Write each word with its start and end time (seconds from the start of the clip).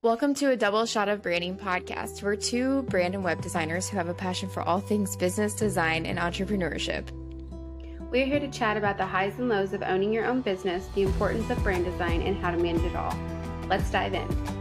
Welcome 0.00 0.32
to 0.34 0.50
a 0.50 0.56
Double 0.56 0.86
Shot 0.86 1.08
of 1.08 1.22
Branding 1.22 1.56
podcast. 1.56 2.22
We're 2.22 2.36
two 2.36 2.82
brand 2.82 3.16
and 3.16 3.24
web 3.24 3.42
designers 3.42 3.88
who 3.88 3.96
have 3.96 4.08
a 4.08 4.14
passion 4.14 4.48
for 4.48 4.62
all 4.62 4.78
things 4.78 5.16
business, 5.16 5.54
design, 5.54 6.06
and 6.06 6.20
entrepreneurship. 6.20 7.10
We're 8.08 8.24
here 8.24 8.38
to 8.38 8.48
chat 8.48 8.76
about 8.76 8.96
the 8.96 9.04
highs 9.04 9.36
and 9.40 9.48
lows 9.48 9.72
of 9.72 9.82
owning 9.82 10.12
your 10.12 10.24
own 10.24 10.40
business, 10.40 10.86
the 10.94 11.02
importance 11.02 11.50
of 11.50 11.60
brand 11.64 11.84
design, 11.84 12.22
and 12.22 12.36
how 12.36 12.52
to 12.52 12.56
manage 12.58 12.84
it 12.84 12.94
all. 12.94 13.12
Let's 13.66 13.90
dive 13.90 14.14
in. 14.14 14.57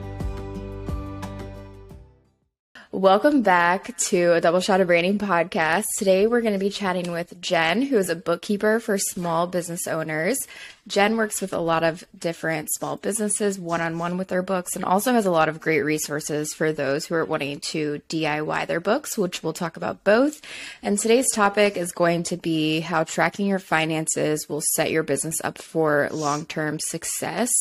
Welcome 2.97 3.43
back 3.43 3.95
to 3.95 4.33
a 4.33 4.41
Double 4.41 4.59
Shot 4.59 4.81
of 4.81 4.87
Branding 4.87 5.19
podcast. 5.19 5.85
Today 5.99 6.25
we're 6.25 6.41
going 6.41 6.53
to 6.53 6.59
be 6.59 6.71
chatting 6.71 7.11
with 7.11 7.39
Jen, 7.39 7.83
who 7.83 7.95
is 7.95 8.09
a 8.09 8.15
bookkeeper 8.15 8.79
for 8.79 8.97
small 8.97 9.45
business 9.45 9.85
owners. 9.85 10.39
Jen 10.87 11.15
works 11.15 11.39
with 11.39 11.53
a 11.53 11.59
lot 11.59 11.83
of 11.83 12.03
different 12.17 12.69
small 12.73 12.95
businesses 12.95 13.59
one 13.59 13.81
on 13.81 13.99
one 13.99 14.17
with 14.17 14.29
their 14.29 14.41
books 14.41 14.75
and 14.75 14.83
also 14.83 15.13
has 15.13 15.27
a 15.27 15.31
lot 15.31 15.47
of 15.47 15.59
great 15.59 15.81
resources 15.81 16.55
for 16.55 16.73
those 16.73 17.05
who 17.05 17.13
are 17.13 17.25
wanting 17.25 17.59
to 17.59 18.01
DIY 18.09 18.65
their 18.65 18.79
books, 18.79 19.15
which 19.15 19.43
we'll 19.43 19.53
talk 19.53 19.77
about 19.77 20.03
both. 20.03 20.41
And 20.81 20.97
today's 20.97 21.31
topic 21.31 21.77
is 21.77 21.91
going 21.91 22.23
to 22.23 22.37
be 22.37 22.79
how 22.79 23.03
tracking 23.03 23.45
your 23.45 23.59
finances 23.59 24.49
will 24.49 24.63
set 24.73 24.89
your 24.89 25.03
business 25.03 25.39
up 25.43 25.59
for 25.59 26.09
long 26.11 26.47
term 26.47 26.79
success. 26.79 27.51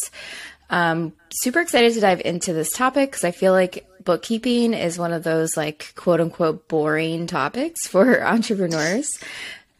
Um, 0.70 1.12
super 1.30 1.60
excited 1.60 1.94
to 1.94 2.00
dive 2.00 2.20
into 2.24 2.52
this 2.52 2.72
topic 2.72 3.10
because 3.10 3.24
I 3.24 3.30
feel 3.30 3.52
like 3.52 3.86
bookkeeping 4.04 4.72
is 4.72 4.98
one 4.98 5.12
of 5.12 5.22
those 5.22 5.56
like 5.56 5.92
quote 5.96 6.20
unquote 6.20 6.68
boring 6.68 7.26
topics 7.26 7.86
for 7.88 8.24
entrepreneurs. 8.24 9.18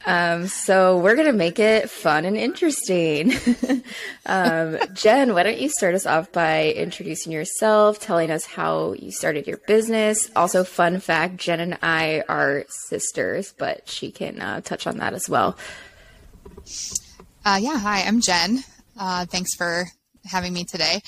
Um, 0.05 0.47
so 0.47 0.99
we're 0.99 1.17
gonna 1.17 1.33
make 1.33 1.59
it 1.59 1.91
fun 1.91 2.25
and 2.27 2.37
interesting. 2.37 3.33
um, 4.27 4.79
Jen, 4.93 5.35
why 5.35 5.43
don't 5.43 5.59
you 5.59 5.69
start 5.69 5.97
us 5.97 6.07
off 6.07 6.31
by 6.31 6.71
introducing 6.71 7.33
yourself, 7.33 7.99
telling 7.99 8.31
us 8.31 8.45
how 8.45 8.93
you 8.93 9.11
started 9.11 9.49
your 9.49 9.57
business? 9.57 10.31
Also, 10.37 10.63
fun 10.63 11.01
fact: 11.01 11.39
Jen 11.39 11.59
and 11.59 11.79
I 11.83 12.23
are 12.29 12.67
sisters, 12.69 13.53
but 13.59 13.89
she 13.89 14.13
can 14.13 14.41
uh, 14.41 14.61
touch 14.61 14.87
on 14.87 14.99
that 14.99 15.13
as 15.13 15.29
well. 15.29 15.59
Uh, 17.45 17.59
yeah, 17.61 17.79
hi, 17.79 18.03
I'm 18.03 18.21
Jen. 18.21 18.63
Uh, 18.97 19.27
thanks 19.27 19.57
for 19.57 19.87
having 20.27 20.53
me 20.53 20.65
today. 20.65 21.01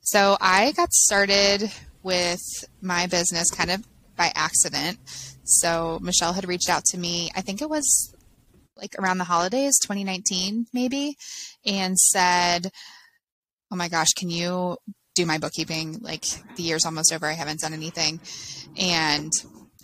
So 0.00 0.36
I 0.40 0.72
got 0.72 0.92
started 0.92 1.70
with 2.02 2.40
my 2.80 3.06
business 3.06 3.50
kind 3.50 3.70
of 3.70 3.84
by 4.16 4.32
accident. 4.34 4.98
So 5.44 5.98
Michelle 6.02 6.32
had 6.32 6.48
reached 6.48 6.68
out 6.68 6.84
to 6.86 6.98
me, 6.98 7.30
I 7.34 7.40
think 7.40 7.62
it 7.62 7.70
was 7.70 8.14
like 8.76 8.94
around 8.98 9.18
the 9.18 9.24
holidays, 9.24 9.78
2019 9.82 10.66
maybe, 10.72 11.16
and 11.64 11.98
said, 11.98 12.70
Oh 13.70 13.76
my 13.76 13.88
gosh, 13.88 14.08
can 14.16 14.28
you 14.28 14.76
do 15.14 15.24
my 15.24 15.38
bookkeeping? 15.38 15.98
Like 16.00 16.24
the 16.56 16.62
year's 16.62 16.84
almost 16.84 17.12
over. 17.12 17.26
I 17.26 17.32
haven't 17.32 17.60
done 17.60 17.72
anything. 17.72 18.20
And 18.76 19.30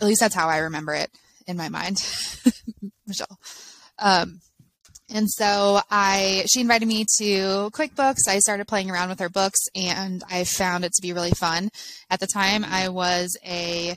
at 0.01 0.07
least 0.07 0.21
that's 0.21 0.35
how 0.35 0.49
I 0.49 0.59
remember 0.59 0.95
it 0.95 1.11
in 1.47 1.57
my 1.57 1.69
mind, 1.69 2.05
Michelle. 3.07 3.39
Um, 3.99 4.41
and 5.11 5.29
so 5.31 5.81
I, 5.91 6.45
she 6.53 6.61
invited 6.61 6.87
me 6.87 7.07
to 7.19 7.71
QuickBooks. 7.71 8.29
I 8.29 8.41
started 8.41 8.69
playing 8.69 8.91
around 8.91 9.09
with 9.09 9.21
her 9.21 9.31
books 9.31 9.59
and 9.75 10.23
I 10.31 10.45
found 10.45 10.85
it 10.85 10.93
to 10.93 11.03
be 11.03 11.13
really 11.13 11.31
fun. 11.31 11.71
At 12.11 12.21
the 12.21 12.27
time, 12.27 12.65
I 12.65 12.91
was 12.91 13.37
a 13.45 13.97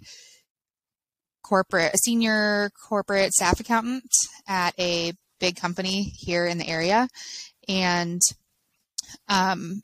corporate, 1.44 1.94
a 1.94 1.98
senior 1.98 2.72
corporate 2.88 3.34
staff 3.34 3.60
accountant 3.60 4.10
at 4.48 4.74
a 4.80 5.12
big 5.40 5.58
company 5.58 6.14
here 6.16 6.46
in 6.46 6.58
the 6.58 6.68
area. 6.68 7.08
And, 7.68 8.22
um, 9.28 9.82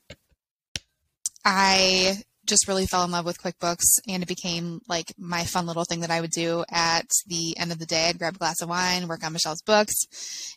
I 1.44 2.22
just 2.48 2.66
really 2.66 2.86
fell 2.86 3.04
in 3.04 3.10
love 3.10 3.24
with 3.24 3.40
QuickBooks 3.40 4.00
and 4.08 4.22
it 4.22 4.28
became 4.28 4.80
like 4.88 5.12
my 5.18 5.44
fun 5.44 5.66
little 5.66 5.84
thing 5.84 6.00
that 6.00 6.10
I 6.10 6.20
would 6.20 6.30
do 6.30 6.64
at 6.70 7.06
the 7.26 7.56
end 7.58 7.70
of 7.70 7.78
the 7.78 7.86
day. 7.86 8.08
I'd 8.08 8.18
grab 8.18 8.36
a 8.36 8.38
glass 8.38 8.60
of 8.62 8.68
wine, 8.68 9.06
work 9.06 9.24
on 9.24 9.32
Michelle's 9.32 9.62
books. 9.62 9.94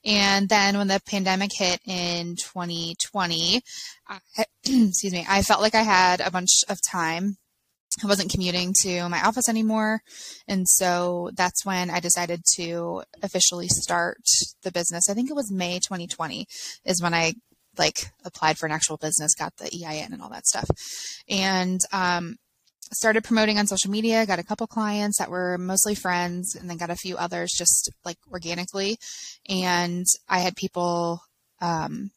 And 0.03 0.49
then 0.49 0.77
when 0.77 0.87
the 0.87 1.01
pandemic 1.05 1.51
hit 1.53 1.79
in 1.85 2.35
2020, 2.37 3.61
I, 4.07 4.19
excuse 4.65 5.13
me, 5.13 5.25
I 5.29 5.41
felt 5.41 5.61
like 5.61 5.75
I 5.75 5.83
had 5.83 6.21
a 6.21 6.31
bunch 6.31 6.63
of 6.69 6.79
time. 6.89 7.37
I 8.01 8.07
wasn't 8.07 8.31
commuting 8.31 8.73
to 8.83 9.09
my 9.09 9.21
office 9.21 9.49
anymore. 9.49 9.99
And 10.47 10.67
so 10.67 11.29
that's 11.35 11.65
when 11.65 11.89
I 11.89 11.99
decided 11.99 12.41
to 12.55 13.03
officially 13.21 13.67
start 13.67 14.23
the 14.63 14.71
business. 14.71 15.09
I 15.09 15.13
think 15.13 15.29
it 15.29 15.35
was 15.35 15.51
May 15.51 15.75
2020 15.75 16.47
is 16.85 17.01
when 17.01 17.13
I 17.13 17.33
like 17.77 18.11
applied 18.25 18.57
for 18.57 18.65
an 18.65 18.71
actual 18.71 18.97
business, 18.97 19.35
got 19.35 19.55
the 19.57 19.69
EIN 19.73 20.13
and 20.13 20.21
all 20.21 20.29
that 20.29 20.47
stuff. 20.47 20.69
And 21.29 21.79
um, 21.91 22.37
started 22.93 23.23
promoting 23.23 23.57
on 23.57 23.67
social 23.67 23.91
media, 23.91 24.25
got 24.25 24.39
a 24.39 24.43
couple 24.43 24.67
clients 24.67 25.17
that 25.17 25.31
were 25.31 25.57
mostly 25.57 25.95
friends, 25.95 26.55
and 26.55 26.69
then 26.69 26.77
got 26.77 26.89
a 26.89 26.95
few 26.95 27.17
others 27.17 27.51
just 27.57 27.91
like 28.03 28.17
organically. 28.31 28.97
And 29.47 30.05
I 30.27 30.39
had 30.39 30.55
people 30.55 31.21
um, 31.61 32.11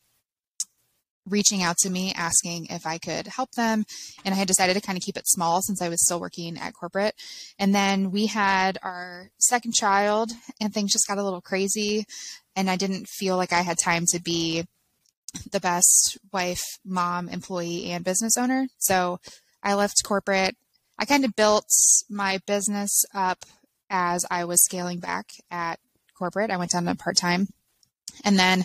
reaching 1.26 1.62
out 1.62 1.76
to 1.78 1.90
me 1.90 2.12
asking 2.14 2.66
if 2.70 2.86
I 2.86 2.98
could 2.98 3.26
help 3.26 3.52
them. 3.52 3.84
And 4.24 4.34
I 4.34 4.38
had 4.38 4.48
decided 4.48 4.74
to 4.74 4.80
kind 4.80 4.98
of 4.98 5.02
keep 5.02 5.16
it 5.16 5.26
small 5.26 5.62
since 5.62 5.80
I 5.80 5.88
was 5.88 6.04
still 6.04 6.20
working 6.20 6.58
at 6.58 6.74
corporate. 6.74 7.14
And 7.58 7.74
then 7.74 8.10
we 8.10 8.26
had 8.26 8.78
our 8.82 9.30
second 9.38 9.74
child, 9.74 10.32
and 10.60 10.72
things 10.72 10.92
just 10.92 11.08
got 11.08 11.18
a 11.18 11.24
little 11.24 11.40
crazy. 11.40 12.04
And 12.56 12.70
I 12.70 12.76
didn't 12.76 13.08
feel 13.08 13.36
like 13.36 13.52
I 13.52 13.62
had 13.62 13.78
time 13.78 14.04
to 14.12 14.20
be 14.20 14.64
the 15.50 15.60
best 15.60 16.18
wife, 16.32 16.78
mom, 16.84 17.28
employee, 17.28 17.90
and 17.90 18.04
business 18.04 18.36
owner. 18.36 18.66
So 18.78 19.18
I 19.62 19.74
left 19.74 20.04
corporate. 20.04 20.56
I 20.98 21.04
kind 21.04 21.24
of 21.24 21.36
built 21.36 21.66
my 22.08 22.38
business 22.46 23.04
up 23.14 23.44
as 23.90 24.24
I 24.30 24.44
was 24.44 24.64
scaling 24.64 25.00
back 25.00 25.26
at 25.50 25.78
corporate. 26.16 26.50
I 26.50 26.56
went 26.56 26.70
down 26.70 26.84
to 26.84 26.94
part 26.94 27.16
time 27.16 27.48
and 28.24 28.38
then 28.38 28.64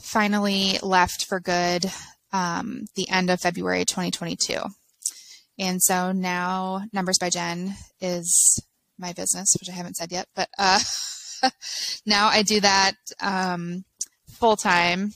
finally 0.00 0.78
left 0.82 1.26
for 1.26 1.40
good 1.40 1.86
um, 2.32 2.86
the 2.94 3.08
end 3.08 3.30
of 3.30 3.40
February 3.40 3.84
2022. 3.84 4.60
And 5.58 5.82
so 5.82 6.12
now 6.12 6.82
Numbers 6.92 7.18
by 7.18 7.28
Jen 7.28 7.74
is 8.00 8.62
my 8.98 9.12
business, 9.12 9.54
which 9.60 9.68
I 9.68 9.72
haven't 9.72 9.96
said 9.96 10.12
yet, 10.12 10.26
but 10.34 10.48
uh, 10.58 10.80
now 12.06 12.28
I 12.28 12.42
do 12.42 12.60
that 12.60 12.94
um, 13.20 13.84
full 14.30 14.56
time 14.56 15.12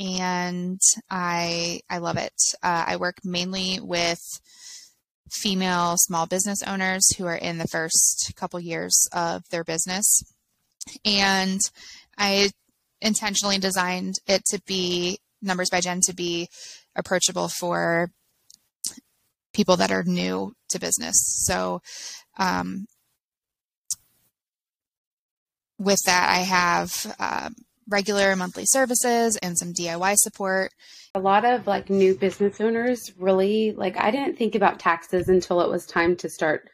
and 0.00 0.80
I 1.10 1.80
I 1.90 1.98
love 1.98 2.16
it. 2.16 2.32
Uh, 2.62 2.84
I 2.88 2.96
work 2.96 3.18
mainly 3.22 3.78
with 3.80 4.20
female 5.30 5.94
small 5.98 6.26
business 6.26 6.62
owners 6.66 7.14
who 7.16 7.26
are 7.26 7.36
in 7.36 7.58
the 7.58 7.68
first 7.68 8.32
couple 8.34 8.58
years 8.58 9.06
of 9.12 9.42
their 9.50 9.62
business, 9.62 10.22
and 11.04 11.60
I 12.16 12.50
intentionally 13.02 13.58
designed 13.58 14.16
it 14.26 14.44
to 14.46 14.60
be 14.66 15.18
numbers 15.42 15.70
by 15.70 15.80
Jen 15.80 16.00
to 16.06 16.14
be 16.14 16.48
approachable 16.96 17.48
for 17.48 18.10
people 19.52 19.76
that 19.76 19.92
are 19.92 20.02
new 20.04 20.54
to 20.70 20.80
business. 20.80 21.16
So. 21.44 21.82
Um, 22.38 22.86
with 25.78 26.00
that, 26.04 26.28
I 26.28 26.40
have 26.40 27.16
um, 27.18 27.54
regular 27.90 28.36
monthly 28.36 28.64
services 28.66 29.36
and 29.38 29.58
some 29.58 29.72
DIY 29.72 30.14
support. 30.16 30.72
A 31.14 31.20
lot 31.20 31.44
of 31.44 31.66
like 31.66 31.90
new 31.90 32.14
business 32.14 32.60
owners 32.60 33.12
really 33.18 33.72
like 33.72 33.96
I 33.96 34.10
didn't 34.10 34.38
think 34.38 34.54
about 34.54 34.78
taxes 34.78 35.28
until 35.28 35.60
it 35.60 35.68
was 35.68 35.86
time 35.86 36.16
to 36.16 36.28
start 36.28 36.70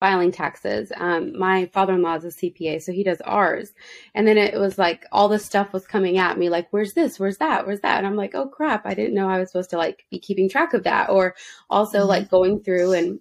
filing 0.00 0.30
taxes. 0.30 0.92
Um, 0.96 1.36
my 1.36 1.66
father-in-law 1.72 2.16
is 2.16 2.24
a 2.24 2.28
CPA, 2.28 2.80
so 2.80 2.92
he 2.92 3.02
does 3.02 3.20
ours. 3.22 3.72
And 4.14 4.26
then 4.26 4.38
it 4.38 4.58
was 4.58 4.78
like 4.78 5.04
all 5.10 5.28
this 5.28 5.44
stuff 5.44 5.72
was 5.72 5.86
coming 5.86 6.18
at 6.18 6.38
me, 6.38 6.48
like, 6.50 6.68
where's 6.70 6.94
this? 6.94 7.18
Where's 7.18 7.38
that? 7.38 7.66
Where's 7.66 7.80
that? 7.80 7.98
And 7.98 8.06
I'm 8.06 8.16
like, 8.16 8.34
oh 8.34 8.46
crap, 8.46 8.86
I 8.86 8.94
didn't 8.94 9.14
know 9.14 9.28
I 9.28 9.38
was 9.38 9.50
supposed 9.50 9.70
to 9.70 9.78
like 9.78 10.04
be 10.10 10.18
keeping 10.18 10.48
track 10.48 10.74
of 10.74 10.84
that. 10.84 11.10
Or 11.10 11.34
also 11.68 12.00
mm-hmm. 12.00 12.08
like 12.08 12.30
going 12.30 12.60
through 12.62 12.92
and 12.92 13.20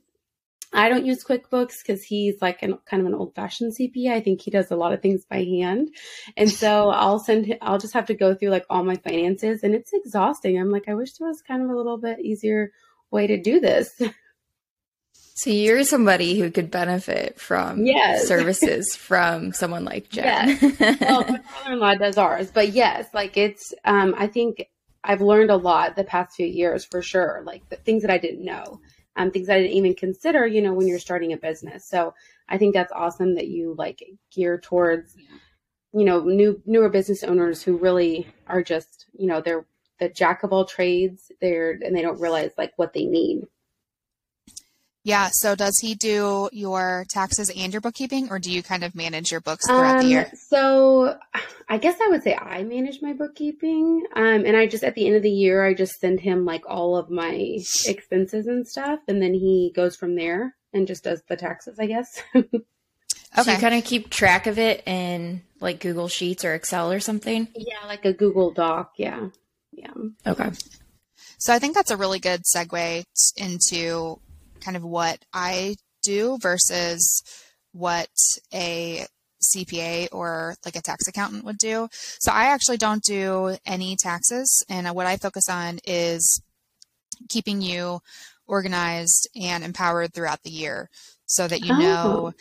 I 0.73 0.89
don't 0.89 1.05
use 1.05 1.23
QuickBooks 1.23 1.75
because 1.81 2.03
he's 2.03 2.41
like 2.41 2.61
an, 2.61 2.77
kind 2.85 3.01
of 3.01 3.07
an 3.07 3.15
old 3.15 3.33
fashioned 3.35 3.73
CPA. 3.77 4.11
I 4.11 4.19
think 4.19 4.41
he 4.41 4.51
does 4.51 4.69
a 4.69 4.75
lot 4.75 4.93
of 4.93 5.01
things 5.01 5.25
by 5.25 5.43
hand. 5.43 5.89
And 6.35 6.49
so 6.49 6.89
I'll 6.93 7.19
send 7.19 7.57
I'll 7.61 7.79
just 7.79 7.93
have 7.93 8.07
to 8.07 8.13
go 8.13 8.35
through 8.35 8.49
like 8.49 8.65
all 8.69 8.83
my 8.83 8.95
finances 8.95 9.63
and 9.63 9.73
it's 9.73 9.91
exhausting. 9.93 10.59
I'm 10.59 10.71
like, 10.71 10.87
I 10.87 10.95
wish 10.95 11.13
there 11.13 11.27
was 11.27 11.41
kind 11.41 11.63
of 11.63 11.69
a 11.69 11.75
little 11.75 11.97
bit 11.97 12.19
easier 12.19 12.71
way 13.11 13.27
to 13.27 13.41
do 13.41 13.59
this. 13.59 14.01
So 15.39 15.51
you're 15.51 15.83
somebody 15.83 16.39
who 16.39 16.49
could 16.49 16.71
benefit 16.71 17.39
from 17.39 17.85
yes. 17.85 18.27
services 18.27 18.95
from 18.95 19.53
someone 19.53 19.85
like 19.85 20.09
Jen. 20.09 20.57
Yes. 20.59 20.99
well, 20.99 21.25
my 21.29 21.37
father-in-law 21.37 21.93
does 21.93 22.17
ours, 22.17 22.49
but 22.51 22.69
yes, 22.69 23.05
like 23.13 23.37
it's, 23.37 23.71
um, 23.85 24.15
I 24.17 24.25
think 24.25 24.65
I've 25.03 25.21
learned 25.21 25.51
a 25.51 25.55
lot 25.55 25.95
the 25.95 26.03
past 26.03 26.35
few 26.35 26.47
years 26.47 26.85
for 26.85 27.03
sure, 27.03 27.43
like 27.45 27.69
the 27.69 27.75
things 27.75 28.01
that 28.01 28.09
I 28.09 28.17
didn't 28.17 28.45
know 28.45 28.79
um, 29.17 29.31
things 29.31 29.49
I 29.49 29.59
didn't 29.59 29.75
even 29.75 29.95
consider, 29.95 30.45
you 30.47 30.61
know, 30.61 30.73
when 30.73 30.87
you're 30.87 30.99
starting 30.99 31.33
a 31.33 31.37
business. 31.37 31.85
So 31.85 32.13
I 32.47 32.57
think 32.57 32.73
that's 32.73 32.91
awesome 32.93 33.35
that 33.35 33.47
you 33.47 33.75
like 33.77 34.03
gear 34.31 34.59
towards, 34.59 35.15
you 35.93 36.05
know, 36.05 36.21
new 36.21 36.61
newer 36.65 36.89
business 36.89 37.23
owners 37.23 37.61
who 37.61 37.77
really 37.77 38.27
are 38.47 38.63
just, 38.63 39.07
you 39.13 39.27
know, 39.27 39.41
they're 39.41 39.65
the 39.99 40.09
jack 40.09 40.43
of 40.43 40.53
all 40.53 40.65
trades. 40.65 41.31
They're 41.41 41.71
and 41.71 41.95
they 41.95 42.01
don't 42.01 42.21
realize 42.21 42.51
like 42.57 42.73
what 42.77 42.93
they 42.93 43.05
need. 43.05 43.41
Yeah. 45.07 45.29
So 45.31 45.55
does 45.55 45.79
he 45.79 45.95
do 45.95 46.49
your 46.51 47.05
taxes 47.09 47.49
and 47.55 47.71
your 47.71 47.79
bookkeeping, 47.79 48.29
or 48.29 48.39
do 48.39 48.51
you 48.51 48.61
kind 48.61 48.83
of 48.83 48.93
manage 48.93 49.31
your 49.31 49.39
books 49.39 49.65
throughout 49.65 49.99
um, 49.99 50.03
the 50.03 50.09
year? 50.09 50.31
So 50.49 51.17
I 51.69 51.77
guess 51.77 51.97
I 52.01 52.09
would 52.09 52.23
say 52.23 52.35
I 52.35 52.63
manage 52.63 53.01
my 53.01 53.13
bookkeeping. 53.13 54.03
Um, 54.17 54.45
and 54.45 54.57
I 54.57 54.67
just, 54.67 54.83
at 54.83 54.95
the 54.95 55.07
end 55.07 55.15
of 55.15 55.23
the 55.23 55.31
year, 55.31 55.65
I 55.65 55.73
just 55.73 56.01
send 56.01 56.19
him 56.19 56.43
like 56.43 56.63
all 56.67 56.97
of 56.97 57.09
my 57.09 57.57
expenses 57.85 58.47
and 58.47 58.67
stuff. 58.67 58.99
And 59.07 59.21
then 59.21 59.33
he 59.33 59.71
goes 59.73 59.95
from 59.95 60.15
there 60.15 60.57
and 60.73 60.85
just 60.85 61.05
does 61.05 61.23
the 61.29 61.37
taxes, 61.37 61.79
I 61.79 61.85
guess. 61.85 62.21
okay. 62.35 62.49
So 63.41 63.51
you 63.51 63.57
kind 63.59 63.75
of 63.75 63.85
keep 63.85 64.09
track 64.09 64.47
of 64.47 64.59
it 64.59 64.85
in 64.87 65.41
like 65.61 65.79
Google 65.79 66.09
Sheets 66.09 66.43
or 66.43 66.53
Excel 66.53 66.91
or 66.91 66.99
something? 66.99 67.47
Yeah, 67.55 67.85
like 67.85 68.03
a 68.03 68.11
Google 68.11 68.51
Doc. 68.51 68.93
Yeah. 68.97 69.29
Yeah. 69.71 69.93
Okay. 70.25 70.49
So 71.37 71.53
I 71.53 71.59
think 71.59 71.75
that's 71.75 71.91
a 71.91 71.97
really 71.97 72.19
good 72.19 72.41
segue 72.43 73.03
into 73.37 74.19
kind 74.67 74.75
of 74.75 74.83
what 74.83 75.23
I 75.33 75.75
do 76.03 76.37
versus 76.41 77.23
what 77.71 78.09
a 78.53 79.05
CPA 79.41 80.09
or 80.11 80.55
like 80.65 80.75
a 80.75 80.81
tax 80.81 81.07
accountant 81.07 81.45
would 81.45 81.57
do. 81.57 81.87
So 82.19 82.33
I 82.33 82.47
actually 82.47 82.77
don't 82.77 83.03
do 83.03 83.55
any 83.65 83.95
taxes. 83.95 84.65
And 84.67 84.93
what 84.93 85.07
I 85.07 85.15
focus 85.15 85.47
on 85.47 85.79
is 85.85 86.41
keeping 87.29 87.61
you 87.61 88.01
organized 88.45 89.29
and 89.39 89.63
empowered 89.63 90.13
throughout 90.13 90.43
the 90.43 90.49
year 90.49 90.89
so 91.27 91.47
that 91.47 91.61
you 91.61 91.73
oh. 91.73 91.79
know 91.79 92.33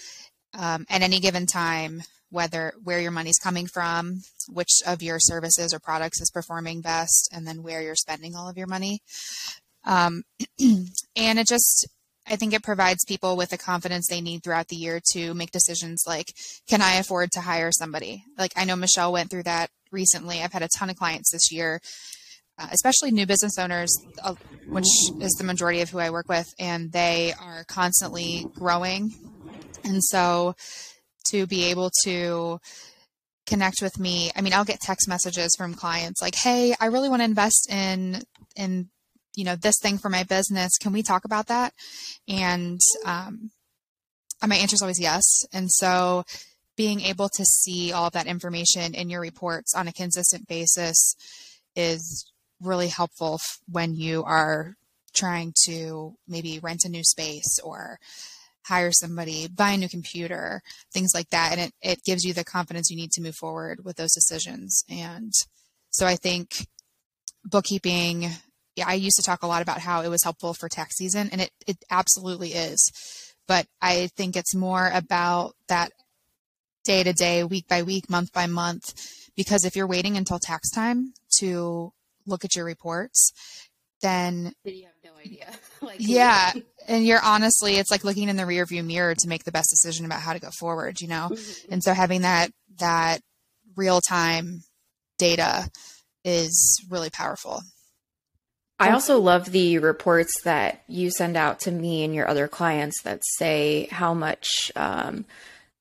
um, 0.58 0.84
at 0.90 1.02
any 1.02 1.20
given 1.20 1.46
time 1.46 2.02
whether 2.30 2.72
where 2.82 3.00
your 3.00 3.12
money's 3.12 3.38
coming 3.38 3.68
from, 3.68 4.22
which 4.48 4.80
of 4.84 5.00
your 5.00 5.18
services 5.20 5.72
or 5.72 5.78
products 5.78 6.20
is 6.20 6.30
performing 6.30 6.80
best, 6.80 7.28
and 7.32 7.46
then 7.46 7.62
where 7.62 7.80
you're 7.80 7.94
spending 7.94 8.34
all 8.34 8.48
of 8.48 8.58
your 8.58 8.66
money. 8.66 9.00
Um, 9.84 10.24
and 10.60 11.38
it 11.38 11.46
just 11.46 11.86
I 12.28 12.36
think 12.36 12.52
it 12.52 12.62
provides 12.62 13.04
people 13.04 13.36
with 13.36 13.50
the 13.50 13.58
confidence 13.58 14.06
they 14.08 14.20
need 14.20 14.42
throughout 14.42 14.68
the 14.68 14.76
year 14.76 15.00
to 15.12 15.34
make 15.34 15.50
decisions 15.50 16.04
like, 16.06 16.32
can 16.68 16.82
I 16.82 16.94
afford 16.94 17.30
to 17.32 17.40
hire 17.40 17.70
somebody? 17.72 18.24
Like, 18.36 18.52
I 18.56 18.64
know 18.64 18.76
Michelle 18.76 19.12
went 19.12 19.30
through 19.30 19.44
that 19.44 19.70
recently. 19.92 20.42
I've 20.42 20.52
had 20.52 20.62
a 20.62 20.68
ton 20.76 20.90
of 20.90 20.96
clients 20.96 21.30
this 21.30 21.52
year, 21.52 21.80
uh, 22.58 22.68
especially 22.72 23.10
new 23.10 23.26
business 23.26 23.58
owners, 23.58 23.96
uh, 24.22 24.34
which 24.68 24.88
is 25.20 25.36
the 25.38 25.44
majority 25.44 25.82
of 25.82 25.90
who 25.90 25.98
I 25.98 26.10
work 26.10 26.28
with, 26.28 26.46
and 26.58 26.90
they 26.90 27.32
are 27.40 27.64
constantly 27.68 28.46
growing. 28.54 29.14
And 29.84 30.02
so 30.02 30.54
to 31.26 31.46
be 31.46 31.64
able 31.64 31.90
to 32.04 32.58
connect 33.46 33.80
with 33.80 34.00
me, 34.00 34.32
I 34.34 34.40
mean, 34.40 34.52
I'll 34.52 34.64
get 34.64 34.80
text 34.80 35.08
messages 35.08 35.54
from 35.56 35.74
clients 35.74 36.20
like, 36.20 36.34
hey, 36.34 36.74
I 36.80 36.86
really 36.86 37.08
want 37.08 37.20
to 37.20 37.24
invest 37.24 37.70
in, 37.70 38.22
in, 38.56 38.88
you 39.36 39.44
know 39.44 39.54
this 39.54 39.78
thing 39.80 39.98
for 39.98 40.08
my 40.08 40.24
business 40.24 40.76
can 40.78 40.92
we 40.92 41.02
talk 41.02 41.24
about 41.24 41.46
that 41.46 41.72
and 42.26 42.80
um, 43.04 43.50
my 44.44 44.56
answer 44.56 44.74
is 44.74 44.82
always 44.82 45.00
yes 45.00 45.44
and 45.52 45.70
so 45.70 46.24
being 46.76 47.00
able 47.00 47.28
to 47.28 47.44
see 47.44 47.92
all 47.92 48.06
of 48.06 48.12
that 48.12 48.26
information 48.26 48.94
in 48.94 49.08
your 49.08 49.20
reports 49.20 49.74
on 49.74 49.88
a 49.88 49.92
consistent 49.92 50.46
basis 50.46 51.14
is 51.74 52.30
really 52.60 52.88
helpful 52.88 53.38
when 53.70 53.94
you 53.94 54.22
are 54.24 54.76
trying 55.14 55.52
to 55.64 56.14
maybe 56.28 56.58
rent 56.58 56.84
a 56.84 56.88
new 56.88 57.02
space 57.02 57.58
or 57.64 57.98
hire 58.66 58.92
somebody, 58.92 59.46
buy 59.46 59.70
a 59.70 59.76
new 59.76 59.88
computer, 59.88 60.60
things 60.92 61.12
like 61.14 61.30
that. 61.30 61.52
And 61.52 61.60
it, 61.60 61.72
it 61.82 62.04
gives 62.04 62.24
you 62.24 62.34
the 62.34 62.44
confidence 62.44 62.90
you 62.90 62.96
need 62.96 63.12
to 63.12 63.22
move 63.22 63.36
forward 63.36 63.84
with 63.84 63.96
those 63.96 64.12
decisions. 64.12 64.84
And 64.90 65.32
so 65.90 66.06
I 66.06 66.16
think 66.16 66.66
bookkeeping 67.44 68.28
I 68.84 68.94
used 68.94 69.16
to 69.16 69.22
talk 69.22 69.42
a 69.42 69.46
lot 69.46 69.62
about 69.62 69.80
how 69.80 70.02
it 70.02 70.08
was 70.08 70.24
helpful 70.24 70.54
for 70.54 70.68
tax 70.68 70.96
season, 70.96 71.28
and 71.32 71.40
it, 71.40 71.50
it 71.66 71.76
absolutely 71.90 72.50
is. 72.50 72.92
But 73.48 73.66
I 73.80 74.08
think 74.16 74.36
it's 74.36 74.54
more 74.54 74.90
about 74.92 75.54
that 75.68 75.92
day 76.84 77.02
to 77.02 77.12
day, 77.12 77.44
week 77.44 77.68
by 77.68 77.82
week, 77.82 78.10
month 78.10 78.32
by 78.32 78.46
month, 78.46 78.94
because 79.36 79.64
if 79.64 79.76
you're 79.76 79.86
waiting 79.86 80.16
until 80.16 80.38
tax 80.38 80.70
time 80.70 81.12
to 81.38 81.92
look 82.26 82.44
at 82.44 82.56
your 82.56 82.64
reports, 82.64 83.32
then, 84.02 84.52
you 84.64 84.84
have 84.84 84.92
no 85.04 85.18
idea. 85.18 85.50
like, 85.80 85.96
yeah. 85.98 86.52
and 86.86 87.04
you're 87.06 87.22
honestly, 87.22 87.76
it's 87.76 87.90
like 87.90 88.04
looking 88.04 88.28
in 88.28 88.36
the 88.36 88.46
rear 88.46 88.66
view 88.66 88.82
mirror 88.82 89.14
to 89.14 89.28
make 89.28 89.44
the 89.44 89.52
best 89.52 89.70
decision 89.70 90.04
about 90.04 90.20
how 90.20 90.32
to 90.32 90.38
go 90.40 90.50
forward, 90.58 91.00
you 91.00 91.08
know? 91.08 91.28
Mm-hmm. 91.30 91.72
And 91.72 91.82
so 91.82 91.94
having 91.94 92.22
that, 92.22 92.50
that 92.78 93.20
real 93.76 94.00
time 94.00 94.62
data 95.18 95.70
is 96.24 96.84
really 96.90 97.10
powerful. 97.10 97.62
I 98.78 98.90
also 98.90 99.18
love 99.18 99.52
the 99.52 99.78
reports 99.78 100.42
that 100.42 100.82
you 100.86 101.10
send 101.10 101.36
out 101.36 101.60
to 101.60 101.70
me 101.70 102.04
and 102.04 102.14
your 102.14 102.28
other 102.28 102.46
clients 102.46 103.02
that 103.02 103.22
say 103.24 103.88
how 103.90 104.12
much 104.12 104.70
um, 104.76 105.24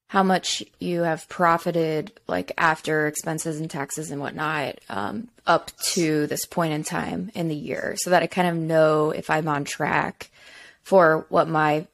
how 0.07 0.24
much 0.24 0.63
you 0.80 1.01
have 1.01 1.27
profited 1.27 2.13
like 2.27 2.53
after 2.57 3.07
expenses 3.07 3.59
and 3.59 3.69
taxes 3.69 4.12
and 4.12 4.21
whatnot 4.21 4.80
um, 4.88 5.27
up 5.45 5.75
to 5.80 6.25
this 6.27 6.45
point 6.45 6.74
in 6.74 6.83
time 6.83 7.31
in 7.36 7.50
the 7.50 7.56
year 7.56 7.95
so 7.97 8.12
that 8.12 8.24
I 8.24 8.27
kind 8.27 8.47
of 8.47 8.56
know 8.56 9.12
if 9.12 9.30
I'm 9.30 9.47
on 9.47 9.65
track 9.65 10.30
for 10.83 11.25
what 11.27 11.50
my 11.50 11.88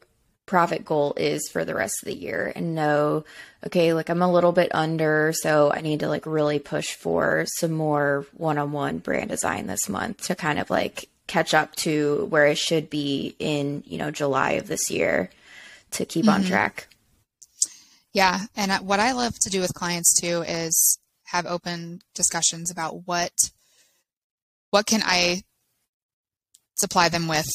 profit 0.51 0.83
goal 0.83 1.13
is 1.15 1.47
for 1.47 1.63
the 1.63 1.73
rest 1.73 2.03
of 2.03 2.07
the 2.07 2.13
year 2.13 2.51
and 2.57 2.75
know 2.75 3.23
okay 3.65 3.93
like 3.93 4.09
i'm 4.09 4.21
a 4.21 4.29
little 4.29 4.51
bit 4.51 4.69
under 4.75 5.31
so 5.33 5.71
i 5.71 5.79
need 5.79 6.01
to 6.01 6.09
like 6.09 6.25
really 6.25 6.59
push 6.59 6.93
for 6.93 7.45
some 7.47 7.71
more 7.71 8.25
one-on-one 8.33 8.97
brand 8.97 9.29
design 9.29 9.65
this 9.65 9.87
month 9.87 10.17
to 10.21 10.35
kind 10.35 10.59
of 10.59 10.69
like 10.69 11.07
catch 11.25 11.53
up 11.53 11.73
to 11.77 12.25
where 12.29 12.47
it 12.47 12.57
should 12.57 12.89
be 12.89 13.33
in 13.39 13.81
you 13.87 13.97
know 13.97 14.11
july 14.11 14.51
of 14.51 14.67
this 14.67 14.91
year 14.91 15.29
to 15.89 16.03
keep 16.03 16.25
mm-hmm. 16.25 16.41
on 16.41 16.43
track 16.43 16.89
yeah 18.11 18.41
and 18.57 18.73
what 18.85 18.99
i 18.99 19.13
love 19.13 19.33
to 19.39 19.49
do 19.49 19.61
with 19.61 19.73
clients 19.73 20.19
too 20.19 20.43
is 20.45 20.99
have 21.27 21.45
open 21.45 22.01
discussions 22.13 22.69
about 22.69 23.07
what 23.07 23.31
what 24.71 24.85
can 24.85 24.99
i 25.05 25.41
supply 26.75 27.07
them 27.07 27.29
with 27.29 27.47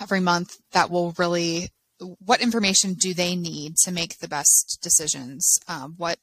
every 0.00 0.20
month 0.20 0.56
that 0.72 0.90
will 0.90 1.12
really 1.18 1.68
what 2.00 2.40
information 2.40 2.94
do 2.94 3.14
they 3.14 3.36
need 3.36 3.76
to 3.84 3.92
make 3.92 4.18
the 4.18 4.28
best 4.28 4.78
decisions? 4.82 5.58
Um, 5.68 5.94
what 5.96 6.18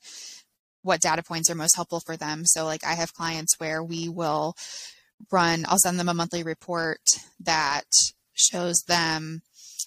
what 0.83 1.01
data 1.01 1.21
points 1.21 1.49
are 1.49 1.55
most 1.55 1.75
helpful 1.75 1.99
for 1.99 2.15
them? 2.15 2.45
So, 2.45 2.65
like, 2.65 2.85
I 2.85 2.93
have 2.93 3.13
clients 3.13 3.59
where 3.59 3.83
we 3.83 4.07
will 4.07 4.55
run. 5.31 5.65
I'll 5.67 5.79
send 5.79 5.99
them 5.99 6.09
a 6.09 6.13
monthly 6.13 6.43
report 6.43 7.01
that 7.39 7.85
shows 8.33 8.83
them 8.87 9.41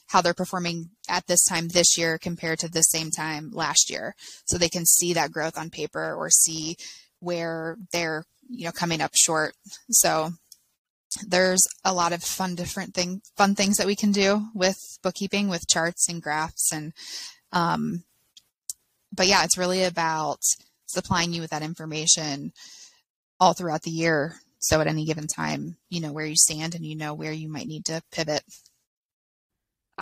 how 0.08 0.20
they're 0.20 0.34
performing 0.34 0.90
at 1.09 1.26
this 1.26 1.44
time 1.44 1.68
this 1.68 1.97
year 1.97 2.18
compared 2.18 2.59
to 2.59 2.68
the 2.68 2.82
same 2.82 3.11
time 3.11 3.50
last 3.52 3.90
year, 3.90 4.14
so 4.44 4.59
they 4.59 4.68
can 4.68 4.85
see 4.85 5.12
that 5.14 5.32
growth 5.32 5.56
on 5.56 5.70
paper 5.70 6.14
or 6.14 6.30
see 6.30 6.76
where 7.20 7.76
they're 7.92 8.25
you 8.49 8.64
know 8.64 8.73
coming 8.73 9.00
up 9.00 9.12
short. 9.14 9.54
So 9.90 10.30
there's 11.26 11.62
a 11.85 11.93
lot 11.93 12.12
of 12.12 12.23
fun 12.23 12.55
different 12.55 12.95
thing 12.95 13.21
fun 13.37 13.55
things 13.55 13.76
that 13.76 13.87
we 13.87 13.97
can 13.97 14.12
do 14.12 14.47
with 14.55 14.76
bookkeeping 15.02 15.49
with 15.49 15.69
charts 15.69 16.09
and 16.09 16.23
graphs 16.23 16.73
and 16.73 16.93
um, 17.52 18.05
but 19.12 19.26
yeah 19.26 19.43
it's 19.45 19.59
really 19.59 19.85
about 19.85 20.40
supplying 20.87 21.33
you 21.33 21.40
with 21.40 21.50
that 21.50 21.62
information 21.62 22.52
all 23.38 23.55
throughout 23.55 23.83
the 23.83 23.90
year. 23.90 24.35
So 24.59 24.81
at 24.81 24.87
any 24.87 25.05
given 25.05 25.26
time 25.26 25.76
you 25.88 26.00
know 26.00 26.12
where 26.12 26.26
you 26.26 26.37
stand 26.37 26.75
and 26.75 26.85
you 26.85 26.97
know 26.97 27.14
where 27.14 27.33
you 27.33 27.49
might 27.49 27.67
need 27.67 27.87
to 27.87 28.02
pivot. 28.12 28.43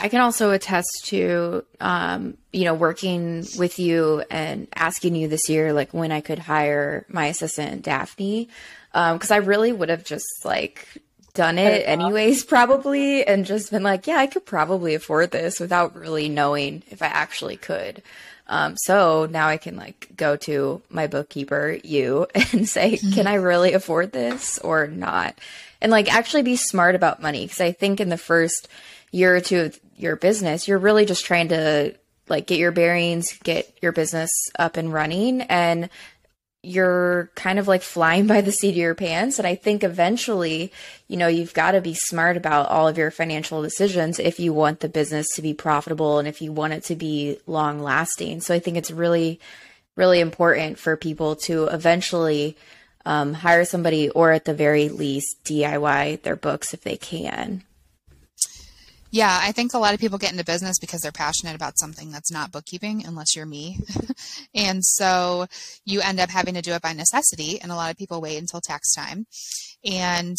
I 0.00 0.08
can 0.08 0.20
also 0.20 0.52
attest 0.52 1.06
to, 1.06 1.64
um, 1.80 2.36
you 2.52 2.64
know, 2.64 2.74
working 2.74 3.44
with 3.58 3.80
you 3.80 4.22
and 4.30 4.68
asking 4.74 5.16
you 5.16 5.26
this 5.26 5.48
year, 5.48 5.72
like 5.72 5.92
when 5.92 6.12
I 6.12 6.20
could 6.20 6.38
hire 6.38 7.04
my 7.08 7.26
assistant 7.26 7.82
Daphne, 7.82 8.48
because 9.12 9.30
um, 9.30 9.34
I 9.34 9.38
really 9.38 9.72
would 9.72 9.90
have 9.90 10.04
just 10.04 10.44
like 10.44 10.86
done 11.34 11.56
it 11.56 11.86
anyways, 11.86 12.44
probably, 12.46 13.24
and 13.24 13.46
just 13.46 13.70
been 13.70 13.84
like, 13.84 14.06
yeah, 14.08 14.16
I 14.16 14.26
could 14.26 14.44
probably 14.44 14.94
afford 14.94 15.30
this 15.30 15.60
without 15.60 15.94
really 15.94 16.28
knowing 16.28 16.82
if 16.88 17.00
I 17.00 17.06
actually 17.06 17.56
could. 17.56 18.02
Um, 18.48 18.76
so 18.76 19.28
now 19.30 19.46
I 19.46 19.56
can 19.56 19.76
like 19.76 20.08
go 20.16 20.36
to 20.36 20.82
my 20.90 21.06
bookkeeper, 21.06 21.78
you, 21.84 22.26
and 22.52 22.68
say, 22.68 22.94
mm-hmm. 22.94 23.12
can 23.12 23.26
I 23.28 23.34
really 23.34 23.74
afford 23.74 24.10
this 24.10 24.58
or 24.58 24.88
not? 24.88 25.38
And 25.80 25.92
like 25.92 26.12
actually 26.12 26.42
be 26.42 26.56
smart 26.56 26.96
about 26.96 27.22
money. 27.22 27.46
Cause 27.46 27.60
I 27.60 27.72
think 27.72 28.00
in 28.00 28.08
the 28.08 28.18
first 28.18 28.68
year 29.12 29.36
or 29.36 29.40
two 29.40 29.60
of 29.60 29.80
your 29.96 30.16
business, 30.16 30.66
you're 30.66 30.78
really 30.78 31.04
just 31.04 31.24
trying 31.24 31.48
to 31.48 31.94
like 32.28 32.46
get 32.46 32.58
your 32.58 32.72
bearings, 32.72 33.38
get 33.44 33.72
your 33.80 33.92
business 33.92 34.30
up 34.58 34.76
and 34.76 34.92
running. 34.92 35.42
And 35.42 35.88
you're 36.62 37.30
kind 37.36 37.58
of 37.58 37.68
like 37.68 37.82
flying 37.82 38.26
by 38.26 38.40
the 38.40 38.52
seat 38.52 38.70
of 38.70 38.76
your 38.76 38.94
pants. 38.94 39.38
And 39.38 39.46
I 39.46 39.54
think 39.54 39.84
eventually, 39.84 40.72
you 41.06 41.16
know, 41.16 41.28
you've 41.28 41.54
got 41.54 41.72
to 41.72 41.80
be 41.80 41.94
smart 41.94 42.36
about 42.36 42.68
all 42.68 42.88
of 42.88 42.98
your 42.98 43.10
financial 43.10 43.62
decisions 43.62 44.18
if 44.18 44.40
you 44.40 44.52
want 44.52 44.80
the 44.80 44.88
business 44.88 45.26
to 45.34 45.42
be 45.42 45.54
profitable 45.54 46.18
and 46.18 46.26
if 46.26 46.42
you 46.42 46.52
want 46.52 46.72
it 46.72 46.84
to 46.84 46.96
be 46.96 47.38
long 47.46 47.80
lasting. 47.80 48.40
So 48.40 48.54
I 48.54 48.58
think 48.58 48.76
it's 48.76 48.90
really, 48.90 49.38
really 49.94 50.20
important 50.20 50.78
for 50.78 50.96
people 50.96 51.36
to 51.44 51.66
eventually 51.66 52.56
um, 53.06 53.34
hire 53.34 53.64
somebody 53.64 54.10
or 54.10 54.32
at 54.32 54.44
the 54.44 54.54
very 54.54 54.88
least 54.88 55.44
DIY 55.44 56.22
their 56.22 56.36
books 56.36 56.74
if 56.74 56.82
they 56.82 56.96
can. 56.96 57.62
Yeah, 59.10 59.38
I 59.40 59.52
think 59.52 59.72
a 59.72 59.78
lot 59.78 59.94
of 59.94 60.00
people 60.00 60.18
get 60.18 60.32
into 60.32 60.44
business 60.44 60.78
because 60.78 61.00
they're 61.00 61.12
passionate 61.12 61.54
about 61.54 61.78
something 61.78 62.10
that's 62.10 62.30
not 62.30 62.52
bookkeeping, 62.52 63.06
unless 63.06 63.34
you're 63.34 63.46
me. 63.46 63.78
and 64.54 64.84
so 64.84 65.46
you 65.86 66.00
end 66.02 66.20
up 66.20 66.28
having 66.28 66.54
to 66.54 66.62
do 66.62 66.72
it 66.72 66.82
by 66.82 66.92
necessity, 66.92 67.58
and 67.60 67.72
a 67.72 67.74
lot 67.74 67.90
of 67.90 67.96
people 67.96 68.20
wait 68.20 68.36
until 68.38 68.60
tax 68.60 68.94
time. 68.94 69.26
And 69.84 70.36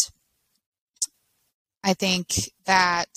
I 1.83 1.93
think 1.93 2.27
that 2.65 3.09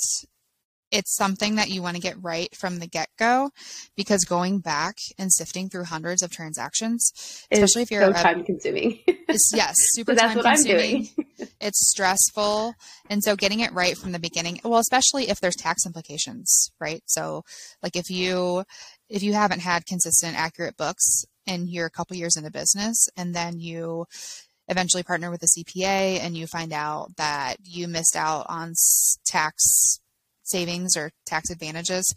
it's 0.92 1.16
something 1.16 1.54
that 1.54 1.70
you 1.70 1.82
want 1.82 1.96
to 1.96 2.02
get 2.02 2.22
right 2.22 2.54
from 2.54 2.78
the 2.78 2.86
get 2.86 3.08
go 3.18 3.50
because 3.96 4.24
going 4.24 4.58
back 4.58 4.96
and 5.18 5.32
sifting 5.32 5.68
through 5.68 5.84
hundreds 5.84 6.22
of 6.22 6.30
transactions, 6.30 7.10
especially 7.50 7.82
if 7.82 7.90
you're 7.90 8.02
so 8.02 8.12
time 8.12 8.44
consuming. 8.44 9.00
yes, 9.54 9.74
super 9.78 10.14
so 10.14 10.20
time 10.20 10.40
consuming. 10.40 10.84
I'm 10.84 10.90
doing. 10.90 11.08
it's 11.60 11.88
stressful. 11.88 12.74
And 13.08 13.24
so 13.24 13.34
getting 13.34 13.60
it 13.60 13.72
right 13.72 13.96
from 13.96 14.12
the 14.12 14.18
beginning, 14.18 14.60
well, 14.62 14.80
especially 14.80 15.30
if 15.30 15.40
there's 15.40 15.56
tax 15.56 15.86
implications, 15.86 16.70
right? 16.78 17.02
So 17.06 17.42
like 17.82 17.96
if 17.96 18.10
you, 18.10 18.64
if 19.08 19.22
you 19.22 19.32
haven't 19.32 19.60
had 19.60 19.86
consistent, 19.86 20.38
accurate 20.38 20.76
books 20.76 21.24
and 21.46 21.68
you're 21.68 21.86
a 21.86 21.90
couple 21.90 22.16
years 22.16 22.36
into 22.36 22.50
business 22.50 23.08
and 23.16 23.34
then 23.34 23.58
you 23.58 24.04
eventually 24.68 25.02
partner 25.02 25.30
with 25.30 25.42
a 25.42 25.46
CPA 25.46 26.20
and 26.20 26.36
you 26.36 26.46
find 26.46 26.72
out 26.72 27.16
that 27.16 27.56
you 27.62 27.88
missed 27.88 28.16
out 28.16 28.46
on 28.48 28.74
tax 29.26 30.00
savings 30.52 30.96
or 30.96 31.10
tax 31.26 31.50
advantages, 31.50 32.14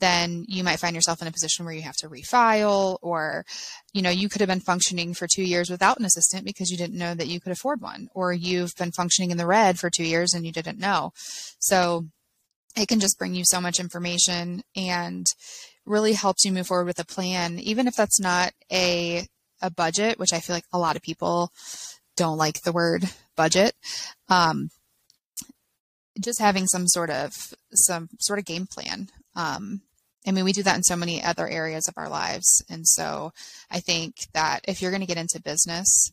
then 0.00 0.44
you 0.46 0.62
might 0.62 0.78
find 0.78 0.94
yourself 0.94 1.20
in 1.20 1.28
a 1.28 1.32
position 1.32 1.64
where 1.64 1.74
you 1.74 1.82
have 1.82 1.96
to 1.96 2.08
refile 2.08 2.98
or 3.02 3.44
you 3.92 4.02
know 4.02 4.10
you 4.10 4.28
could 4.28 4.40
have 4.40 4.48
been 4.48 4.60
functioning 4.60 5.14
for 5.14 5.26
2 5.26 5.42
years 5.42 5.70
without 5.70 5.98
an 5.98 6.04
assistant 6.04 6.44
because 6.44 6.70
you 6.70 6.76
didn't 6.76 6.98
know 6.98 7.14
that 7.14 7.26
you 7.26 7.40
could 7.40 7.52
afford 7.52 7.80
one 7.80 8.08
or 8.14 8.32
you've 8.32 8.74
been 8.78 8.92
functioning 8.92 9.30
in 9.30 9.38
the 9.38 9.46
red 9.46 9.78
for 9.78 9.90
2 9.90 10.04
years 10.04 10.32
and 10.34 10.46
you 10.46 10.52
didn't 10.52 10.78
know. 10.78 11.10
So 11.58 12.06
it 12.76 12.86
can 12.86 13.00
just 13.00 13.18
bring 13.18 13.34
you 13.34 13.44
so 13.44 13.60
much 13.60 13.80
information 13.80 14.62
and 14.76 15.26
really 15.84 16.12
helps 16.12 16.44
you 16.44 16.52
move 16.52 16.66
forward 16.66 16.86
with 16.86 17.00
a 17.00 17.04
plan 17.04 17.58
even 17.58 17.88
if 17.88 17.94
that's 17.96 18.20
not 18.20 18.52
a 18.70 19.26
a 19.60 19.70
budget, 19.70 20.18
which 20.18 20.32
I 20.32 20.40
feel 20.40 20.54
like 20.54 20.66
a 20.72 20.78
lot 20.78 20.96
of 20.96 21.02
people 21.02 21.50
don't 22.16 22.38
like 22.38 22.62
the 22.62 22.72
word 22.72 23.04
budget. 23.36 23.74
Um, 24.28 24.70
just 26.20 26.40
having 26.40 26.66
some 26.66 26.86
sort 26.86 27.10
of 27.10 27.32
some 27.72 28.08
sort 28.20 28.38
of 28.38 28.44
game 28.44 28.66
plan. 28.66 29.08
Um, 29.34 29.82
I 30.26 30.32
mean, 30.32 30.44
we 30.44 30.52
do 30.52 30.62
that 30.64 30.76
in 30.76 30.82
so 30.82 30.96
many 30.96 31.22
other 31.22 31.48
areas 31.48 31.88
of 31.88 31.94
our 31.96 32.08
lives, 32.08 32.62
and 32.68 32.86
so 32.86 33.32
I 33.70 33.80
think 33.80 34.14
that 34.34 34.60
if 34.66 34.82
you're 34.82 34.90
going 34.90 35.00
to 35.00 35.06
get 35.06 35.18
into 35.18 35.40
business, 35.40 36.10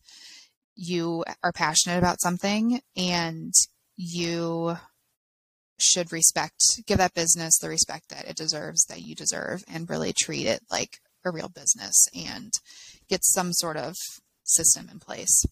you 0.76 1.24
are 1.44 1.52
passionate 1.52 1.98
about 1.98 2.22
something, 2.22 2.82
and 2.96 3.54
you 3.98 4.78
should 5.78 6.12
respect, 6.12 6.62
give 6.86 6.98
that 6.98 7.14
business 7.14 7.58
the 7.58 7.70
respect 7.70 8.10
that 8.10 8.28
it 8.28 8.38
deserves, 8.38 8.86
that 8.86 9.02
you 9.02 9.16
deserve, 9.16 9.64
and 9.68 9.90
really 9.90 10.14
treat 10.14 10.46
it 10.46 10.62
like 10.72 11.00
a 11.26 11.32
real 11.32 11.50
business 11.50 12.08
and 12.16 12.52
get 13.10 13.26
some 13.26 13.52
sort 13.52 13.78
of 13.78 13.96
system 14.44 14.88
in 14.92 15.00
place. 15.00 15.46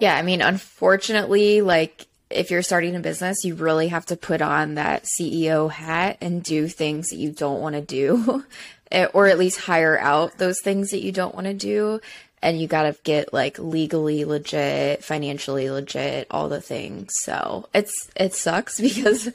Yeah, 0.00 0.16
I 0.16 0.22
mean, 0.22 0.40
unfortunately, 0.40 1.60
like 1.60 2.06
if 2.34 2.50
you're 2.50 2.62
starting 2.62 2.96
a 2.96 3.00
business, 3.00 3.44
you 3.44 3.54
really 3.54 3.88
have 3.88 4.06
to 4.06 4.16
put 4.16 4.42
on 4.42 4.74
that 4.74 5.04
CEO 5.04 5.70
hat 5.70 6.18
and 6.20 6.42
do 6.42 6.68
things 6.68 7.08
that 7.10 7.16
you 7.16 7.30
don't 7.30 7.60
want 7.60 7.74
to 7.74 7.80
do, 7.80 8.44
eh, 8.92 9.06
or 9.12 9.26
at 9.26 9.38
least 9.38 9.60
hire 9.60 9.98
out 9.98 10.38
those 10.38 10.60
things 10.62 10.90
that 10.90 11.02
you 11.02 11.12
don't 11.12 11.34
want 11.34 11.46
to 11.46 11.54
do. 11.54 12.00
And 12.42 12.60
you 12.60 12.66
got 12.66 12.82
to 12.82 12.96
get 13.04 13.32
like 13.32 13.58
legally 13.58 14.26
legit, 14.26 15.02
financially 15.02 15.70
legit, 15.70 16.26
all 16.30 16.50
the 16.50 16.60
things. 16.60 17.10
So 17.22 17.68
it's, 17.72 18.10
it 18.16 18.34
sucks 18.34 18.78
because 18.80 19.30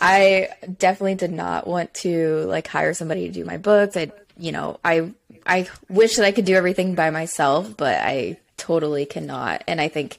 I 0.00 0.48
definitely 0.78 1.16
did 1.16 1.32
not 1.32 1.66
want 1.66 1.92
to 1.94 2.44
like 2.46 2.66
hire 2.66 2.94
somebody 2.94 3.26
to 3.26 3.34
do 3.34 3.44
my 3.44 3.58
books. 3.58 3.96
I, 3.96 4.12
you 4.38 4.52
know, 4.52 4.80
I, 4.84 5.12
I 5.44 5.68
wish 5.90 6.16
that 6.16 6.24
I 6.24 6.32
could 6.32 6.46
do 6.46 6.54
everything 6.54 6.94
by 6.94 7.10
myself, 7.10 7.76
but 7.76 8.00
I 8.00 8.38
totally 8.56 9.04
cannot. 9.04 9.62
And 9.66 9.80
I 9.80 9.88
think, 9.88 10.18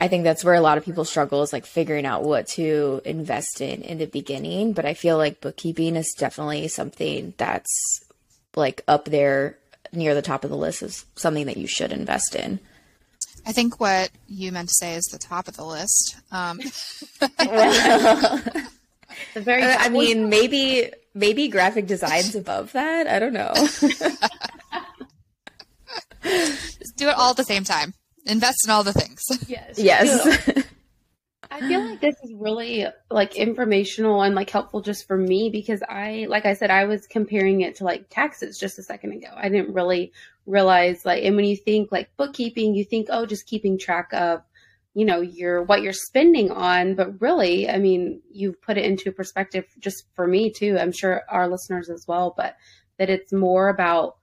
I 0.00 0.06
think 0.06 0.22
that's 0.22 0.44
where 0.44 0.54
a 0.54 0.60
lot 0.60 0.78
of 0.78 0.84
people 0.84 1.04
struggle 1.04 1.42
is 1.42 1.52
like 1.52 1.66
figuring 1.66 2.06
out 2.06 2.22
what 2.22 2.46
to 2.48 3.02
invest 3.04 3.60
in 3.60 3.82
in 3.82 3.98
the 3.98 4.06
beginning. 4.06 4.72
But 4.72 4.84
I 4.84 4.94
feel 4.94 5.16
like 5.16 5.40
bookkeeping 5.40 5.96
is 5.96 6.14
definitely 6.16 6.68
something 6.68 7.34
that's 7.36 8.00
like 8.54 8.82
up 8.86 9.06
there 9.06 9.58
near 9.92 10.14
the 10.14 10.22
top 10.22 10.44
of 10.44 10.50
the 10.50 10.56
list 10.56 10.84
is 10.84 11.04
something 11.16 11.46
that 11.46 11.56
you 11.56 11.66
should 11.66 11.90
invest 11.90 12.36
in. 12.36 12.60
I 13.44 13.52
think 13.52 13.80
what 13.80 14.10
you 14.28 14.52
meant 14.52 14.68
to 14.68 14.74
say 14.74 14.94
is 14.94 15.04
the 15.06 15.18
top 15.18 15.48
of 15.48 15.56
the 15.56 15.64
list. 15.64 16.16
Um. 16.30 16.58
the 17.18 18.70
very. 19.34 19.62
I 19.64 19.88
mean, 19.88 20.28
maybe 20.28 20.92
maybe 21.12 21.48
graphic 21.48 21.88
design's 21.88 22.36
above 22.36 22.70
that. 22.72 23.08
I 23.08 23.18
don't 23.18 23.32
know. 23.32 23.52
Just 26.22 26.96
do 26.96 27.08
it 27.08 27.16
all 27.16 27.30
at 27.30 27.36
the 27.36 27.44
same 27.44 27.64
time 27.64 27.94
invest 28.28 28.64
in 28.64 28.70
all 28.70 28.84
the 28.84 28.92
things. 28.92 29.22
Yes. 29.48 29.78
Yes. 29.78 30.64
I 31.50 31.60
feel 31.60 31.84
like 31.84 32.00
this 32.00 32.16
is 32.22 32.32
really 32.34 32.86
like 33.10 33.36
informational 33.36 34.22
and 34.22 34.34
like 34.34 34.50
helpful 34.50 34.82
just 34.82 35.06
for 35.06 35.16
me 35.16 35.48
because 35.50 35.82
I, 35.88 36.26
like 36.28 36.44
I 36.44 36.52
said, 36.52 36.70
I 36.70 36.84
was 36.84 37.06
comparing 37.06 37.62
it 37.62 37.76
to 37.76 37.84
like 37.84 38.10
taxes 38.10 38.58
just 38.58 38.78
a 38.78 38.82
second 38.82 39.12
ago. 39.12 39.28
I 39.34 39.48
didn't 39.48 39.72
really 39.72 40.12
realize 40.46 41.04
like, 41.04 41.24
and 41.24 41.36
when 41.36 41.46
you 41.46 41.56
think 41.56 41.90
like 41.90 42.10
bookkeeping, 42.16 42.74
you 42.74 42.84
think, 42.84 43.08
oh, 43.10 43.24
just 43.24 43.46
keeping 43.46 43.78
track 43.78 44.10
of, 44.12 44.42
you 44.94 45.06
know, 45.06 45.20
your, 45.20 45.62
what 45.62 45.82
you're 45.82 45.92
spending 45.94 46.50
on. 46.50 46.94
But 46.94 47.20
really, 47.20 47.68
I 47.68 47.78
mean, 47.78 48.20
you've 48.30 48.60
put 48.60 48.76
it 48.76 48.84
into 48.84 49.10
perspective 49.10 49.64
just 49.78 50.04
for 50.14 50.26
me 50.26 50.52
too. 50.52 50.76
I'm 50.78 50.92
sure 50.92 51.22
our 51.30 51.48
listeners 51.48 51.88
as 51.88 52.04
well, 52.06 52.34
but 52.36 52.56
that 52.98 53.10
it's 53.10 53.32
more 53.32 53.68
about 53.68 54.16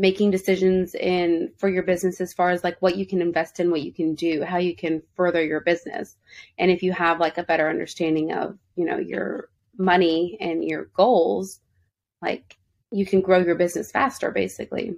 making 0.00 0.30
decisions 0.30 0.94
in 0.94 1.52
for 1.58 1.68
your 1.68 1.82
business 1.82 2.22
as 2.22 2.32
far 2.32 2.48
as 2.48 2.64
like 2.64 2.80
what 2.80 2.96
you 2.96 3.04
can 3.04 3.20
invest 3.20 3.60
in, 3.60 3.70
what 3.70 3.82
you 3.82 3.92
can 3.92 4.14
do, 4.14 4.42
how 4.42 4.56
you 4.56 4.74
can 4.74 5.02
further 5.14 5.44
your 5.44 5.60
business. 5.60 6.16
And 6.58 6.70
if 6.70 6.82
you 6.82 6.90
have 6.92 7.20
like 7.20 7.36
a 7.36 7.42
better 7.42 7.68
understanding 7.68 8.32
of, 8.32 8.56
you 8.76 8.86
know, 8.86 8.96
your 8.96 9.50
money 9.76 10.38
and 10.40 10.64
your 10.64 10.86
goals, 10.94 11.60
like 12.22 12.56
you 12.90 13.04
can 13.04 13.20
grow 13.20 13.40
your 13.40 13.56
business 13.56 13.90
faster 13.90 14.30
basically. 14.30 14.94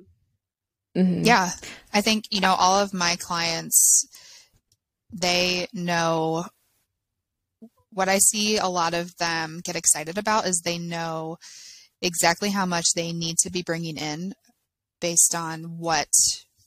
Mm-hmm. 0.96 1.24
Yeah. 1.24 1.50
I 1.92 2.00
think, 2.00 2.26
you 2.30 2.40
know, 2.40 2.54
all 2.56 2.78
of 2.78 2.94
my 2.94 3.16
clients 3.18 4.06
they 5.12 5.66
know 5.74 6.46
what 7.90 8.08
I 8.08 8.18
see 8.18 8.56
a 8.56 8.68
lot 8.68 8.94
of 8.94 9.14
them 9.16 9.60
get 9.64 9.76
excited 9.76 10.16
about 10.16 10.46
is 10.46 10.62
they 10.64 10.78
know 10.78 11.38
exactly 12.00 12.50
how 12.50 12.66
much 12.66 12.86
they 12.94 13.12
need 13.12 13.36
to 13.38 13.50
be 13.50 13.62
bringing 13.62 13.96
in 13.96 14.32
based 15.02 15.34
on 15.34 15.78
what 15.78 16.08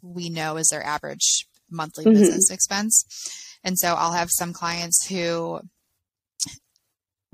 we 0.04 0.30
know 0.30 0.58
is 0.58 0.68
their 0.68 0.86
average 0.86 1.48
monthly 1.72 2.06
mm-hmm. 2.06 2.14
business 2.14 2.52
expense. 2.52 3.04
And 3.64 3.80
so 3.80 3.96
I'll 3.98 4.12
have 4.12 4.30
some 4.30 4.54
clients 4.54 5.08
who 5.08 5.62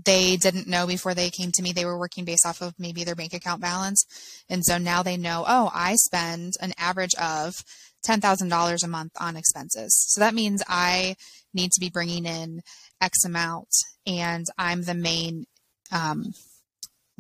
they 0.05 0.37
didn't 0.37 0.67
know 0.67 0.87
before 0.87 1.13
they 1.13 1.29
came 1.29 1.51
to 1.51 1.61
me 1.61 1.71
they 1.71 1.85
were 1.85 1.99
working 1.99 2.25
based 2.25 2.45
off 2.45 2.61
of 2.61 2.73
maybe 2.79 3.03
their 3.03 3.13
bank 3.13 3.33
account 3.35 3.61
balance 3.61 4.03
and 4.49 4.65
so 4.65 4.79
now 4.79 5.03
they 5.03 5.15
know 5.15 5.45
oh 5.47 5.69
i 5.75 5.93
spend 5.93 6.53
an 6.59 6.73
average 6.79 7.13
of 7.21 7.63
$10,000 8.03 8.83
a 8.83 8.87
month 8.87 9.11
on 9.19 9.37
expenses 9.37 9.93
so 10.09 10.19
that 10.19 10.33
means 10.33 10.63
i 10.67 11.15
need 11.53 11.71
to 11.71 11.79
be 11.79 11.91
bringing 11.91 12.25
in 12.25 12.61
x 12.99 13.23
amount 13.23 13.69
and 14.07 14.47
i'm 14.57 14.81
the 14.83 14.95
main 14.95 15.45
um, 15.91 16.33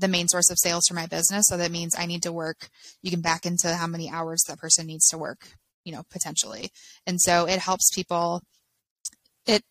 the 0.01 0.07
main 0.07 0.27
source 0.27 0.49
of 0.49 0.57
sales 0.59 0.83
for 0.87 0.95
my 0.95 1.05
business. 1.05 1.45
So 1.47 1.57
that 1.57 1.71
means 1.71 1.95
I 1.97 2.05
need 2.05 2.23
to 2.23 2.33
work, 2.33 2.69
you 3.01 3.11
can 3.11 3.21
back 3.21 3.45
into 3.45 3.73
how 3.73 3.87
many 3.87 4.09
hours 4.09 4.41
that 4.47 4.59
person 4.59 4.87
needs 4.87 5.07
to 5.09 5.17
work, 5.17 5.47
you 5.85 5.93
know, 5.93 6.03
potentially. 6.11 6.71
And 7.07 7.21
so 7.21 7.47
it 7.47 7.59
helps 7.59 7.89
people 7.93 8.41
it 9.45 9.63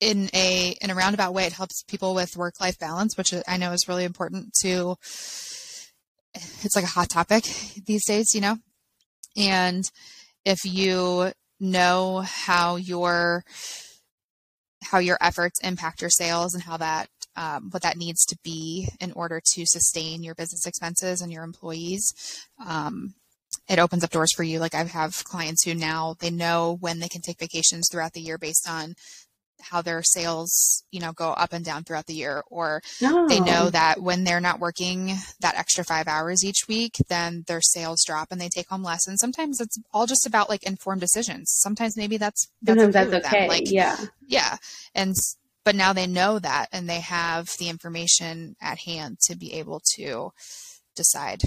in 0.00 0.30
a 0.34 0.76
in 0.80 0.90
a 0.90 0.94
roundabout 0.94 1.34
way, 1.34 1.46
it 1.46 1.52
helps 1.52 1.82
people 1.82 2.14
with 2.14 2.36
work 2.36 2.60
life 2.60 2.78
balance, 2.78 3.16
which 3.16 3.34
I 3.48 3.56
know 3.56 3.72
is 3.72 3.88
really 3.88 4.04
important 4.04 4.52
to 4.62 4.96
it's 6.34 6.76
like 6.76 6.84
a 6.84 6.88
hot 6.88 7.10
topic 7.10 7.44
these 7.86 8.06
days, 8.06 8.34
you 8.34 8.40
know. 8.40 8.58
And 9.36 9.90
if 10.44 10.64
you 10.64 11.32
know 11.60 12.20
how 12.26 12.76
your 12.76 13.44
how 14.84 14.98
your 14.98 15.16
efforts 15.20 15.60
impact 15.62 16.00
your 16.00 16.10
sales 16.10 16.54
and 16.54 16.62
how 16.62 16.76
that 16.76 17.08
um, 17.36 17.70
what 17.70 17.82
that 17.82 17.96
needs 17.96 18.24
to 18.26 18.36
be 18.42 18.88
in 19.00 19.12
order 19.12 19.40
to 19.54 19.66
sustain 19.66 20.22
your 20.22 20.34
business 20.34 20.66
expenses 20.66 21.20
and 21.20 21.32
your 21.32 21.44
employees. 21.44 22.12
Um, 22.64 23.14
it 23.68 23.78
opens 23.78 24.04
up 24.04 24.10
doors 24.10 24.32
for 24.34 24.42
you. 24.42 24.58
Like 24.58 24.74
I 24.74 24.84
have 24.84 25.24
clients 25.24 25.64
who 25.64 25.74
now 25.74 26.16
they 26.20 26.30
know 26.30 26.76
when 26.80 26.98
they 26.98 27.08
can 27.08 27.22
take 27.22 27.38
vacations 27.38 27.88
throughout 27.90 28.12
the 28.12 28.20
year 28.20 28.38
based 28.38 28.68
on 28.68 28.94
how 29.62 29.80
their 29.80 30.02
sales, 30.02 30.82
you 30.90 31.00
know, 31.00 31.12
go 31.12 31.30
up 31.30 31.52
and 31.52 31.64
down 31.64 31.84
throughout 31.84 32.06
the 32.06 32.14
year, 32.14 32.42
or 32.50 32.82
oh. 33.02 33.28
they 33.28 33.40
know 33.40 33.70
that 33.70 34.02
when 34.02 34.24
they're 34.24 34.40
not 34.40 34.58
working 34.60 35.14
that 35.40 35.54
extra 35.56 35.84
five 35.84 36.08
hours 36.08 36.44
each 36.44 36.66
week, 36.68 36.96
then 37.08 37.44
their 37.46 37.60
sales 37.60 38.02
drop 38.04 38.28
and 38.30 38.40
they 38.40 38.48
take 38.48 38.68
home 38.68 38.82
less. 38.82 39.06
And 39.06 39.18
sometimes 39.18 39.60
it's 39.60 39.78
all 39.92 40.06
just 40.06 40.26
about 40.26 40.48
like 40.48 40.64
informed 40.64 41.00
decisions. 41.00 41.52
Sometimes 41.52 41.96
maybe 41.96 42.16
that's 42.16 42.48
that's, 42.60 42.92
that's 42.92 43.26
okay. 43.26 43.48
Like, 43.48 43.70
yeah, 43.70 43.96
yeah, 44.26 44.56
and 44.94 45.14
but 45.64 45.74
now 45.74 45.92
they 45.92 46.06
know 46.06 46.38
that 46.38 46.68
and 46.72 46.88
they 46.88 47.00
have 47.00 47.48
the 47.58 47.68
information 47.68 48.56
at 48.60 48.78
hand 48.80 49.18
to 49.20 49.36
be 49.36 49.54
able 49.54 49.80
to 49.94 50.32
decide 50.94 51.42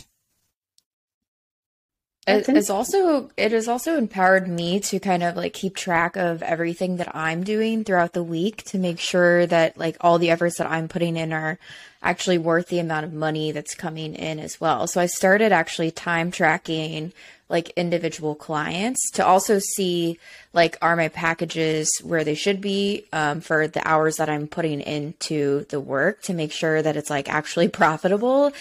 it, 2.28 2.50
it's 2.50 2.72
also 2.72 3.30
it 3.38 3.52
has 3.52 3.68
also 3.68 3.98
empowered 3.98 4.48
me 4.48 4.80
to 4.80 5.00
kind 5.00 5.22
of 5.22 5.36
like 5.36 5.54
keep 5.54 5.76
track 5.76 6.16
of 6.16 6.42
everything 6.42 6.98
that 6.98 7.16
I'm 7.16 7.44
doing 7.44 7.84
throughout 7.84 8.14
the 8.14 8.24
week 8.24 8.64
to 8.66 8.80
make 8.80 9.00
sure 9.00 9.46
that 9.46 9.78
like 9.78 9.98
all 10.02 10.18
the 10.18 10.32
efforts 10.32 10.58
that 10.58 10.70
I'm 10.70 10.88
putting 10.88 11.18
in 11.18 11.32
are 11.32 11.60
actually 12.02 12.40
worth 12.40 12.70
the 12.70 12.80
amount 12.80 13.06
of 13.06 13.14
money 13.14 13.52
that's 13.52 13.76
coming 13.76 14.16
in 14.16 14.40
as 14.40 14.60
well. 14.60 14.88
So 14.88 15.02
I 15.02 15.06
started 15.06 15.52
actually 15.52 15.92
time 15.92 16.32
tracking 16.32 17.14
like 17.48 17.70
individual 17.76 18.34
clients 18.34 19.12
to 19.12 19.26
also 19.26 19.60
see 19.60 20.18
like 20.54 20.78
are 20.82 20.96
my 20.96 21.10
packages 21.10 21.88
where 22.04 22.24
they 22.24 22.34
should 22.34 22.60
be 22.60 23.06
um, 23.14 23.40
for 23.40 23.68
the 23.68 23.88
hours 23.88 24.18
that 24.18 24.30
I'm 24.30 24.48
putting 24.48 24.82
into 24.82 25.66
the 25.66 25.80
work 25.80 26.24
to 26.24 26.34
make 26.34 26.52
sure 26.52 26.82
that 26.82 26.98
it's 26.98 27.10
like 27.10 27.30
actually 27.30 27.68
profitable 27.82 28.52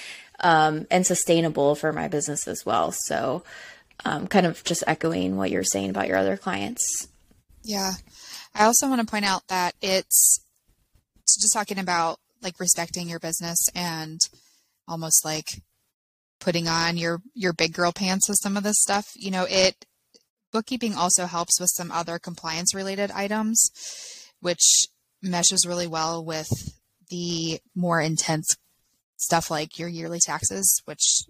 um, 0.44 0.86
and 0.90 1.04
sustainable 1.04 1.74
for 1.74 1.92
my 1.92 2.06
business 2.06 2.46
as 2.46 2.64
well. 2.64 2.92
So, 2.92 3.42
um, 4.04 4.28
kind 4.28 4.46
of 4.46 4.62
just 4.62 4.84
echoing 4.86 5.36
what 5.36 5.50
you're 5.50 5.64
saying 5.64 5.90
about 5.90 6.06
your 6.06 6.18
other 6.18 6.36
clients. 6.36 7.08
Yeah. 7.62 7.94
I 8.54 8.64
also 8.64 8.88
want 8.88 9.00
to 9.00 9.10
point 9.10 9.24
out 9.24 9.42
that 9.48 9.74
it's 9.80 10.38
just 11.26 11.54
talking 11.54 11.78
about 11.78 12.18
like 12.42 12.60
respecting 12.60 13.08
your 13.08 13.18
business 13.18 13.58
and 13.74 14.20
almost 14.86 15.24
like 15.24 15.48
putting 16.40 16.68
on 16.68 16.98
your 16.98 17.22
your 17.34 17.54
big 17.54 17.72
girl 17.72 17.90
pants 17.90 18.28
with 18.28 18.38
some 18.42 18.56
of 18.56 18.62
this 18.62 18.76
stuff. 18.78 19.06
You 19.16 19.30
know, 19.30 19.46
it 19.48 19.86
bookkeeping 20.52 20.94
also 20.94 21.26
helps 21.26 21.58
with 21.58 21.70
some 21.72 21.90
other 21.90 22.18
compliance 22.18 22.74
related 22.74 23.10
items 23.10 23.70
which 24.40 24.86
meshes 25.22 25.66
really 25.66 25.86
well 25.86 26.22
with 26.22 26.46
the 27.08 27.58
more 27.74 28.00
intense 28.00 28.54
stuff 29.16 29.50
like 29.50 29.78
your 29.78 29.88
yearly 29.88 30.21
taxes, 30.25 30.83
which 30.85 31.25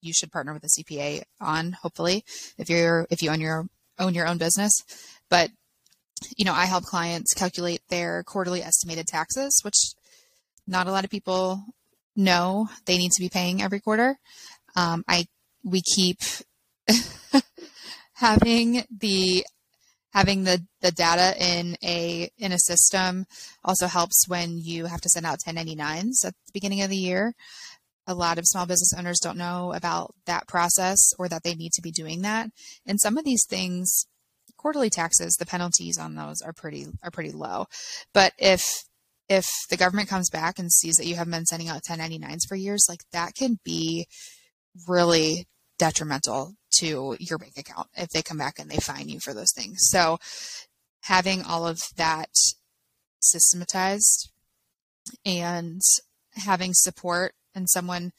you 0.00 0.12
should 0.12 0.32
partner 0.32 0.52
with 0.52 0.64
a 0.64 0.68
CPA 0.68 1.22
on, 1.40 1.72
hopefully, 1.72 2.24
if 2.58 2.68
you're 2.68 3.06
if 3.10 3.22
you 3.22 3.30
own 3.30 3.40
your 3.40 3.66
own 3.98 4.14
your 4.14 4.26
own 4.26 4.38
business. 4.38 4.72
But 5.30 5.50
you 6.36 6.44
know, 6.44 6.52
I 6.52 6.66
help 6.66 6.84
clients 6.84 7.34
calculate 7.34 7.80
their 7.88 8.22
quarterly 8.22 8.62
estimated 8.62 9.06
taxes, 9.06 9.60
which 9.64 9.94
not 10.66 10.86
a 10.86 10.92
lot 10.92 11.04
of 11.04 11.10
people 11.10 11.64
know 12.16 12.68
they 12.86 12.98
need 12.98 13.10
to 13.12 13.22
be 13.22 13.28
paying 13.28 13.62
every 13.62 13.80
quarter. 13.80 14.16
Um, 14.76 15.04
I 15.08 15.26
we 15.64 15.82
keep 15.82 16.18
having 18.14 18.84
the 18.90 19.44
having 20.14 20.44
the, 20.44 20.64
the 20.80 20.92
data 20.92 21.34
in 21.38 21.76
a 21.84 22.30
in 22.38 22.52
a 22.52 22.58
system 22.58 23.26
also 23.64 23.86
helps 23.86 24.28
when 24.28 24.56
you 24.56 24.86
have 24.86 25.00
to 25.00 25.08
send 25.08 25.26
out 25.26 25.40
1099s 25.46 26.24
at 26.24 26.32
the 26.46 26.52
beginning 26.52 26.82
of 26.82 26.90
the 26.90 26.96
year. 26.96 27.34
A 28.06 28.14
lot 28.14 28.38
of 28.38 28.44
small 28.46 28.66
business 28.66 28.94
owners 28.96 29.18
don't 29.22 29.38
know 29.38 29.72
about 29.74 30.14
that 30.26 30.46
process 30.46 30.98
or 31.18 31.28
that 31.28 31.42
they 31.42 31.54
need 31.54 31.72
to 31.72 31.82
be 31.82 31.90
doing 31.90 32.22
that. 32.22 32.50
And 32.86 33.00
some 33.00 33.18
of 33.18 33.24
these 33.24 33.44
things 33.48 34.06
quarterly 34.56 34.90
taxes 34.90 35.34
the 35.38 35.46
penalties 35.46 35.98
on 35.98 36.14
those 36.14 36.40
are 36.42 36.52
pretty 36.52 36.86
are 37.02 37.10
pretty 37.10 37.32
low. 37.32 37.66
But 38.12 38.32
if 38.38 38.84
if 39.28 39.46
the 39.70 39.76
government 39.76 40.08
comes 40.08 40.30
back 40.30 40.58
and 40.58 40.70
sees 40.70 40.96
that 40.96 41.06
you 41.06 41.16
haven't 41.16 41.32
been 41.32 41.46
sending 41.46 41.68
out 41.68 41.82
1099s 41.88 42.46
for 42.48 42.56
years 42.56 42.86
like 42.88 43.00
that 43.12 43.34
can 43.34 43.58
be 43.64 44.06
really 44.86 45.46
detrimental 45.78 46.54
to 46.84 47.16
your 47.18 47.38
bank 47.38 47.54
account 47.56 47.88
if 47.94 48.10
they 48.10 48.22
come 48.22 48.38
back 48.38 48.58
and 48.58 48.70
they 48.70 48.76
fine 48.76 49.08
you 49.08 49.20
for 49.20 49.34
those 49.34 49.52
things. 49.52 49.78
So 49.90 50.18
having 51.02 51.42
all 51.42 51.66
of 51.66 51.82
that 51.96 52.30
systematized 53.20 54.30
and 55.24 55.80
having 56.34 56.72
support 56.74 57.34
and 57.54 57.68
someone 57.68 58.12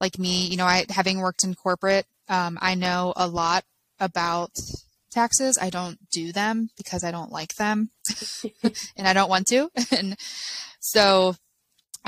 like 0.00 0.18
me, 0.18 0.46
you 0.46 0.56
know, 0.56 0.64
I 0.64 0.86
having 0.90 1.18
worked 1.18 1.44
in 1.44 1.54
corporate, 1.54 2.06
um, 2.28 2.58
I 2.60 2.74
know 2.74 3.12
a 3.16 3.26
lot 3.26 3.64
about 3.98 4.50
taxes. 5.10 5.58
I 5.60 5.70
don't 5.70 5.98
do 6.10 6.32
them 6.32 6.68
because 6.76 7.02
I 7.02 7.10
don't 7.10 7.32
like 7.32 7.54
them 7.56 7.90
and 8.96 9.08
I 9.08 9.12
don't 9.12 9.30
want 9.30 9.46
to. 9.48 9.70
and 9.96 10.16
so 10.80 11.34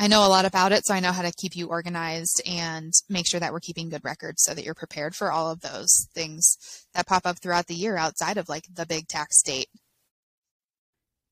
I 0.01 0.07
know 0.07 0.27
a 0.27 0.29
lot 0.29 0.47
about 0.47 0.73
it, 0.73 0.87
so 0.87 0.95
I 0.95 1.01
know 1.01 1.13
how 1.13 1.21
to 1.21 1.31
keep 1.31 1.55
you 1.55 1.67
organized 1.67 2.41
and 2.47 2.91
make 3.11 3.27
sure 3.27 3.39
that 3.39 3.53
we're 3.53 3.61
keeping 3.61 3.91
good 3.91 4.03
records 4.03 4.43
so 4.43 4.55
that 4.55 4.65
you're 4.65 4.73
prepared 4.73 5.15
for 5.15 5.31
all 5.31 5.51
of 5.51 5.61
those 5.61 6.09
things 6.15 6.57
that 6.95 7.07
pop 7.07 7.27
up 7.27 7.39
throughout 7.39 7.67
the 7.67 7.75
year 7.75 7.99
outside 7.99 8.39
of 8.39 8.49
like 8.49 8.65
the 8.73 8.87
big 8.87 9.09
tax 9.09 9.43
date. 9.43 9.69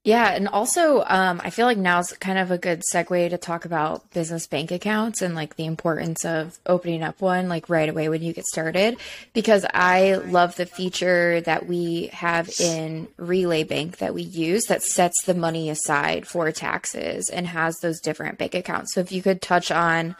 Yeah, 0.04 0.30
and 0.30 0.48
also 0.48 1.02
um, 1.06 1.40
I 1.44 1.50
feel 1.50 1.66
like 1.66 1.76
now's 1.76 2.12
kind 2.12 2.38
of 2.38 2.50
a 2.50 2.56
good 2.56 2.82
segue 2.94 3.28
to 3.30 3.36
talk 3.36 3.64
about 3.64 4.10
business 4.12 4.46
bank 4.46 4.70
accounts 4.70 5.20
and 5.20 5.34
like 5.34 5.56
the 5.56 5.66
importance 5.66 6.24
of 6.24 6.58
opening 6.66 7.02
up 7.02 7.20
one 7.20 7.48
like 7.48 7.68
right 7.68 7.88
away 7.88 8.08
when 8.08 8.22
you 8.22 8.32
get 8.32 8.46
started 8.46 8.96
because 9.34 9.66
I 9.74 10.14
love 10.14 10.56
the 10.56 10.66
feature 10.66 11.40
that 11.42 11.66
we 11.66 12.06
have 12.12 12.48
in 12.60 13.08
Relay 13.18 13.64
Bank 13.64 13.98
that 13.98 14.14
we 14.14 14.22
use 14.22 14.64
that 14.68 14.82
sets 14.82 15.24
the 15.24 15.34
money 15.34 15.68
aside 15.68 16.26
for 16.26 16.50
taxes 16.52 17.28
and 17.28 17.46
has 17.48 17.76
those 17.82 18.00
different 18.00 18.38
bank 18.38 18.54
accounts. 18.54 18.94
So 18.94 19.00
if 19.00 19.12
you 19.12 19.20
could 19.20 19.42
touch 19.42 19.70
on 19.70 20.16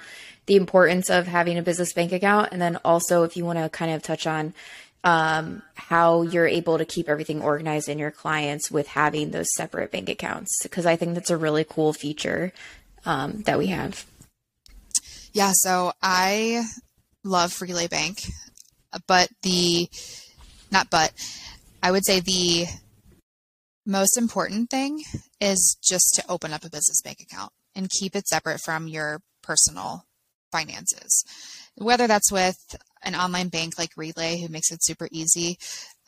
the 0.47 0.57
importance 0.57 1.09
of 1.09 1.27
having 1.27 1.57
a 1.57 1.62
business 1.62 1.93
bank 1.93 2.11
account 2.12 2.49
and 2.53 2.61
then 2.61 2.79
also 2.85 3.23
if 3.23 3.37
you 3.37 3.45
want 3.45 3.59
to 3.59 3.69
kind 3.69 3.93
of 3.93 4.03
touch 4.03 4.27
on 4.27 4.55
um, 5.05 5.63
how 5.75 6.23
you're 6.23 6.47
able 6.47 6.79
to 6.79 6.85
keep 6.85 7.09
everything 7.09 7.41
organized 7.41 7.89
in 7.89 7.99
your 7.99 8.11
clients 8.11 8.71
with 8.71 8.89
having 8.89 9.31
those 9.31 9.49
separate 9.55 9.93
bank 9.93 10.09
accounts 10.09 10.59
because 10.63 10.87
I 10.87 10.97
think 10.97 11.15
that's 11.15 11.31
a 11.31 11.37
really 11.37 11.65
cool 11.65 11.93
feature 11.93 12.53
um, 13.05 13.43
that 13.43 13.59
we 13.59 13.69
have. 13.69 14.05
Yeah, 15.33 15.53
so 15.55 15.93
I 16.03 16.65
love 17.23 17.61
Relay 17.61 17.87
Bank, 17.87 18.19
but 19.07 19.29
the 19.43 19.89
not 20.71 20.91
but 20.91 21.13
I 21.83 21.91
would 21.91 22.05
say 22.05 22.21
the 22.21 22.67
most 23.87 24.19
important 24.19 24.69
thing 24.71 25.03
is 25.41 25.77
just 25.83 26.15
to 26.17 26.25
open 26.29 26.53
up 26.53 26.65
a 26.65 26.71
business 26.71 27.01
bank 27.03 27.21
account 27.21 27.53
and 27.75 27.89
keep 27.89 28.15
it 28.15 28.27
separate 28.27 28.61
from 28.61 28.89
your 28.89 29.21
personal 29.43 30.05
finances. 30.53 31.25
Whether 31.77 32.07
that's 32.07 32.33
with 32.33 32.77
an 33.03 33.15
online 33.15 33.49
bank 33.49 33.79
like 33.79 33.91
Relay, 33.97 34.41
who 34.41 34.49
makes 34.49 34.71
it 34.71 34.83
super 34.83 35.09
easy, 35.11 35.59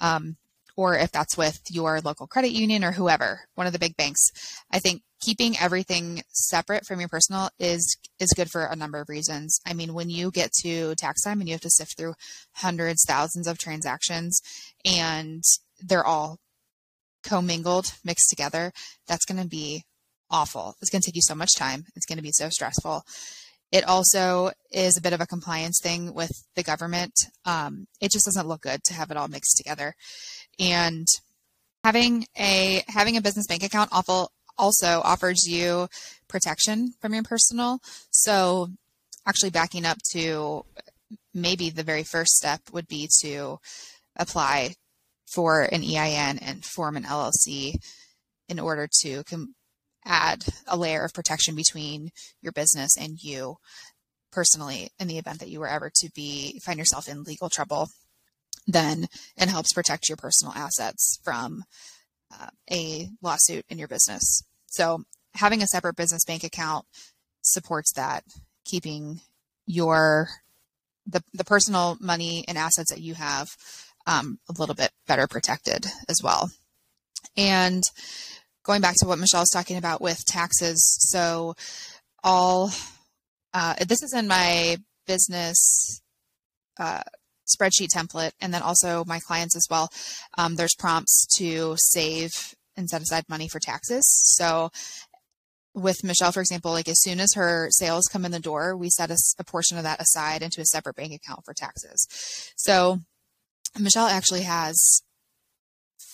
um, 0.00 0.36
or 0.76 0.96
if 0.96 1.12
that's 1.12 1.36
with 1.36 1.60
your 1.70 2.00
local 2.00 2.26
credit 2.26 2.52
union 2.52 2.84
or 2.84 2.92
whoever, 2.92 3.42
one 3.54 3.66
of 3.66 3.72
the 3.72 3.78
big 3.78 3.96
banks. 3.96 4.30
I 4.70 4.78
think 4.78 5.02
keeping 5.20 5.56
everything 5.58 6.22
separate 6.32 6.86
from 6.86 7.00
your 7.00 7.08
personal 7.08 7.50
is 7.58 7.96
is 8.18 8.32
good 8.34 8.50
for 8.50 8.64
a 8.64 8.76
number 8.76 9.00
of 9.00 9.08
reasons. 9.08 9.60
I 9.66 9.74
mean, 9.74 9.94
when 9.94 10.10
you 10.10 10.30
get 10.30 10.52
to 10.62 10.94
tax 10.94 11.22
time 11.22 11.40
and 11.40 11.48
you 11.48 11.54
have 11.54 11.60
to 11.62 11.70
sift 11.70 11.96
through 11.96 12.14
hundreds, 12.54 13.04
thousands 13.06 13.46
of 13.46 13.58
transactions 13.58 14.40
and 14.84 15.42
they're 15.80 16.06
all 16.06 16.38
commingled, 17.22 17.92
mixed 18.04 18.30
together, 18.30 18.72
that's 19.06 19.24
going 19.24 19.40
to 19.42 19.48
be 19.48 19.84
awful. 20.30 20.76
It's 20.80 20.90
going 20.90 21.02
to 21.02 21.06
take 21.06 21.16
you 21.16 21.22
so 21.22 21.34
much 21.34 21.54
time. 21.56 21.84
It's 21.96 22.06
going 22.06 22.18
to 22.18 22.22
be 22.22 22.32
so 22.32 22.48
stressful. 22.48 23.04
It 23.72 23.86
also 23.86 24.50
is 24.72 24.96
a 24.96 25.00
bit 25.00 25.12
of 25.12 25.20
a 25.20 25.26
compliance 25.26 25.78
thing 25.80 26.12
with 26.12 26.32
the 26.56 26.62
government. 26.62 27.12
Um, 27.44 27.86
it 28.00 28.10
just 28.10 28.24
doesn't 28.24 28.48
look 28.48 28.62
good 28.62 28.82
to 28.84 28.94
have 28.94 29.10
it 29.10 29.16
all 29.16 29.28
mixed 29.28 29.56
together. 29.56 29.94
And 30.58 31.06
having 31.84 32.26
a 32.36 32.82
having 32.88 33.16
a 33.16 33.22
business 33.22 33.46
bank 33.46 33.62
account 33.62 33.90
also 33.92 35.00
offers 35.04 35.46
you 35.46 35.88
protection 36.28 36.92
from 37.00 37.14
your 37.14 37.22
personal. 37.22 37.78
So 38.10 38.68
actually 39.26 39.50
backing 39.50 39.86
up 39.86 39.98
to 40.12 40.64
maybe 41.32 41.70
the 41.70 41.82
very 41.82 42.02
first 42.02 42.32
step 42.32 42.60
would 42.72 42.88
be 42.88 43.08
to 43.22 43.58
apply 44.16 44.74
for 45.32 45.62
an 45.62 45.82
EIN 45.82 46.38
and 46.38 46.64
form 46.64 46.96
an 46.96 47.04
LLC 47.04 47.74
in 48.48 48.58
order 48.58 48.88
to 49.02 49.22
com- 49.24 49.54
add 50.10 50.44
a 50.66 50.76
layer 50.76 51.04
of 51.04 51.14
protection 51.14 51.54
between 51.54 52.10
your 52.42 52.52
business 52.52 52.96
and 52.98 53.22
you 53.22 53.56
personally 54.32 54.90
in 54.98 55.08
the 55.08 55.18
event 55.18 55.38
that 55.38 55.48
you 55.48 55.60
were 55.60 55.68
ever 55.68 55.90
to 55.94 56.10
be 56.14 56.60
find 56.64 56.78
yourself 56.78 57.08
in 57.08 57.22
legal 57.22 57.48
trouble 57.48 57.88
then 58.66 59.06
it 59.36 59.48
helps 59.48 59.72
protect 59.72 60.08
your 60.08 60.16
personal 60.16 60.52
assets 60.54 61.18
from 61.22 61.64
uh, 62.32 62.48
a 62.70 63.08
lawsuit 63.22 63.64
in 63.68 63.78
your 63.78 63.88
business. 63.88 64.42
So 64.66 65.02
having 65.34 65.62
a 65.62 65.66
separate 65.66 65.96
business 65.96 66.24
bank 66.24 66.44
account 66.44 66.86
supports 67.42 67.92
that 67.94 68.24
keeping 68.64 69.20
your 69.66 70.28
the, 71.06 71.22
the 71.32 71.44
personal 71.44 71.96
money 72.00 72.44
and 72.46 72.56
assets 72.56 72.90
that 72.90 73.00
you 73.00 73.14
have 73.14 73.48
um, 74.06 74.38
a 74.48 74.58
little 74.58 74.74
bit 74.74 74.90
better 75.06 75.26
protected 75.26 75.86
as 76.08 76.20
well. 76.22 76.50
And 77.36 77.82
going 78.62 78.80
back 78.80 78.96
to 78.98 79.06
what 79.06 79.18
Michelle 79.18 79.42
was 79.42 79.50
talking 79.50 79.76
about 79.76 80.00
with 80.00 80.24
taxes. 80.26 80.96
So, 81.10 81.54
all 82.22 82.70
uh, 83.52 83.74
this 83.86 84.02
is 84.02 84.12
in 84.14 84.28
my 84.28 84.76
business 85.06 86.00
uh, 86.78 87.02
spreadsheet 87.48 87.88
template, 87.94 88.32
and 88.40 88.54
then 88.54 88.62
also 88.62 89.04
my 89.06 89.18
clients 89.20 89.56
as 89.56 89.66
well. 89.70 89.88
Um, 90.38 90.56
there's 90.56 90.74
prompts 90.78 91.26
to 91.38 91.74
save 91.78 92.30
and 92.76 92.88
set 92.88 93.02
aside 93.02 93.24
money 93.28 93.48
for 93.48 93.58
taxes. 93.58 94.04
So, 94.36 94.70
with 95.74 96.02
Michelle, 96.04 96.32
for 96.32 96.40
example, 96.40 96.72
like 96.72 96.88
as 96.88 97.00
soon 97.00 97.20
as 97.20 97.34
her 97.34 97.68
sales 97.70 98.08
come 98.10 98.24
in 98.24 98.32
the 98.32 98.40
door, 98.40 98.76
we 98.76 98.90
set 98.90 99.10
a, 99.10 99.16
a, 99.38 99.44
portion 99.44 99.76
of 99.76 99.84
that 99.84 100.00
aside 100.00 100.42
into 100.42 100.60
a 100.60 100.64
separate 100.64 100.96
bank 100.96 101.12
account 101.12 101.44
for 101.44 101.54
taxes. 101.54 102.06
So 102.56 102.98
Michelle 103.78 104.08
actually 104.08 104.42
has 104.42 105.02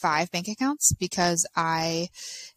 five 0.01 0.31
bank 0.31 0.49
accounts 0.49 0.92
because 0.99 1.46
I 1.57 2.09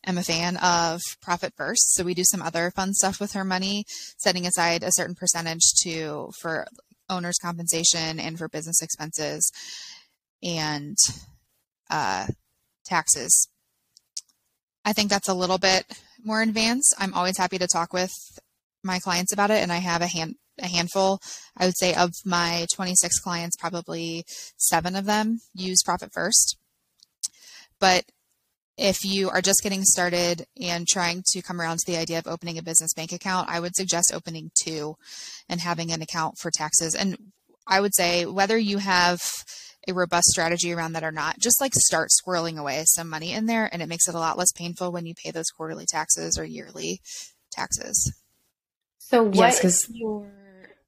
am 0.06 0.18
a 0.18 0.24
fan 0.24 0.58
of 0.58 1.02
profit 1.22 1.54
first. 1.56 1.94
So 1.94 2.04
we 2.04 2.14
do 2.14 2.24
some 2.24 2.42
other 2.42 2.72
fun 2.72 2.94
stuff 2.94 3.20
with 3.20 3.34
her 3.34 3.46
money, 3.46 3.86
setting 4.18 4.46
aside 4.46 4.84
a 4.84 4.92
certain 4.92 5.16
percentage 5.16 5.64
to 5.84 6.32
for 6.42 6.66
owner's 7.10 7.38
compensation 7.38 8.20
and 8.20 8.38
for 8.38 8.48
business 8.48 8.82
expenses 8.82 9.52
and 10.44 10.98
uh, 11.90 12.28
taxes. 12.86 13.50
I 14.86 14.94
think 14.94 15.10
that's 15.10 15.28
a 15.28 15.34
little 15.34 15.58
bit 15.58 15.86
more 16.24 16.42
advanced. 16.42 16.96
I'm 16.98 17.14
always 17.14 17.38
happy 17.38 17.58
to 17.58 17.68
talk 17.68 17.94
with 17.94 18.12
my 18.84 19.00
clients 19.00 19.34
about 19.34 19.52
it, 19.52 19.62
and 19.62 19.72
I 19.72 19.78
have 19.78 20.02
a 20.02 20.08
hand 20.08 20.36
a 20.62 20.68
handful. 20.68 21.22
I 21.58 21.66
would 21.66 21.78
say 21.78 21.94
of 21.94 22.12
my 22.26 22.66
26 22.74 23.20
clients, 23.20 23.56
probably 23.56 24.26
seven 24.58 24.96
of 24.96 25.06
them 25.06 25.40
use 25.54 25.82
Profit 25.84 26.12
First. 26.14 26.58
But 27.80 28.06
if 28.78 29.04
you 29.04 29.30
are 29.30 29.42
just 29.42 29.62
getting 29.62 29.84
started 29.84 30.46
and 30.62 30.88
trying 30.88 31.24
to 31.32 31.42
come 31.42 31.60
around 31.60 31.80
to 31.80 31.92
the 31.92 31.98
idea 31.98 32.18
of 32.18 32.28
opening 32.28 32.58
a 32.58 32.64
business 32.64 32.94
bank 32.94 33.12
account, 33.12 33.50
I 33.50 33.60
would 33.60 33.76
suggest 33.76 34.14
opening 34.14 34.52
two 34.56 34.96
and 35.50 35.60
having 35.60 35.92
an 35.92 36.02
account 36.02 36.38
for 36.38 36.50
taxes. 36.50 36.96
And 36.96 37.18
I 37.68 37.82
would 37.82 37.94
say 37.94 38.26
whether 38.26 38.58
you 38.58 38.78
have 38.78 39.22
a 39.88 39.94
robust 39.94 40.28
strategy 40.28 40.72
around 40.72 40.94
that 40.94 41.04
or 41.04 41.12
not, 41.12 41.40
just 41.40 41.60
like 41.60 41.74
start 41.76 42.10
squirreling 42.10 42.58
away 42.58 42.84
some 42.86 43.10
money 43.10 43.34
in 43.34 43.48
there 43.48 43.70
and 43.72 43.82
it 43.82 43.90
makes 43.90 44.08
it 44.08 44.16
a 44.16 44.20
lot 44.20 44.38
less 44.38 44.52
painful 44.54 44.92
when 44.92 45.06
you 45.06 45.14
pay 45.14 45.32
those 45.32 45.50
quarterly 45.50 45.86
taxes 45.86 46.38
or 46.38 46.46
yearly 46.46 47.02
taxes. 47.52 48.14
So 48.98 49.24
what 49.24 49.36
yes, 49.36 49.66
is 49.66 49.88
your 49.92 50.32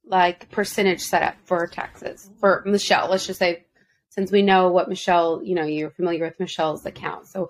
like 0.06 0.50
percentage 0.52 1.02
setup 1.02 1.36
for 1.46 1.66
taxes 1.68 2.30
for 2.40 2.64
Michelle? 2.66 3.10
Let's 3.10 3.26
just 3.26 3.40
say 3.40 3.66
since 4.12 4.32
we 4.32 4.42
know 4.42 4.70
what 4.70 4.90
Michelle, 4.90 5.42
you 5.44 5.56
know, 5.56 5.64
you're 5.64 5.90
familiar 5.90 6.26
with 6.26 6.40
Michelle's 6.40 6.86
account. 6.86 7.28
So 7.28 7.50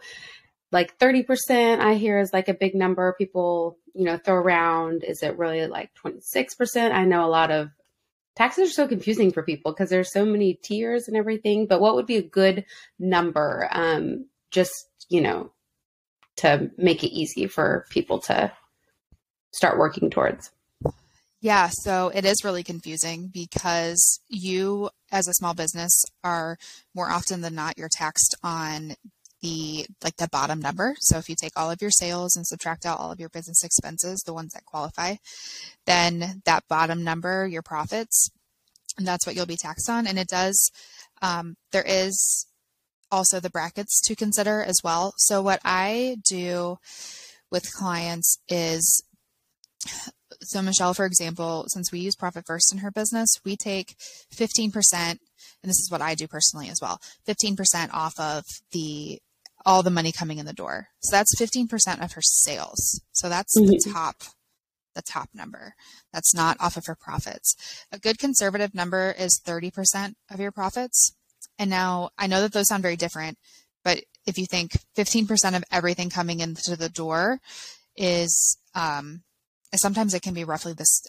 like 0.72 0.98
30% 0.98 1.80
I 1.80 1.96
hear 1.96 2.20
is 2.20 2.32
like 2.32 2.48
a 2.48 2.54
big 2.54 2.76
number 2.76 3.14
people, 3.18 3.78
you 3.94 4.06
know, 4.06 4.18
throw 4.18 4.36
around. 4.36 5.04
Is 5.04 5.22
it 5.24 5.38
really 5.38 5.66
like 5.68 5.92
26%? 5.96 6.92
I 6.92 7.04
know 7.04 7.26
a 7.26 7.28
lot 7.28 7.52
of 7.52 7.70
taxes 8.36 8.70
are 8.70 8.74
so 8.74 8.88
confusing 8.88 9.32
for 9.32 9.44
people 9.44 9.72
because 9.72 9.90
there's 9.90 10.14
so 10.14 10.24
many 10.24 10.54
tiers 10.54 11.08
and 11.08 11.18
everything, 11.18 11.66
but 11.66 11.82
what 11.82 11.96
would 11.96 12.06
be 12.06 12.18
a 12.18 12.24
good 12.24 12.66
number 12.98 13.68
um 13.72 14.28
just, 14.52 14.88
you 15.10 15.22
know, 15.22 15.52
to 16.38 16.70
make 16.78 17.04
it 17.04 17.12
easy 17.12 17.48
for 17.48 17.86
people 17.90 18.20
to 18.20 18.52
start 19.52 19.78
working 19.78 20.10
towards? 20.10 20.52
Yeah, 21.42 21.70
so 21.72 22.12
it 22.14 22.24
is 22.24 22.44
really 22.44 22.64
confusing 22.64 23.32
because 23.34 24.20
you, 24.30 24.92
as 25.12 25.28
a 25.28 25.34
small 25.34 25.54
business, 25.54 26.04
are 26.24 26.58
more 26.94 27.10
often 27.10 27.42
than 27.42 27.56
not 27.56 27.78
you're 27.78 27.90
taxed 27.92 28.36
on 28.44 28.96
the 29.42 29.86
like 30.04 30.18
the 30.18 30.30
bottom 30.32 30.60
number. 30.60 30.96
So 31.00 31.18
if 31.18 31.28
you 31.28 31.36
take 31.36 31.54
all 31.56 31.72
of 31.72 31.82
your 31.82 31.92
sales 31.92 32.36
and 32.36 32.46
subtract 32.46 32.86
out 32.86 33.00
all 33.00 33.12
of 33.12 33.20
your 33.20 33.30
business 33.30 33.64
expenses, 33.64 34.22
the 34.22 34.34
ones 34.34 34.54
that 34.54 34.66
qualify, 34.66 35.16
then 35.86 36.42
that 36.46 36.68
bottom 36.70 37.04
number, 37.04 37.48
your 37.48 37.64
profits, 37.64 38.30
and 38.98 39.08
that's 39.08 39.26
what 39.26 39.36
you'll 39.36 39.46
be 39.46 39.58
taxed 39.58 39.90
on. 39.90 40.08
And 40.08 40.20
it 40.20 40.28
does. 40.28 40.72
Um, 41.22 41.56
there 41.72 41.86
is 41.86 42.46
also 43.12 43.40
the 43.40 43.50
brackets 43.50 44.02
to 44.08 44.16
consider 44.16 44.64
as 44.64 44.80
well. 44.84 45.14
So 45.18 45.42
what 45.42 45.60
I 45.66 46.18
do 46.28 46.78
with 47.52 47.74
clients 47.74 48.38
is 48.48 49.04
so 50.42 50.62
Michelle, 50.62 50.94
for 50.94 51.06
example, 51.06 51.66
since 51.68 51.92
we 51.92 52.00
use 52.00 52.16
profit 52.16 52.46
first 52.46 52.72
in 52.74 52.80
her 52.80 52.92
business, 52.92 53.30
we 53.46 53.56
take 53.56 53.96
15%, 54.36 54.72
and 54.94 55.20
this 55.64 55.80
is 55.80 55.90
what 55.90 56.02
I 56.02 56.16
do 56.16 56.28
personally 56.28 56.70
as 56.70 56.80
well, 56.82 57.00
15% 57.28 57.94
off 57.94 58.20
of 58.20 58.44
the 58.72 59.20
all 59.64 59.84
the 59.84 59.92
money 59.92 60.12
coming 60.12 60.40
in 60.40 60.48
the 60.48 60.54
door. 60.54 60.88
So 61.02 61.16
that's 61.16 61.40
15% 61.40 62.04
of 62.04 62.14
her 62.14 62.22
sales. 62.24 63.00
So 63.12 63.30
that's 63.30 63.56
mm-hmm. 63.56 63.68
the 63.68 63.92
top 63.94 64.16
the 64.94 65.02
top 65.02 65.30
number. 65.34 65.74
That's 66.12 66.36
not 66.36 66.58
off 66.60 66.76
of 66.76 66.86
her 66.86 66.98
profits. 67.00 67.56
A 67.92 68.00
good 68.00 68.20
conservative 68.20 68.76
number 68.76 69.16
is 69.18 69.40
30% 69.46 70.16
of 70.30 70.40
your 70.40 70.52
profits. 70.52 71.14
And 71.58 71.70
now 71.70 72.10
I 72.18 72.28
know 72.28 72.42
that 72.42 72.52
those 72.52 72.68
sound 72.68 72.82
very 72.82 72.98
different, 72.98 73.38
but 73.86 74.04
if 74.26 74.38
you 74.38 74.46
think 74.46 74.74
15% 74.98 75.56
of 75.56 75.64
everything 75.72 76.10
coming 76.10 76.42
into 76.42 76.76
the 76.76 76.90
door 76.90 77.40
is 77.96 78.58
um, 78.76 79.24
sometimes 79.80 80.14
it 80.14 80.22
can 80.22 80.34
be 80.34 80.44
roughly 80.44 80.74
this 80.74 81.04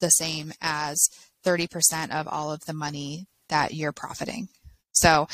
the 0.00 0.10
same 0.10 0.52
as 0.60 1.08
30% 1.44 2.10
of 2.10 2.28
all 2.28 2.52
of 2.52 2.60
the 2.66 2.74
money 2.74 3.26
that 3.48 3.72
you're 3.74 3.92
profiting. 3.92 4.48
So 4.92 5.28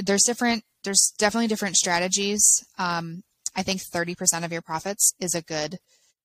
there's 0.00 0.22
different 0.24 0.64
there's 0.84 1.12
definitely 1.18 1.48
different 1.48 1.76
strategies. 1.76 2.42
Um, 2.78 3.22
I 3.56 3.62
think 3.62 3.80
30% 3.82 4.44
of 4.44 4.52
your 4.52 4.62
profits 4.62 5.12
is 5.20 5.34
a 5.34 5.42
good 5.42 5.78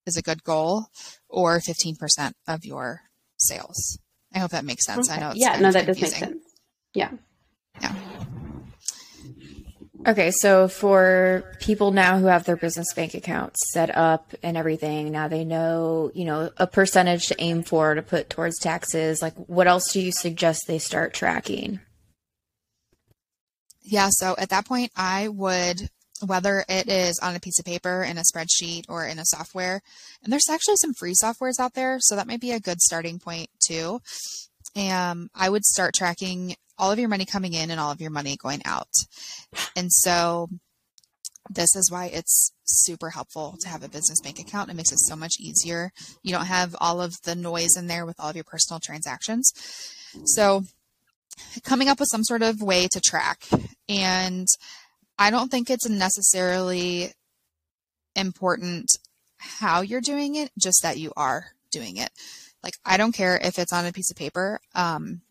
is 0.05 0.15
a 0.17 0.21
good 0.21 0.43
goal 0.43 0.85
or 1.27 1.59
15% 1.59 2.33
of 2.47 2.63
your 2.63 3.01
sales. 3.37 3.97
I 4.33 4.39
hope 4.39 4.51
that 4.51 4.63
makes 4.65 4.85
sense. 4.85 5.09
Okay. 5.09 5.17
I 5.17 5.21
know 5.21 5.33
Yeah, 5.35 5.59
no 5.59 5.71
that 5.71 5.85
confusing. 5.85 6.11
does 6.19 6.21
make 6.21 6.29
sense. 6.29 6.43
Yeah. 6.93 7.11
Yeah. 7.81 7.95
Okay, 10.07 10.29
so 10.29 10.67
for 10.67 11.43
people 11.59 11.89
now 11.89 12.19
who 12.19 12.27
have 12.27 12.43
their 12.43 12.55
business 12.55 12.93
bank 12.93 13.15
accounts 13.15 13.59
set 13.71 13.95
up 13.95 14.35
and 14.43 14.55
everything, 14.55 15.11
now 15.11 15.27
they 15.27 15.43
know, 15.43 16.11
you 16.13 16.25
know, 16.25 16.51
a 16.57 16.67
percentage 16.67 17.27
to 17.27 17.41
aim 17.41 17.63
for 17.63 17.95
to 17.95 18.03
put 18.03 18.29
towards 18.29 18.59
taxes. 18.59 19.23
Like, 19.23 19.33
what 19.35 19.65
else 19.65 19.91
do 19.91 19.99
you 19.99 20.11
suggest 20.11 20.65
they 20.67 20.77
start 20.77 21.15
tracking? 21.15 21.79
Yeah, 23.81 24.09
so 24.11 24.35
at 24.37 24.49
that 24.49 24.67
point, 24.67 24.91
I 24.95 25.27
would, 25.27 25.89
whether 26.23 26.63
it 26.69 26.87
is 26.87 27.19
on 27.23 27.35
a 27.35 27.39
piece 27.39 27.57
of 27.57 27.65
paper, 27.65 28.03
in 28.03 28.19
a 28.19 28.23
spreadsheet, 28.31 28.85
or 28.87 29.07
in 29.07 29.17
a 29.17 29.25
software, 29.25 29.81
and 30.23 30.31
there's 30.31 30.49
actually 30.51 30.77
some 30.77 30.93
free 30.93 31.13
softwares 31.19 31.59
out 31.59 31.73
there, 31.73 31.97
so 31.99 32.15
that 32.15 32.27
might 32.27 32.41
be 32.41 32.51
a 32.51 32.59
good 32.59 32.79
starting 32.79 33.17
point 33.17 33.49
too. 33.59 34.01
And 34.75 35.31
I 35.33 35.49
would 35.49 35.65
start 35.65 35.95
tracking 35.95 36.57
all 36.77 36.91
of 36.91 36.99
your 36.99 37.09
money 37.09 37.25
coming 37.25 37.53
in 37.53 37.71
and 37.71 37.79
all 37.79 37.91
of 37.91 38.01
your 38.01 38.11
money 38.11 38.38
going 38.38 38.61
out. 38.65 38.89
And 39.75 39.91
so 39.91 40.49
this 41.49 41.75
is 41.75 41.91
why 41.91 42.07
it's 42.07 42.51
super 42.65 43.11
helpful 43.11 43.55
to 43.61 43.69
have 43.69 43.83
a 43.83 43.89
business 43.89 44.19
bank 44.21 44.39
account. 44.39 44.69
It 44.69 44.75
makes 44.75 44.91
it 44.91 44.99
so 44.99 45.15
much 45.15 45.39
easier. 45.39 45.91
You 46.23 46.31
don't 46.31 46.47
have 46.47 46.75
all 46.81 47.01
of 47.01 47.15
the 47.23 47.35
noise 47.35 47.77
in 47.77 47.88
there 47.88 48.05
with 48.05 48.19
all 48.19 48.29
of 48.29 48.35
your 48.35 48.43
personal 48.43 48.79
transactions. 48.79 49.51
So 50.25 50.63
coming 51.63 51.88
up 51.88 51.99
with 51.99 52.09
some 52.09 52.23
sort 52.23 52.41
of 52.41 52.61
way 52.61 52.88
to 52.91 53.01
track. 53.01 53.43
And 53.88 54.47
I 55.17 55.29
don't 55.29 55.49
think 55.49 55.69
it's 55.69 55.88
necessarily 55.88 57.11
important 58.15 58.89
how 59.38 59.81
you're 59.81 60.01
doing 60.01 60.35
it, 60.35 60.51
just 60.57 60.81
that 60.81 60.97
you 60.97 61.13
are 61.15 61.47
doing 61.71 61.97
it. 61.97 62.09
Like, 62.63 62.75
I 62.83 62.97
don't 62.97 63.11
care 63.11 63.38
if 63.38 63.59
it's 63.59 63.73
on 63.73 63.85
a 63.85 63.91
piece 63.91 64.09
of 64.09 64.17
paper. 64.17 64.59
Um, 64.73 65.21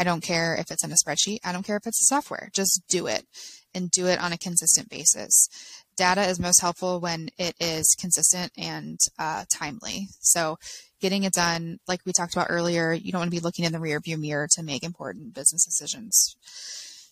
I 0.00 0.04
don't 0.04 0.22
care 0.22 0.56
if 0.56 0.70
it's 0.70 0.82
in 0.82 0.90
a 0.90 0.94
spreadsheet. 0.94 1.40
I 1.44 1.52
don't 1.52 1.64
care 1.64 1.76
if 1.76 1.86
it's 1.86 2.00
a 2.00 2.06
software. 2.06 2.48
Just 2.54 2.82
do 2.88 3.06
it 3.06 3.26
and 3.74 3.90
do 3.90 4.06
it 4.06 4.18
on 4.18 4.32
a 4.32 4.38
consistent 4.38 4.88
basis. 4.88 5.46
Data 5.94 6.22
is 6.22 6.40
most 6.40 6.62
helpful 6.62 7.00
when 7.00 7.28
it 7.36 7.54
is 7.60 7.94
consistent 8.00 8.50
and 8.56 8.98
uh, 9.18 9.44
timely. 9.52 10.08
So, 10.20 10.56
getting 11.02 11.24
it 11.24 11.34
done, 11.34 11.78
like 11.86 12.00
we 12.06 12.12
talked 12.12 12.32
about 12.32 12.46
earlier, 12.48 12.94
you 12.94 13.12
don't 13.12 13.20
want 13.20 13.30
to 13.30 13.36
be 13.36 13.42
looking 13.42 13.66
in 13.66 13.72
the 13.72 13.78
rearview 13.78 14.18
mirror 14.18 14.48
to 14.52 14.62
make 14.62 14.82
important 14.82 15.34
business 15.34 15.66
decisions. 15.66 16.34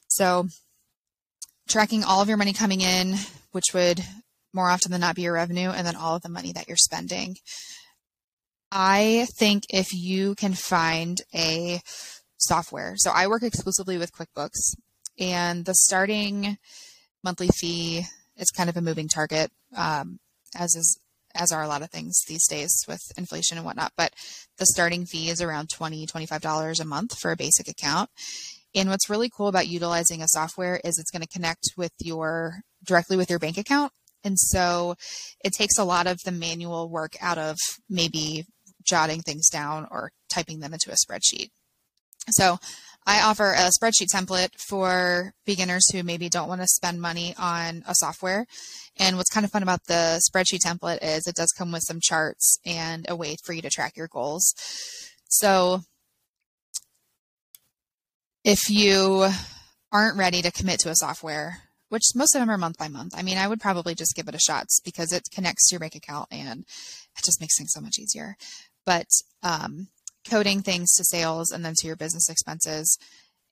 So, 0.08 0.48
tracking 1.68 2.04
all 2.04 2.22
of 2.22 2.28
your 2.28 2.38
money 2.38 2.54
coming 2.54 2.80
in, 2.80 3.16
which 3.52 3.74
would 3.74 4.02
more 4.54 4.70
often 4.70 4.90
than 4.90 5.02
not 5.02 5.14
be 5.14 5.22
your 5.22 5.34
revenue, 5.34 5.68
and 5.68 5.86
then 5.86 5.94
all 5.94 6.16
of 6.16 6.22
the 6.22 6.30
money 6.30 6.52
that 6.52 6.68
you're 6.68 6.78
spending. 6.78 7.36
I 8.72 9.26
think 9.36 9.64
if 9.70 9.92
you 9.92 10.34
can 10.34 10.54
find 10.54 11.20
a 11.34 11.80
software. 12.38 12.94
So 12.96 13.10
I 13.14 13.26
work 13.26 13.42
exclusively 13.42 13.98
with 13.98 14.12
QuickBooks, 14.12 14.76
and 15.18 15.64
the 15.64 15.74
starting 15.74 16.58
monthly 17.22 17.48
fee 17.48 18.04
is 18.36 18.50
kind 18.50 18.70
of 18.70 18.76
a 18.76 18.82
moving 18.82 19.08
target, 19.08 19.50
um, 19.76 20.18
as 20.56 20.74
is 20.74 20.98
as 21.34 21.52
are 21.52 21.62
a 21.62 21.68
lot 21.68 21.82
of 21.82 21.90
things 21.90 22.20
these 22.26 22.46
days 22.48 22.84
with 22.88 23.00
inflation 23.16 23.58
and 23.58 23.64
whatnot. 23.64 23.92
But 23.96 24.12
the 24.56 24.66
starting 24.66 25.04
fee 25.06 25.28
is 25.28 25.40
around 25.40 25.68
$20, 25.68 26.06
$25 26.10 26.80
a 26.80 26.84
month 26.84 27.18
for 27.18 27.30
a 27.30 27.36
basic 27.36 27.68
account. 27.68 28.10
And 28.74 28.88
what's 28.88 29.10
really 29.10 29.30
cool 29.30 29.48
about 29.48 29.68
utilizing 29.68 30.22
a 30.22 30.28
software 30.28 30.80
is 30.84 30.98
it's 30.98 31.10
going 31.10 31.22
to 31.22 31.28
connect 31.28 31.72
with 31.76 31.92
your 32.00 32.60
directly 32.84 33.16
with 33.16 33.30
your 33.30 33.38
bank 33.38 33.58
account. 33.58 33.92
And 34.24 34.38
so 34.38 34.96
it 35.44 35.52
takes 35.52 35.78
a 35.78 35.84
lot 35.84 36.06
of 36.06 36.18
the 36.24 36.32
manual 36.32 36.88
work 36.88 37.12
out 37.20 37.38
of 37.38 37.56
maybe 37.88 38.46
jotting 38.82 39.20
things 39.20 39.48
down 39.48 39.86
or 39.90 40.10
typing 40.28 40.60
them 40.60 40.72
into 40.72 40.90
a 40.90 40.94
spreadsheet. 40.94 41.50
So 42.30 42.58
I 43.06 43.22
offer 43.22 43.52
a 43.52 43.70
spreadsheet 43.70 44.12
template 44.14 44.50
for 44.58 45.32
beginners 45.46 45.90
who 45.90 46.02
maybe 46.02 46.28
don't 46.28 46.48
want 46.48 46.60
to 46.60 46.66
spend 46.66 47.00
money 47.00 47.34
on 47.38 47.82
a 47.88 47.94
software. 47.94 48.46
And 48.98 49.16
what's 49.16 49.30
kind 49.30 49.46
of 49.46 49.50
fun 49.50 49.62
about 49.62 49.84
the 49.86 50.20
spreadsheet 50.28 50.60
template 50.60 50.98
is 51.00 51.26
it 51.26 51.34
does 51.34 51.52
come 51.56 51.72
with 51.72 51.84
some 51.86 52.00
charts 52.02 52.58
and 52.66 53.06
a 53.08 53.16
way 53.16 53.36
for 53.42 53.54
you 53.54 53.62
to 53.62 53.70
track 53.70 53.96
your 53.96 54.08
goals. 54.08 54.52
So 55.28 55.80
if 58.44 58.68
you 58.68 59.28
aren't 59.90 60.18
ready 60.18 60.42
to 60.42 60.52
commit 60.52 60.80
to 60.80 60.90
a 60.90 60.96
software, 60.96 61.62
which 61.88 62.02
most 62.14 62.34
of 62.34 62.40
them 62.40 62.50
are 62.50 62.58
month 62.58 62.76
by 62.76 62.88
month, 62.88 63.14
I 63.16 63.22
mean, 63.22 63.38
I 63.38 63.48
would 63.48 63.60
probably 63.60 63.94
just 63.94 64.14
give 64.16 64.28
it 64.28 64.34
a 64.34 64.38
shot 64.38 64.66
because 64.84 65.12
it 65.12 65.30
connects 65.32 65.68
to 65.68 65.74
your 65.74 65.80
bank 65.80 65.94
account 65.94 66.28
and 66.30 66.60
it 66.60 67.24
just 67.24 67.40
makes 67.40 67.56
things 67.56 67.72
so 67.72 67.80
much 67.80 67.98
easier. 67.98 68.36
But 68.84 69.08
um, 69.42 69.88
coding 70.28 70.62
things 70.62 70.94
to 70.94 71.04
sales 71.04 71.50
and 71.50 71.64
then 71.64 71.74
to 71.78 71.86
your 71.86 71.96
business 71.96 72.28
expenses 72.28 72.98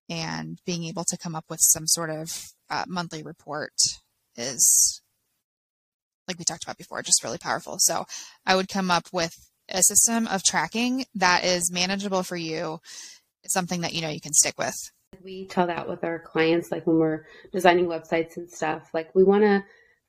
and 0.08 0.58
being 0.64 0.84
able 0.84 1.04
to 1.04 1.18
come 1.18 1.34
up 1.34 1.44
with 1.48 1.60
some 1.60 1.86
sort 1.86 2.10
of 2.10 2.28
uh, 2.70 2.84
monthly 2.86 3.22
report 3.22 3.72
is 4.36 5.02
like 6.28 6.38
we 6.38 6.44
talked 6.44 6.64
about 6.64 6.78
before 6.78 7.02
just 7.02 7.22
really 7.24 7.38
powerful. 7.38 7.76
So 7.78 8.04
i 8.44 8.54
would 8.54 8.68
come 8.68 8.90
up 8.90 9.04
with 9.12 9.34
a 9.68 9.82
system 9.82 10.26
of 10.28 10.42
tracking 10.42 11.04
that 11.14 11.44
is 11.44 11.72
manageable 11.72 12.22
for 12.22 12.36
you. 12.36 12.78
Something 13.46 13.80
that 13.82 13.94
you 13.94 14.02
know 14.02 14.08
you 14.08 14.20
can 14.20 14.32
stick 14.32 14.58
with. 14.58 14.74
We 15.22 15.46
tell 15.46 15.68
that 15.68 15.88
with 15.88 16.02
our 16.02 16.18
clients 16.18 16.72
like 16.72 16.86
when 16.86 16.98
we're 16.98 17.24
designing 17.52 17.86
websites 17.86 18.36
and 18.36 18.50
stuff 18.50 18.90
like 18.92 19.14
we 19.14 19.22
want 19.22 19.44
to 19.44 19.64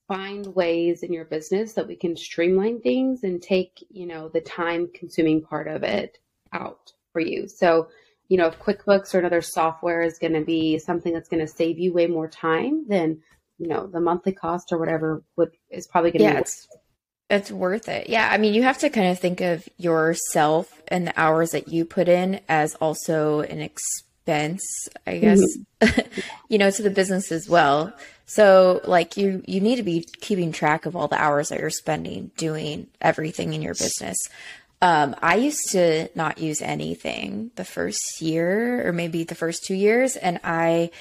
find 0.07 0.47
ways 0.55 1.03
in 1.03 1.13
your 1.13 1.25
business 1.25 1.73
that 1.73 1.87
we 1.87 1.95
can 1.95 2.15
streamline 2.15 2.81
things 2.81 3.23
and 3.23 3.41
take 3.41 3.85
you 3.89 4.07
know 4.07 4.29
the 4.29 4.41
time 4.41 4.89
consuming 4.93 5.41
part 5.41 5.67
of 5.67 5.83
it 5.83 6.17
out 6.53 6.91
for 7.11 7.21
you. 7.21 7.47
So, 7.47 7.89
you 8.27 8.37
know, 8.37 8.47
if 8.47 8.59
QuickBooks 8.59 9.13
or 9.13 9.19
another 9.19 9.41
software 9.41 10.01
is 10.01 10.19
going 10.19 10.33
to 10.33 10.43
be 10.43 10.77
something 10.79 11.13
that's 11.13 11.29
going 11.29 11.45
to 11.45 11.51
save 11.51 11.79
you 11.79 11.93
way 11.93 12.07
more 12.07 12.27
time, 12.27 12.85
then 12.87 13.21
you 13.57 13.67
know 13.67 13.87
the 13.87 13.99
monthly 13.99 14.33
cost 14.33 14.71
or 14.71 14.77
whatever 14.77 15.23
would 15.35 15.51
is 15.69 15.87
probably 15.87 16.11
going 16.11 16.19
to 16.19 16.25
yeah, 16.25 16.33
be. 16.33 16.39
It's, 16.39 16.67
it's 17.29 17.51
worth 17.51 17.89
it. 17.89 18.09
Yeah, 18.09 18.29
I 18.31 18.37
mean, 18.37 18.53
you 18.53 18.63
have 18.63 18.77
to 18.79 18.89
kind 18.89 19.11
of 19.11 19.19
think 19.19 19.41
of 19.41 19.67
yourself 19.77 20.81
and 20.87 21.07
the 21.07 21.19
hours 21.19 21.51
that 21.51 21.67
you 21.67 21.85
put 21.85 22.07
in 22.07 22.39
as 22.47 22.75
also 22.75 23.41
an 23.41 23.59
expense, 23.59 24.63
I 25.05 25.17
guess. 25.17 25.41
Mm-hmm. 25.81 26.01
you 26.49 26.57
know, 26.57 26.71
to 26.71 26.81
the 26.81 26.89
business 26.89 27.31
as 27.31 27.49
well. 27.49 27.93
So, 28.25 28.81
like 28.85 29.17
you 29.17 29.41
you 29.47 29.61
need 29.61 29.77
to 29.77 29.83
be 29.83 30.05
keeping 30.21 30.51
track 30.51 30.85
of 30.85 30.95
all 30.95 31.07
the 31.07 31.21
hours 31.21 31.49
that 31.49 31.59
you're 31.59 31.69
spending 31.69 32.31
doing 32.37 32.87
everything 33.01 33.53
in 33.53 33.61
your 33.61 33.73
business. 33.73 34.17
Um, 34.81 35.15
I 35.21 35.35
used 35.35 35.71
to 35.71 36.09
not 36.13 36.37
use 36.37 36.61
anything 36.61 37.51
the 37.55 37.65
first 37.65 38.21
year 38.21 38.87
or 38.87 38.93
maybe 38.93 39.23
the 39.23 39.35
first 39.35 39.65
two 39.65 39.73
years, 39.73 40.15
and 40.15 40.39
I 40.43 40.91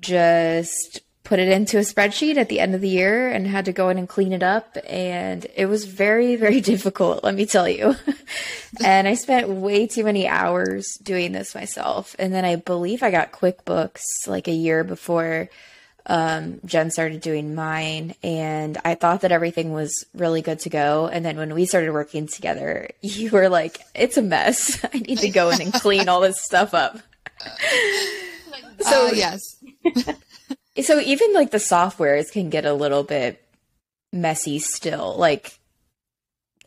just 0.00 1.00
put 1.26 1.40
it 1.40 1.48
into 1.48 1.76
a 1.76 1.80
spreadsheet 1.80 2.36
at 2.36 2.48
the 2.48 2.60
end 2.60 2.74
of 2.74 2.80
the 2.80 2.88
year 2.88 3.28
and 3.28 3.46
had 3.48 3.64
to 3.64 3.72
go 3.72 3.88
in 3.88 3.98
and 3.98 4.08
clean 4.08 4.32
it 4.32 4.44
up. 4.44 4.78
And 4.88 5.44
it 5.56 5.66
was 5.66 5.84
very, 5.84 6.36
very 6.46 6.60
difficult, 6.60 7.24
let 7.24 7.34
me 7.34 7.46
tell 7.46 7.68
you. 7.68 7.96
and 8.84 9.08
I 9.08 9.14
spent 9.14 9.48
way 9.48 9.86
too 9.86 10.04
many 10.04 10.28
hours 10.28 10.96
doing 11.02 11.32
this 11.32 11.54
myself. 11.54 12.14
And 12.18 12.32
then 12.32 12.44
I 12.44 12.56
believe 12.56 13.02
I 13.02 13.10
got 13.10 13.32
QuickBooks 13.32 14.28
like 14.28 14.48
a 14.48 14.52
year 14.52 14.84
before 14.84 15.50
um, 16.06 16.60
Jen 16.64 16.90
started 16.90 17.20
doing 17.20 17.54
mine, 17.54 18.14
and 18.22 18.78
I 18.84 18.94
thought 18.94 19.22
that 19.22 19.32
everything 19.32 19.72
was 19.72 20.06
really 20.14 20.40
good 20.40 20.60
to 20.60 20.70
go. 20.70 21.08
And 21.08 21.24
then 21.24 21.36
when 21.36 21.52
we 21.52 21.66
started 21.66 21.92
working 21.92 22.28
together, 22.28 22.88
you 23.00 23.30
were 23.30 23.48
like, 23.48 23.80
"It's 23.94 24.16
a 24.16 24.22
mess. 24.22 24.84
I 24.94 24.98
need 24.98 25.18
to 25.18 25.30
go 25.30 25.50
in 25.50 25.60
and 25.60 25.72
clean 25.72 26.08
all 26.08 26.20
this 26.20 26.40
stuff 26.42 26.74
up." 26.74 26.98
so 28.80 29.08
uh, 29.08 29.10
yes. 29.12 29.40
so 30.80 31.00
even 31.00 31.34
like 31.34 31.50
the 31.50 31.58
softwares 31.58 32.30
can 32.30 32.50
get 32.50 32.64
a 32.64 32.72
little 32.72 33.02
bit 33.02 33.42
messy 34.12 34.60
still. 34.60 35.16
Like 35.18 35.58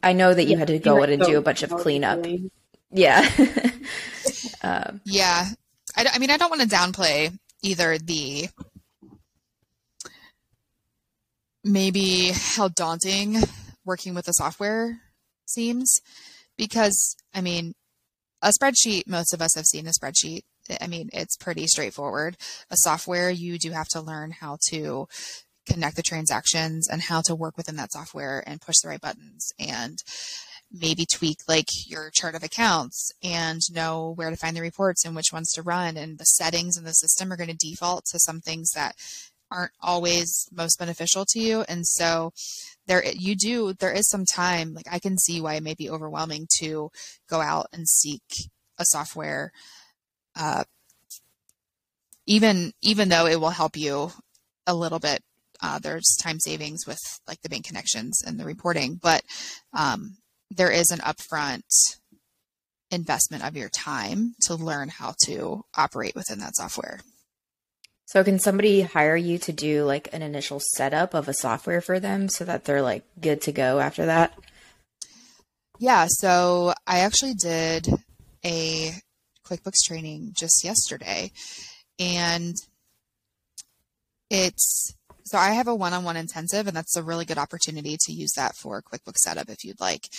I 0.04 0.14
know 0.14 0.34
that 0.34 0.44
you 0.44 0.52
yeah, 0.52 0.58
had 0.60 0.68
to 0.68 0.80
go 0.80 1.02
in 1.04 1.12
and 1.12 1.22
do 1.22 1.38
a 1.38 1.42
bunch 1.42 1.64
of 1.64 1.70
cleanup. 1.72 2.26
Yeah. 2.92 3.28
um, 4.64 5.00
yeah. 5.06 5.48
I, 5.96 6.06
I 6.14 6.20
mean, 6.20 6.30
I 6.30 6.38
don't 6.38 6.50
want 6.50 6.62
to 6.62 6.68
downplay 6.68 7.38
either 7.62 7.98
the 7.98 8.48
maybe 11.70 12.32
how 12.34 12.68
daunting 12.68 13.38
working 13.86 14.14
with 14.14 14.26
the 14.26 14.32
software 14.34 15.02
seems 15.46 16.02
because 16.58 17.16
I 17.34 17.42
mean 17.42 17.74
a 18.42 18.52
spreadsheet 18.52 19.08
most 19.08 19.34
of 19.34 19.42
us 19.42 19.56
have 19.56 19.66
seen 19.66 19.88
a 19.88 19.92
spreadsheet. 19.92 20.42
I 20.82 20.88
mean 20.88 21.10
it's 21.14 21.38
pretty 21.38 21.68
straightforward. 21.68 22.38
A 22.70 22.78
software 22.78 23.30
you 23.30 23.58
do 23.58 23.72
have 23.72 23.88
to 23.90 24.02
learn 24.02 24.32
how 24.32 24.58
to 24.70 25.08
connect 25.68 25.96
the 25.96 26.04
transactions 26.04 26.90
and 26.90 27.04
how 27.04 27.22
to 27.22 27.36
work 27.36 27.56
within 27.56 27.76
that 27.76 27.92
software 27.92 28.44
and 28.48 28.62
push 28.62 28.80
the 28.82 28.90
right 28.90 29.02
buttons 29.02 29.52
and 29.60 30.00
maybe 30.72 31.06
tweak 31.06 31.38
like 31.48 31.68
your 31.88 32.12
chart 32.14 32.36
of 32.36 32.44
accounts 32.44 33.12
and 33.24 33.60
know 33.72 34.14
where 34.16 34.30
to 34.30 34.36
find 34.36 34.56
the 34.56 34.62
reports 34.62 35.04
and 35.04 35.16
which 35.16 35.34
ones 35.34 35.52
to 35.52 35.64
run. 35.64 35.98
And 35.98 36.20
the 36.20 36.26
settings 36.26 36.78
in 36.78 36.84
the 36.84 36.92
system 36.92 37.32
are 37.32 37.38
going 37.38 37.50
to 37.50 37.56
default 37.56 38.06
to 38.12 38.20
some 38.20 38.40
things 38.40 38.70
that 38.72 38.96
aren't 39.52 39.72
always 39.82 40.48
most 40.52 40.78
beneficial 40.80 41.26
to 41.30 41.40
you. 41.40 41.64
And 41.68 41.86
so 41.86 42.32
there 42.88 43.04
you 43.06 43.36
do 43.36 43.74
there 43.74 43.92
is 43.92 44.10
some 44.10 44.26
time 44.26 44.74
like 44.74 44.88
i 44.92 44.98
can 44.98 45.16
see 45.16 45.40
why 45.40 45.54
it 45.54 45.62
may 45.62 45.76
be 45.76 45.92
overwhelming 45.92 46.48
to 46.58 46.90
go 47.30 47.40
out 47.40 47.68
and 47.72 47.88
seek 47.88 48.24
a 48.80 48.84
software 48.84 49.52
uh, 50.36 50.64
even 52.26 52.74
even 52.82 53.10
though 53.10 53.28
it 53.28 53.40
will 53.40 53.52
help 53.52 53.78
you 53.78 54.12
a 54.66 54.74
little 54.74 54.98
bit 54.98 55.22
uh, 55.62 55.80
there's 55.80 56.16
time 56.22 56.40
savings 56.40 56.88
with 56.88 57.00
like 57.28 57.42
the 57.42 57.50
bank 57.50 57.66
connections 57.66 58.24
and 58.26 58.40
the 58.40 58.46
reporting. 58.46 58.96
But 58.96 59.24
um, 59.74 60.18
there 60.50 60.72
is 60.72 60.90
an 60.90 61.00
upfront 61.00 61.98
investment 62.92 63.44
of 63.46 63.56
your 63.56 63.70
time 63.70 64.36
to 64.42 64.56
learn 64.56 64.90
how 64.90 65.14
to 65.26 65.64
operate 65.78 66.16
within 66.16 66.40
that 66.40 66.56
software 66.56 67.02
so 68.10 68.24
can 68.24 68.40
somebody 68.40 68.82
hire 68.82 69.16
you 69.16 69.38
to 69.38 69.54
do 69.54 69.84
like 69.84 70.12
an 70.14 70.24
initial 70.24 70.60
setup 70.74 71.14
of 71.14 71.28
a 71.28 71.34
software 71.36 71.80
for 71.80 72.00
them 72.00 72.28
so 72.28 72.44
that 72.44 72.66
they're 72.66 72.82
like 72.82 73.04
good 73.22 73.40
to 73.44 73.52
go 73.52 73.80
after 73.80 74.08
that? 74.08 74.34
Yeah, 75.78 76.08
so 76.10 76.74
I 76.88 77.02
actually 77.02 77.36
did 77.36 77.88
a 78.44 78.94
QuickBooks 79.46 79.84
training 79.86 80.32
just 80.36 80.64
yesterday 80.64 81.32
and 82.00 82.56
it's 84.32 84.96
so 85.30 85.38
I 85.38 85.52
have 85.52 85.68
a 85.68 85.76
one-on-one 85.76 86.18
intensive 86.18 86.66
and 86.66 86.76
that's 86.76 86.96
a 86.96 87.04
really 87.04 87.24
good 87.24 87.38
opportunity 87.38 87.98
to 88.00 88.12
use 88.12 88.32
that 88.36 88.56
for 88.56 88.82
QuickBooks 88.82 89.18
setup 89.18 89.48
if 89.48 89.64
you'd 89.64 89.80
like. 89.80 90.10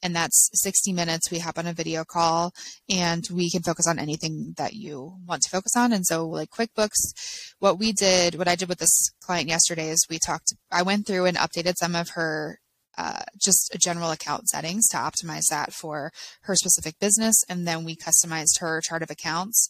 And 0.00 0.14
that's 0.14 0.48
60 0.52 0.92
minutes. 0.92 1.28
We 1.28 1.40
hop 1.40 1.58
on 1.58 1.66
a 1.66 1.72
video 1.72 2.04
call 2.04 2.52
and 2.88 3.26
we 3.32 3.50
can 3.50 3.62
focus 3.62 3.88
on 3.88 3.98
anything 3.98 4.54
that 4.58 4.74
you 4.74 5.14
want 5.26 5.42
to 5.42 5.50
focus 5.50 5.72
on. 5.76 5.92
And 5.92 6.06
so 6.06 6.24
like 6.28 6.50
QuickBooks, 6.50 7.52
what 7.58 7.80
we 7.80 7.90
did, 7.90 8.36
what 8.36 8.46
I 8.46 8.54
did 8.54 8.68
with 8.68 8.78
this 8.78 9.10
client 9.20 9.48
yesterday 9.48 9.88
is 9.88 10.06
we 10.08 10.20
talked, 10.24 10.54
I 10.70 10.82
went 10.82 11.04
through 11.04 11.24
and 11.24 11.36
updated 11.36 11.74
some 11.76 11.96
of 11.96 12.10
her 12.10 12.60
uh, 12.96 13.22
just 13.36 13.76
general 13.80 14.12
account 14.12 14.48
settings 14.48 14.86
to 14.88 14.98
optimize 14.98 15.48
that 15.50 15.72
for 15.72 16.12
her 16.42 16.54
specific 16.54 16.96
business. 17.00 17.42
And 17.48 17.66
then 17.66 17.84
we 17.84 17.96
customized 17.96 18.60
her 18.60 18.80
chart 18.80 19.02
of 19.02 19.10
accounts 19.10 19.68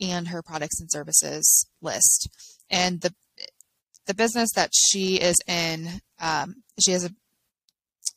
and 0.00 0.26
her 0.28 0.42
products 0.42 0.80
and 0.80 0.90
services 0.90 1.68
list. 1.80 2.28
And 2.68 3.00
the 3.00 3.14
the 4.10 4.14
business 4.14 4.50
that 4.56 4.72
she 4.74 5.20
is 5.20 5.36
in, 5.46 6.00
um, 6.20 6.64
she 6.80 6.90
has 6.90 7.04
a, 7.04 7.10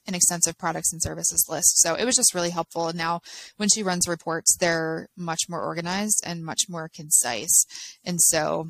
an 0.08 0.16
extensive 0.16 0.58
products 0.58 0.92
and 0.92 1.00
services 1.04 1.46
list. 1.48 1.80
So 1.84 1.94
it 1.94 2.04
was 2.04 2.16
just 2.16 2.34
really 2.34 2.50
helpful. 2.50 2.88
And 2.88 2.98
now 2.98 3.22
when 3.58 3.70
she 3.70 3.84
runs 3.84 4.08
reports, 4.08 4.58
they're 4.58 5.08
much 5.16 5.42
more 5.48 5.62
organized 5.62 6.24
and 6.26 6.44
much 6.44 6.62
more 6.68 6.90
concise. 6.92 7.68
And 8.04 8.20
so 8.20 8.70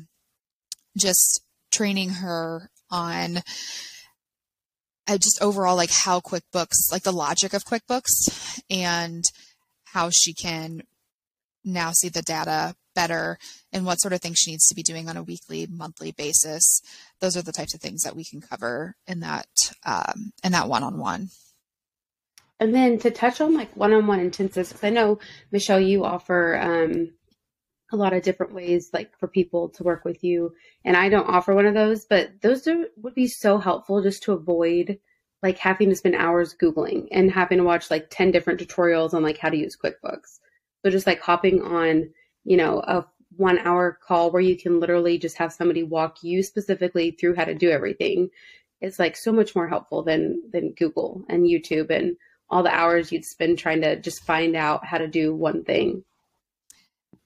just 0.98 1.40
training 1.72 2.10
her 2.10 2.68
on 2.90 3.38
uh, 5.08 5.16
just 5.16 5.40
overall 5.40 5.76
like 5.76 5.90
how 5.90 6.20
QuickBooks, 6.20 6.92
like 6.92 7.04
the 7.04 7.10
logic 7.10 7.54
of 7.54 7.64
QuickBooks 7.64 8.60
and 8.68 9.24
how 9.84 10.10
she 10.12 10.34
can 10.34 10.82
now 11.64 11.90
see 11.92 12.10
the 12.10 12.22
data 12.22 12.74
better 12.94 13.38
and 13.72 13.84
what 13.84 14.00
sort 14.00 14.12
of 14.12 14.20
things 14.20 14.38
she 14.38 14.52
needs 14.52 14.66
to 14.68 14.74
be 14.74 14.82
doing 14.82 15.08
on 15.08 15.16
a 15.16 15.22
weekly, 15.22 15.66
monthly 15.70 16.12
basis. 16.12 16.80
Those 17.20 17.36
are 17.36 17.42
the 17.42 17.52
types 17.52 17.74
of 17.74 17.80
things 17.80 18.02
that 18.02 18.16
we 18.16 18.24
can 18.24 18.40
cover 18.40 18.96
in 19.06 19.20
that 19.20 19.46
um, 19.84 20.32
in 20.42 20.52
that 20.52 20.68
one-on-one. 20.68 21.30
And 22.60 22.74
then 22.74 22.98
to 23.00 23.10
touch 23.10 23.40
on 23.40 23.54
like 23.54 23.76
one-on-one 23.76 24.20
intensives, 24.20 24.68
because 24.68 24.84
I 24.84 24.90
know 24.90 25.18
Michelle, 25.50 25.80
you 25.80 26.04
offer 26.04 26.56
um, 26.56 27.12
a 27.92 27.96
lot 27.96 28.12
of 28.12 28.22
different 28.22 28.54
ways 28.54 28.90
like 28.92 29.16
for 29.18 29.28
people 29.28 29.70
to 29.70 29.82
work 29.82 30.04
with 30.04 30.22
you, 30.22 30.54
and 30.84 30.96
I 30.96 31.08
don't 31.08 31.28
offer 31.28 31.54
one 31.54 31.66
of 31.66 31.74
those, 31.74 32.04
but 32.04 32.40
those 32.40 32.66
are, 32.68 32.84
would 33.02 33.14
be 33.14 33.26
so 33.26 33.58
helpful 33.58 34.02
just 34.02 34.22
to 34.24 34.32
avoid 34.32 34.98
like 35.44 35.58
having 35.58 35.90
to 35.90 35.96
spend 35.96 36.14
hours 36.14 36.56
googling 36.60 37.06
and 37.12 37.30
having 37.30 37.58
to 37.58 37.64
watch 37.64 37.90
like 37.90 38.08
10 38.08 38.30
different 38.30 38.58
tutorials 38.58 39.12
on 39.12 39.22
like 39.22 39.36
how 39.36 39.50
to 39.50 39.58
use 39.58 39.76
quickbooks 39.76 40.38
so 40.82 40.90
just 40.90 41.06
like 41.06 41.20
hopping 41.20 41.62
on 41.62 42.10
you 42.44 42.56
know, 42.56 42.80
a 42.80 43.06
one 43.36 43.58
hour 43.58 43.98
call 44.06 44.30
where 44.30 44.42
you 44.42 44.56
can 44.56 44.80
literally 44.80 45.18
just 45.18 45.38
have 45.38 45.52
somebody 45.52 45.82
walk 45.82 46.22
you 46.22 46.42
specifically 46.42 47.10
through 47.10 47.34
how 47.34 47.44
to 47.44 47.54
do 47.54 47.70
everything 47.70 48.30
is 48.80 48.98
like 48.98 49.16
so 49.16 49.32
much 49.32 49.56
more 49.56 49.68
helpful 49.68 50.02
than 50.02 50.42
than 50.52 50.72
Google 50.72 51.24
and 51.28 51.44
YouTube 51.44 51.90
and 51.90 52.16
all 52.50 52.62
the 52.62 52.74
hours 52.74 53.10
you'd 53.10 53.24
spend 53.24 53.58
trying 53.58 53.80
to 53.80 53.96
just 53.96 54.24
find 54.24 54.54
out 54.54 54.84
how 54.84 54.98
to 54.98 55.08
do 55.08 55.34
one 55.34 55.64
thing. 55.64 56.04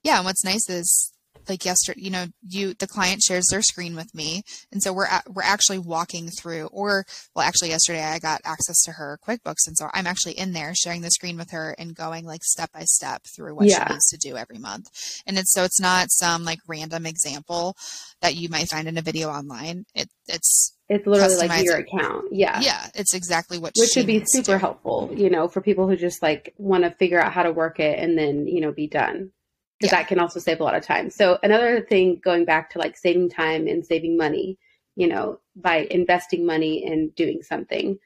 Yeah, 0.03 0.17
and 0.17 0.25
what's 0.25 0.45
nice 0.45 0.69
is 0.69 1.08
like 1.49 1.65
yesterday, 1.65 2.01
you 2.01 2.11
know, 2.11 2.25
you 2.47 2.73
the 2.73 2.87
client 2.87 3.21
shares 3.21 3.47
their 3.49 3.61
screen 3.61 3.95
with 3.95 4.13
me, 4.13 4.43
and 4.71 4.81
so 4.81 4.93
we're 4.93 5.07
at, 5.07 5.23
we're 5.29 5.41
actually 5.41 5.79
walking 5.79 6.29
through. 6.29 6.67
Or 6.71 7.05
well, 7.35 7.45
actually, 7.45 7.69
yesterday 7.69 8.03
I 8.03 8.19
got 8.19 8.41
access 8.45 8.81
to 8.83 8.91
her 8.93 9.19
QuickBooks, 9.27 9.67
and 9.67 9.77
so 9.77 9.89
I'm 9.93 10.07
actually 10.07 10.37
in 10.37 10.53
there 10.53 10.73
sharing 10.75 11.01
the 11.01 11.11
screen 11.11 11.37
with 11.37 11.51
her 11.51 11.75
and 11.77 11.95
going 11.95 12.25
like 12.25 12.43
step 12.43 12.71
by 12.71 12.83
step 12.83 13.23
through 13.35 13.55
what 13.55 13.67
yeah. 13.67 13.87
she 13.87 13.93
needs 13.93 14.09
to 14.09 14.17
do 14.17 14.37
every 14.37 14.59
month. 14.59 14.85
And 15.25 15.37
it's 15.37 15.51
so 15.53 15.63
it's 15.63 15.81
not 15.81 16.11
some 16.11 16.43
like 16.43 16.59
random 16.67 17.05
example 17.05 17.75
that 18.21 18.35
you 18.35 18.49
might 18.49 18.69
find 18.69 18.87
in 18.87 18.97
a 18.97 19.01
video 19.01 19.29
online. 19.29 19.85
It 19.95 20.09
it's 20.27 20.75
it's 20.87 21.05
literally 21.05 21.47
like 21.47 21.63
your 21.63 21.77
account. 21.77 22.25
Yeah. 22.31 22.59
Yeah. 22.61 22.87
It's 22.95 23.13
exactly 23.13 23.59
what 23.59 23.73
Which 23.77 23.95
would 23.95 24.07
be 24.07 24.23
super 24.25 24.57
helpful, 24.57 25.11
you 25.15 25.29
know, 25.29 25.47
for 25.47 25.61
people 25.61 25.87
who 25.87 25.95
just 25.95 26.23
like 26.23 26.53
want 26.57 26.83
to 26.83 26.89
figure 26.91 27.21
out 27.21 27.31
how 27.31 27.43
to 27.43 27.51
work 27.51 27.79
it 27.79 27.99
and 27.99 28.17
then, 28.17 28.47
you 28.47 28.59
know, 28.59 28.71
be 28.71 28.87
done 28.87 29.31
because 29.79 29.93
yeah. 29.93 29.99
that 29.99 30.07
can 30.07 30.19
also 30.19 30.39
save 30.39 30.59
a 30.59 30.63
lot 30.63 30.75
of 30.75 30.83
time. 30.83 31.09
So 31.09 31.37
another 31.41 31.81
thing 31.81 32.19
going 32.23 32.45
back 32.45 32.71
to 32.71 32.79
like 32.79 32.97
saving 32.97 33.29
time 33.29 33.67
and 33.67 33.85
saving 33.85 34.17
money, 34.17 34.57
you 34.95 35.07
know, 35.07 35.39
by 35.55 35.87
investing 35.89 36.45
money 36.45 36.83
in 36.85 37.09
doing 37.15 37.41
something 37.43 37.97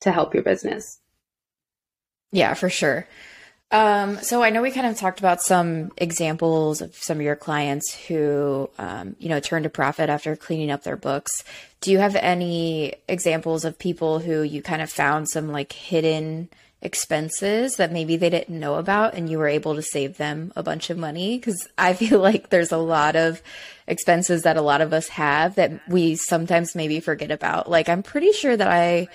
to 0.00 0.10
help 0.10 0.34
your 0.34 0.42
business. 0.42 0.98
Yeah, 2.32 2.54
for 2.54 2.68
sure. 2.68 3.06
Um, 3.72 4.16
so 4.16 4.42
I 4.42 4.50
know 4.50 4.62
we 4.62 4.72
kind 4.72 4.88
of 4.88 4.96
talked 4.96 5.20
about 5.20 5.40
some 5.40 5.92
examples 5.96 6.80
of 6.80 6.96
some 6.96 7.18
of 7.18 7.22
your 7.22 7.36
clients 7.36 7.94
who, 8.08 8.68
um, 8.78 9.14
you 9.20 9.28
know, 9.28 9.38
turned 9.38 9.64
a 9.64 9.70
profit 9.70 10.10
after 10.10 10.34
cleaning 10.34 10.72
up 10.72 10.82
their 10.82 10.96
books. 10.96 11.44
Do 11.80 11.92
you 11.92 11.98
have 11.98 12.16
any 12.16 12.94
examples 13.06 13.64
of 13.64 13.78
people 13.78 14.18
who 14.18 14.42
you 14.42 14.60
kind 14.60 14.82
of 14.82 14.90
found 14.90 15.28
some 15.28 15.52
like 15.52 15.72
hidden 15.72 16.48
expenses 16.82 17.76
that 17.76 17.92
maybe 17.92 18.16
they 18.16 18.30
didn't 18.30 18.58
know 18.58 18.76
about 18.76 19.14
and 19.14 19.28
you 19.28 19.38
were 19.38 19.48
able 19.48 19.74
to 19.74 19.82
save 19.82 20.16
them 20.16 20.52
a 20.56 20.62
bunch 20.62 20.90
of 20.90 20.98
money? 20.98 21.38
Because 21.38 21.68
i 21.76 21.92
feel 22.00 22.20
like 22.20 22.50
there's 22.50 22.72
a 22.72 22.78
lot 22.78 23.16
of 23.16 23.42
expenses 23.86 24.42
that 24.42 24.56
a 24.56 24.62
lot 24.62 24.80
of 24.80 24.92
us 24.92 25.08
have 25.08 25.56
that 25.56 25.72
we 25.88 26.14
sometimes 26.14 26.74
maybe 26.74 27.00
forget 27.00 27.30
about. 27.30 27.68
Like 27.68 27.88
i'm 27.88 28.02
pretty 28.02 28.32
sure 28.32 28.56
that 28.56 28.68
i 28.68 29.08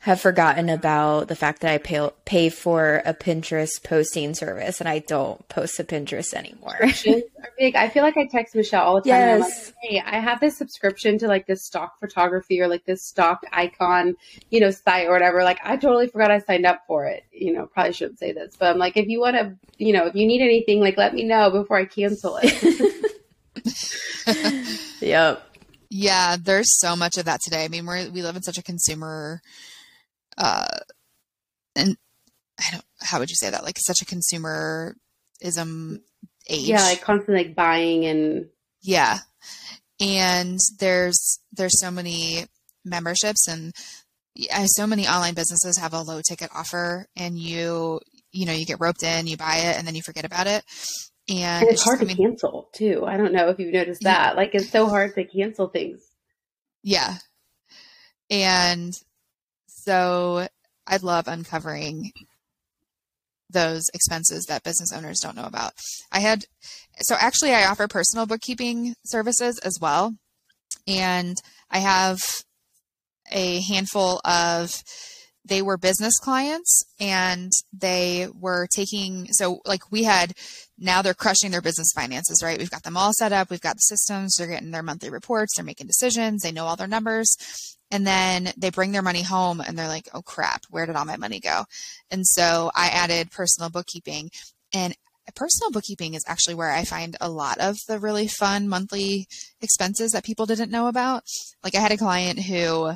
have 0.00 0.18
forgotten 0.18 0.70
about 0.70 1.28
the 1.28 1.36
fact 1.36 1.60
that 1.60 1.70
I 1.70 1.76
pay, 1.76 2.08
pay 2.24 2.48
for 2.48 3.02
a 3.04 3.12
Pinterest 3.12 3.82
posting 3.84 4.32
service 4.32 4.80
and 4.80 4.88
I 4.88 5.00
don't 5.00 5.46
post 5.50 5.76
to 5.76 5.84
Pinterest 5.84 6.32
anymore. 6.32 6.78
are 6.80 7.50
big. 7.58 7.76
I 7.76 7.90
feel 7.90 8.02
like 8.02 8.16
I 8.16 8.24
text 8.24 8.54
Michelle 8.54 8.82
all 8.82 8.94
the 8.94 9.10
time. 9.10 9.40
Yes. 9.40 9.66
Like, 9.66 9.74
hey, 9.82 10.02
I 10.02 10.18
have 10.18 10.40
this 10.40 10.56
subscription 10.56 11.18
to 11.18 11.28
like 11.28 11.46
this 11.46 11.66
stock 11.66 12.00
photography 12.00 12.62
or 12.62 12.68
like 12.68 12.86
this 12.86 13.04
stock 13.06 13.42
icon, 13.52 14.16
you 14.48 14.60
know, 14.60 14.70
site 14.70 15.06
or 15.06 15.12
whatever. 15.12 15.44
Like 15.44 15.58
I 15.62 15.76
totally 15.76 16.08
forgot 16.08 16.30
I 16.30 16.38
signed 16.38 16.64
up 16.64 16.80
for 16.86 17.04
it. 17.04 17.24
You 17.30 17.52
know, 17.52 17.66
probably 17.66 17.92
shouldn't 17.92 18.18
say 18.18 18.32
this, 18.32 18.56
but 18.58 18.70
I'm 18.70 18.78
like, 18.78 18.96
if 18.96 19.06
you 19.06 19.20
want 19.20 19.36
to, 19.36 19.54
you 19.76 19.92
know, 19.92 20.06
if 20.06 20.14
you 20.14 20.26
need 20.26 20.40
anything, 20.40 20.80
like 20.80 20.96
let 20.96 21.12
me 21.12 21.24
know 21.24 21.50
before 21.50 21.76
I 21.76 21.84
cancel 21.84 22.38
it. 22.42 23.06
yep. 25.00 25.42
Yeah, 25.90 26.36
there's 26.40 26.78
so 26.78 26.96
much 26.96 27.18
of 27.18 27.26
that 27.26 27.40
today. 27.42 27.64
I 27.64 27.68
mean, 27.68 27.84
we 27.84 28.08
we 28.08 28.22
live 28.22 28.36
in 28.36 28.42
such 28.42 28.56
a 28.56 28.62
consumer 28.62 29.42
uh, 30.38 30.78
and 31.76 31.96
I 32.58 32.64
don't, 32.72 32.84
how 33.00 33.18
would 33.18 33.30
you 33.30 33.36
say 33.36 33.50
that? 33.50 33.64
Like 33.64 33.78
such 33.78 34.02
a 34.02 34.04
consumerism 34.04 36.00
age. 36.48 36.68
Yeah, 36.68 36.82
like 36.82 37.02
constantly 37.02 37.44
like 37.44 37.54
buying 37.54 38.04
and 38.06 38.46
yeah. 38.82 39.18
And 40.00 40.58
there's 40.78 41.40
there's 41.52 41.80
so 41.80 41.90
many 41.90 42.46
memberships 42.84 43.46
and 43.48 43.72
so 44.66 44.86
many 44.86 45.06
online 45.06 45.34
businesses 45.34 45.78
have 45.78 45.92
a 45.92 46.02
low 46.02 46.20
ticket 46.26 46.50
offer 46.54 47.06
and 47.16 47.38
you 47.38 48.00
you 48.32 48.46
know 48.46 48.52
you 48.52 48.64
get 48.64 48.80
roped 48.80 49.02
in 49.02 49.26
you 49.26 49.36
buy 49.36 49.56
it 49.56 49.76
and 49.76 49.86
then 49.86 49.94
you 49.94 50.02
forget 50.02 50.24
about 50.24 50.46
it 50.46 50.64
and, 51.28 51.38
and 51.38 51.62
it's, 51.64 51.72
it's 51.72 51.84
hard 51.84 52.00
to 52.00 52.14
cancel 52.14 52.68
too 52.72 53.04
i 53.06 53.16
don't 53.16 53.32
know 53.32 53.48
if 53.48 53.58
you've 53.58 53.72
noticed 53.72 54.02
that 54.02 54.30
yeah. 54.30 54.36
like 54.36 54.54
it's 54.54 54.70
so 54.70 54.88
hard 54.88 55.14
to 55.14 55.24
cancel 55.24 55.68
things 55.68 56.00
yeah 56.82 57.16
and 58.30 58.94
so 59.90 60.46
I 60.86 60.98
love 60.98 61.26
uncovering 61.26 62.12
those 63.50 63.82
expenses 63.92 64.44
that 64.44 64.62
business 64.62 64.92
owners 64.94 65.18
don't 65.20 65.34
know 65.34 65.46
about. 65.46 65.72
I 66.12 66.20
had, 66.20 66.44
so 67.00 67.16
actually, 67.18 67.52
I 67.52 67.64
offer 67.64 67.88
personal 67.88 68.24
bookkeeping 68.24 68.94
services 69.04 69.58
as 69.58 69.78
well. 69.80 70.14
And 70.86 71.36
I 71.72 71.78
have 71.78 72.20
a 73.32 73.60
handful 73.62 74.20
of, 74.24 74.80
they 75.44 75.60
were 75.60 75.76
business 75.76 76.16
clients 76.18 76.84
and 77.00 77.50
they 77.72 78.28
were 78.32 78.68
taking, 78.72 79.26
so 79.32 79.58
like 79.64 79.90
we 79.90 80.04
had, 80.04 80.34
now 80.78 81.02
they're 81.02 81.14
crushing 81.14 81.50
their 81.50 81.62
business 81.62 81.90
finances, 81.92 82.42
right? 82.44 82.60
We've 82.60 82.70
got 82.70 82.84
them 82.84 82.96
all 82.96 83.12
set 83.12 83.32
up. 83.32 83.50
We've 83.50 83.60
got 83.60 83.74
the 83.74 83.96
systems. 83.96 84.36
They're 84.36 84.46
getting 84.46 84.70
their 84.70 84.84
monthly 84.84 85.10
reports. 85.10 85.56
They're 85.56 85.64
making 85.64 85.88
decisions. 85.88 86.42
They 86.42 86.52
know 86.52 86.66
all 86.66 86.76
their 86.76 86.86
numbers 86.86 87.34
and 87.90 88.06
then 88.06 88.52
they 88.56 88.70
bring 88.70 88.92
their 88.92 89.02
money 89.02 89.22
home 89.22 89.60
and 89.60 89.78
they're 89.78 89.88
like, 89.88 90.08
oh 90.14 90.22
crap, 90.22 90.64
where 90.70 90.86
did 90.86 90.96
all 90.96 91.04
my 91.04 91.16
money 91.16 91.40
go? 91.40 91.64
And 92.10 92.26
so 92.26 92.70
I 92.74 92.88
added 92.88 93.30
personal 93.30 93.70
bookkeeping. 93.70 94.30
And 94.72 94.96
personal 95.34 95.70
bookkeeping 95.70 96.14
is 96.14 96.24
actually 96.26 96.54
where 96.54 96.72
I 96.72 96.84
find 96.84 97.16
a 97.20 97.30
lot 97.30 97.58
of 97.58 97.76
the 97.88 97.98
really 97.98 98.26
fun 98.26 98.68
monthly 98.68 99.28
expenses 99.60 100.12
that 100.12 100.24
people 100.24 100.46
didn't 100.46 100.70
know 100.70 100.88
about. 100.88 101.24
Like 101.62 101.74
I 101.74 101.80
had 101.80 101.92
a 101.92 101.96
client 101.96 102.40
who 102.40 102.92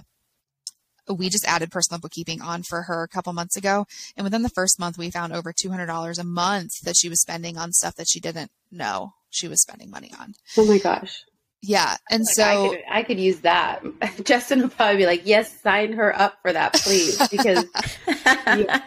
we 1.09 1.29
just 1.29 1.47
added 1.47 1.71
personal 1.71 2.01
bookkeeping 2.01 2.41
on 2.41 2.63
for 2.63 2.83
her 2.83 3.03
a 3.03 3.09
couple 3.09 3.33
months 3.33 3.57
ago. 3.57 3.87
And 4.17 4.25
within 4.25 4.43
the 4.43 4.49
first 4.49 4.81
month, 4.81 4.97
we 4.97 5.11
found 5.11 5.33
over 5.33 5.53
$200 5.53 6.19
a 6.19 6.25
month 6.25 6.81
that 6.83 6.97
she 6.99 7.09
was 7.09 7.21
spending 7.21 7.59
on 7.59 7.73
stuff 7.73 7.95
that 7.97 8.09
she 8.09 8.21
didn't 8.21 8.51
know 8.71 9.13
she 9.29 9.47
was 9.47 9.61
spending 9.61 9.91
money 9.91 10.13
on. 10.19 10.35
Oh 10.57 10.65
my 10.67 10.79
gosh. 10.79 11.25
Yeah. 11.67 11.97
And 12.11 12.23
like 12.23 12.35
so 12.35 12.45
I 12.45 12.69
could, 12.69 12.83
I 12.91 13.03
could, 13.03 13.21
use 13.21 13.41
that. 13.41 13.83
Justin 14.25 14.63
would 14.63 14.77
probably 14.77 14.99
be 14.99 15.07
like, 15.07 15.23
yes, 15.25 15.61
sign 15.63 15.95
her 15.95 16.15
up 16.15 16.39
for 16.43 16.53
that, 16.53 16.75
please. 16.75 17.17
Because 17.29 17.65
yeah. 18.27 18.83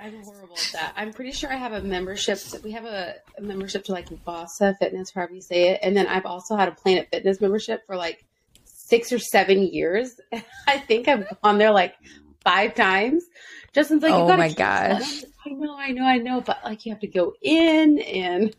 I'm 0.00 0.22
horrible 0.22 0.54
at 0.54 0.70
that. 0.72 0.92
I'm 0.96 1.12
pretty 1.12 1.32
sure 1.32 1.52
I 1.52 1.56
have 1.56 1.72
a 1.72 1.82
membership. 1.82 2.40
We 2.64 2.72
have 2.72 2.84
a, 2.84 3.14
a 3.36 3.42
membership 3.42 3.84
to 3.84 3.92
like 3.92 4.08
Vasa 4.24 4.76
Fitness, 4.80 5.12
however 5.12 5.34
you 5.34 5.40
say 5.40 5.68
it. 5.70 5.80
And 5.82 5.96
then 5.96 6.08
I've 6.08 6.26
also 6.26 6.56
had 6.56 6.68
a 6.68 6.72
Planet 6.72 7.08
Fitness 7.12 7.40
membership 7.40 7.86
for 7.86 7.96
like 7.96 8.24
six 8.64 9.12
or 9.12 9.20
seven 9.20 9.62
years. 9.62 10.20
I 10.66 10.78
think 10.78 11.06
I've 11.06 11.26
gone 11.42 11.58
there 11.58 11.72
like 11.72 11.94
five 12.42 12.74
times. 12.74 13.24
Justin's 13.72 14.02
like, 14.02 14.12
oh 14.12 14.36
my 14.36 14.52
gosh. 14.52 15.24
I 15.46 15.50
know, 15.50 15.76
I 15.76 15.92
know, 15.92 16.04
I 16.04 16.18
know. 16.18 16.40
But 16.40 16.64
like, 16.64 16.84
you 16.84 16.92
have 16.92 17.00
to 17.00 17.06
go 17.06 17.34
in 17.42 18.00
and. 18.00 18.56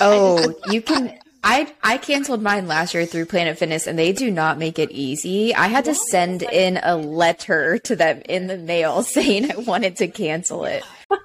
Oh, 0.00 0.54
you 0.70 0.80
can 0.80 1.18
I 1.44 1.70
I 1.82 1.98
canceled 1.98 2.42
mine 2.42 2.66
last 2.66 2.94
year 2.94 3.04
through 3.04 3.26
Planet 3.26 3.58
Fitness 3.58 3.86
and 3.86 3.98
they 3.98 4.12
do 4.12 4.30
not 4.30 4.58
make 4.58 4.78
it 4.78 4.90
easy. 4.90 5.54
I 5.54 5.66
had 5.66 5.84
to 5.84 5.94
send 5.94 6.42
in 6.42 6.80
a 6.82 6.96
letter 6.96 7.78
to 7.80 7.94
them 7.94 8.22
in 8.26 8.46
the 8.46 8.56
mail 8.56 9.02
saying 9.04 9.52
I 9.52 9.56
wanted 9.56 9.96
to 9.96 10.08
cancel 10.08 10.64
it. 10.64 10.82
but 11.08 11.20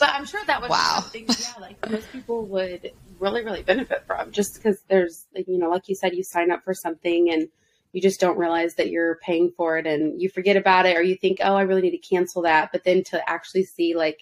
I'm 0.00 0.24
sure 0.24 0.40
that 0.46 0.62
would 0.62 0.70
wow. 0.70 1.00
something 1.00 1.26
yeah, 1.28 1.60
like 1.60 1.90
most 1.90 2.10
people 2.12 2.46
would 2.46 2.92
really, 3.20 3.44
really 3.44 3.62
benefit 3.62 4.04
from 4.06 4.32
just 4.32 4.54
because 4.54 4.78
there's 4.88 5.26
like, 5.34 5.46
you 5.48 5.58
know, 5.58 5.68
like 5.68 5.88
you 5.88 5.94
said, 5.94 6.14
you 6.14 6.24
sign 6.24 6.50
up 6.50 6.64
for 6.64 6.72
something 6.72 7.30
and 7.30 7.48
you 7.92 8.00
just 8.00 8.20
don't 8.20 8.38
realize 8.38 8.74
that 8.76 8.90
you're 8.90 9.16
paying 9.16 9.52
for 9.54 9.76
it 9.76 9.86
and 9.86 10.20
you 10.20 10.30
forget 10.30 10.56
about 10.56 10.86
it 10.86 10.96
or 10.96 11.02
you 11.02 11.14
think, 11.14 11.38
oh, 11.42 11.54
I 11.54 11.62
really 11.62 11.82
need 11.82 11.90
to 11.90 11.98
cancel 11.98 12.42
that. 12.42 12.72
But 12.72 12.84
then 12.84 13.04
to 13.04 13.28
actually 13.28 13.64
see 13.64 13.94
like 13.94 14.20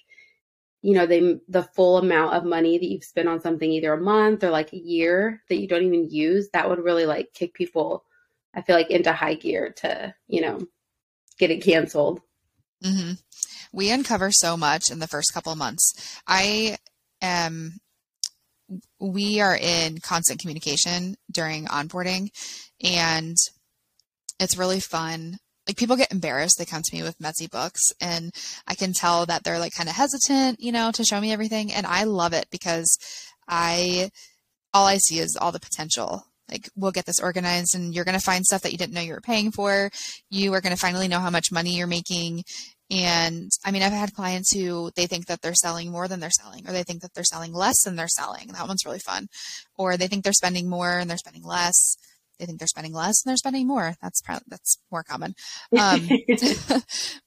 you 0.82 0.94
know, 0.94 1.06
they 1.06 1.38
the 1.48 1.62
full 1.62 1.98
amount 1.98 2.34
of 2.34 2.44
money 2.44 2.76
that 2.76 2.86
you've 2.86 3.04
spent 3.04 3.28
on 3.28 3.40
something 3.40 3.70
either 3.70 3.92
a 3.92 4.00
month 4.00 4.42
or 4.42 4.50
like 4.50 4.72
a 4.72 4.78
year 4.78 5.42
that 5.48 5.60
you 5.60 5.68
don't 5.68 5.84
even 5.84 6.10
use, 6.10 6.50
that 6.52 6.68
would 6.68 6.80
really 6.80 7.06
like 7.06 7.32
kick 7.32 7.54
people, 7.54 8.04
I 8.52 8.62
feel 8.62 8.76
like, 8.76 8.90
into 8.90 9.12
high 9.12 9.34
gear 9.34 9.72
to, 9.78 10.12
you 10.26 10.40
know, 10.40 10.58
get 11.38 11.52
it 11.52 11.62
canceled. 11.62 12.20
Mm-hmm. 12.84 13.12
We 13.72 13.90
uncover 13.90 14.30
so 14.32 14.56
much 14.56 14.90
in 14.90 14.98
the 14.98 15.06
first 15.06 15.32
couple 15.32 15.52
of 15.52 15.58
months. 15.58 16.20
I 16.26 16.76
am 17.22 17.78
we 18.98 19.40
are 19.40 19.56
in 19.56 19.98
constant 19.98 20.40
communication 20.40 21.16
during 21.30 21.66
onboarding 21.66 22.30
and 22.82 23.36
it's 24.40 24.56
really 24.56 24.80
fun 24.80 25.36
like 25.72 25.78
people 25.78 25.96
get 25.96 26.12
embarrassed 26.12 26.56
they 26.58 26.66
come 26.66 26.82
to 26.84 26.94
me 26.94 27.02
with 27.02 27.20
messy 27.20 27.46
books 27.46 27.80
and 28.00 28.30
i 28.66 28.74
can 28.74 28.92
tell 28.92 29.24
that 29.24 29.42
they're 29.42 29.58
like 29.58 29.72
kind 29.74 29.88
of 29.88 29.94
hesitant 29.94 30.60
you 30.60 30.70
know 30.70 30.90
to 30.92 31.04
show 31.04 31.20
me 31.20 31.32
everything 31.32 31.72
and 31.72 31.86
i 31.86 32.04
love 32.04 32.34
it 32.34 32.46
because 32.50 32.98
i 33.48 34.10
all 34.74 34.86
i 34.86 34.98
see 34.98 35.18
is 35.18 35.36
all 35.40 35.52
the 35.52 35.58
potential 35.60 36.26
like 36.50 36.68
we'll 36.76 36.92
get 36.92 37.06
this 37.06 37.20
organized 37.20 37.74
and 37.74 37.94
you're 37.94 38.04
going 38.04 38.18
to 38.18 38.24
find 38.24 38.44
stuff 38.44 38.60
that 38.60 38.72
you 38.72 38.78
didn't 38.78 38.92
know 38.92 39.00
you 39.00 39.12
were 39.12 39.20
paying 39.20 39.50
for 39.50 39.90
you 40.28 40.52
are 40.52 40.60
going 40.60 40.74
to 40.74 40.80
finally 40.80 41.08
know 41.08 41.20
how 41.20 41.30
much 41.30 41.50
money 41.50 41.76
you're 41.76 41.86
making 41.86 42.42
And 42.92 43.50
I 43.64 43.70
mean, 43.70 43.82
I've 43.82 43.92
had 43.92 44.12
clients 44.12 44.54
who 44.54 44.90
they 44.96 45.06
think 45.06 45.26
that 45.26 45.40
they're 45.40 45.54
selling 45.54 45.90
more 45.90 46.08
than 46.08 46.20
they're 46.20 46.30
selling, 46.42 46.68
or 46.68 46.72
they 46.72 46.82
think 46.82 47.00
that 47.00 47.14
they're 47.14 47.24
selling 47.24 47.54
less 47.54 47.82
than 47.82 47.96
they're 47.96 48.06
selling. 48.06 48.48
That 48.48 48.68
one's 48.68 48.84
really 48.84 48.98
fun. 48.98 49.28
Or 49.78 49.96
they 49.96 50.08
think 50.08 50.24
they're 50.24 50.34
spending 50.34 50.68
more 50.68 50.98
and 50.98 51.08
they're 51.08 51.16
spending 51.16 51.42
less. 51.42 51.96
They 52.38 52.46
think 52.46 52.58
they're 52.58 52.68
spending 52.68 52.92
less 52.92 53.22
and 53.24 53.30
they're 53.30 53.36
spending 53.36 53.66
more. 53.66 53.94
That's 54.02 54.20
probably, 54.20 54.44
that's 54.48 54.78
more 54.90 55.02
common. 55.02 55.34
Um, 55.78 56.08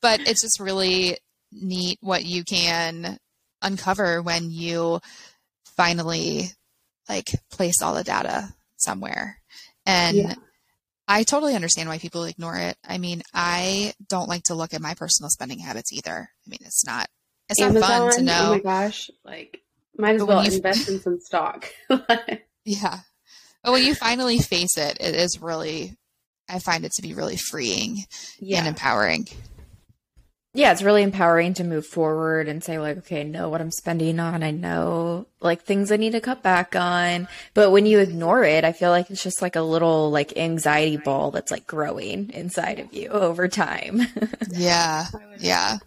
but 0.01 0.19
it's 0.21 0.41
just 0.41 0.59
really 0.59 1.17
neat 1.51 1.97
what 2.01 2.25
you 2.25 2.43
can 2.43 3.17
uncover 3.61 4.21
when 4.21 4.51
you 4.51 4.99
finally 5.75 6.49
like 7.09 7.31
place 7.51 7.81
all 7.81 7.95
the 7.95 8.03
data 8.03 8.49
somewhere. 8.77 9.41
And 9.85 10.17
yeah. 10.17 10.33
I 11.07 11.23
totally 11.23 11.55
understand 11.55 11.89
why 11.89 11.97
people 11.97 12.23
ignore 12.23 12.57
it. 12.57 12.77
I 12.87 12.97
mean, 12.97 13.21
I 13.33 13.93
don't 14.07 14.29
like 14.29 14.43
to 14.43 14.55
look 14.55 14.73
at 14.73 14.81
my 14.81 14.95
personal 14.95 15.29
spending 15.29 15.59
habits 15.59 15.93
either. 15.93 16.29
I 16.45 16.49
mean, 16.49 16.59
it's 16.61 16.85
not 16.85 17.07
it's 17.49 17.61
Amazon, 17.61 17.81
not 17.81 18.11
fun 18.11 18.19
to 18.19 18.23
know. 18.23 18.41
Oh 18.45 18.49
my 18.51 18.59
gosh, 18.59 19.11
like 19.23 19.61
might 19.97 20.15
as 20.15 20.21
but 20.21 20.27
well 20.27 20.45
invest 20.45 20.89
in 20.89 20.99
some 20.99 21.19
stock. 21.19 21.67
yeah. 22.65 22.99
But 23.65 23.73
when 23.73 23.83
you 23.83 23.95
finally 23.95 24.37
face 24.39 24.77
it, 24.77 24.97
it 25.01 25.15
is 25.15 25.41
really 25.41 25.97
I 26.47 26.59
find 26.59 26.85
it 26.85 26.91
to 26.93 27.01
be 27.01 27.13
really 27.13 27.37
freeing 27.37 28.05
yeah. 28.39 28.59
and 28.59 28.67
empowering 28.67 29.27
yeah, 30.55 30.71
it's 30.71 30.81
really 30.81 31.03
empowering 31.03 31.53
to 31.55 31.65
move 31.65 31.85
forward 31.85 32.47
and 32.47 32.63
say 32.63 32.79
like, 32.79 32.99
okay, 32.99 33.19
I 33.19 33.23
know 33.23 33.49
what 33.49 33.59
I'm 33.59 33.71
spending 33.71 34.21
on. 34.21 34.41
I 34.41 34.51
know 34.51 35.27
like 35.41 35.63
things 35.63 35.91
I 35.91 35.97
need 35.97 36.13
to 36.13 36.21
cut 36.21 36.43
back 36.43 36.77
on. 36.77 37.27
But 37.53 37.71
when 37.71 37.85
you 37.85 37.99
ignore 37.99 38.41
it, 38.45 38.63
I 38.63 38.71
feel 38.71 38.89
like 38.89 39.09
it's 39.11 39.21
just 39.21 39.41
like 39.41 39.57
a 39.57 39.61
little 39.61 40.11
like 40.11 40.37
anxiety 40.37 40.95
ball 40.95 41.31
that's 41.31 41.51
like 41.51 41.67
growing 41.67 42.29
inside 42.29 42.79
of 42.79 42.93
you 42.93 43.09
over 43.09 43.49
time. 43.49 44.01
yeah. 44.49 45.07
Yeah. 45.39 45.77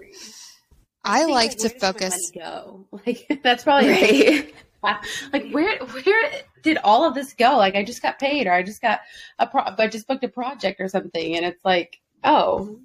I, 1.03 1.23
I 1.23 1.25
like 1.25 1.57
to 1.59 1.71
focus. 1.71 2.15
Go 2.35 2.85
like 3.07 3.41
that's 3.43 3.65
probably 3.65 3.89
right. 3.89 4.55
like 5.33 5.51
where 5.51 5.79
where 5.79 6.31
did 6.63 6.79
all 6.79 7.05
of 7.05 7.15
this 7.15 7.35
go? 7.35 7.57
Like 7.57 7.75
I 7.75 7.85
just 7.85 8.03
got 8.03 8.19
paid, 8.19 8.47
or 8.47 8.53
I 8.53 8.63
just 8.63 8.83
got 8.83 9.01
a 9.39 9.47
pro, 9.47 9.63
I 9.79 9.89
just 9.89 10.07
booked 10.07 10.25
a 10.25 10.29
project 10.29 10.81
or 10.81 10.89
something, 10.89 11.37
and 11.37 11.45
it's 11.45 11.65
like, 11.65 12.01
oh, 12.25 12.81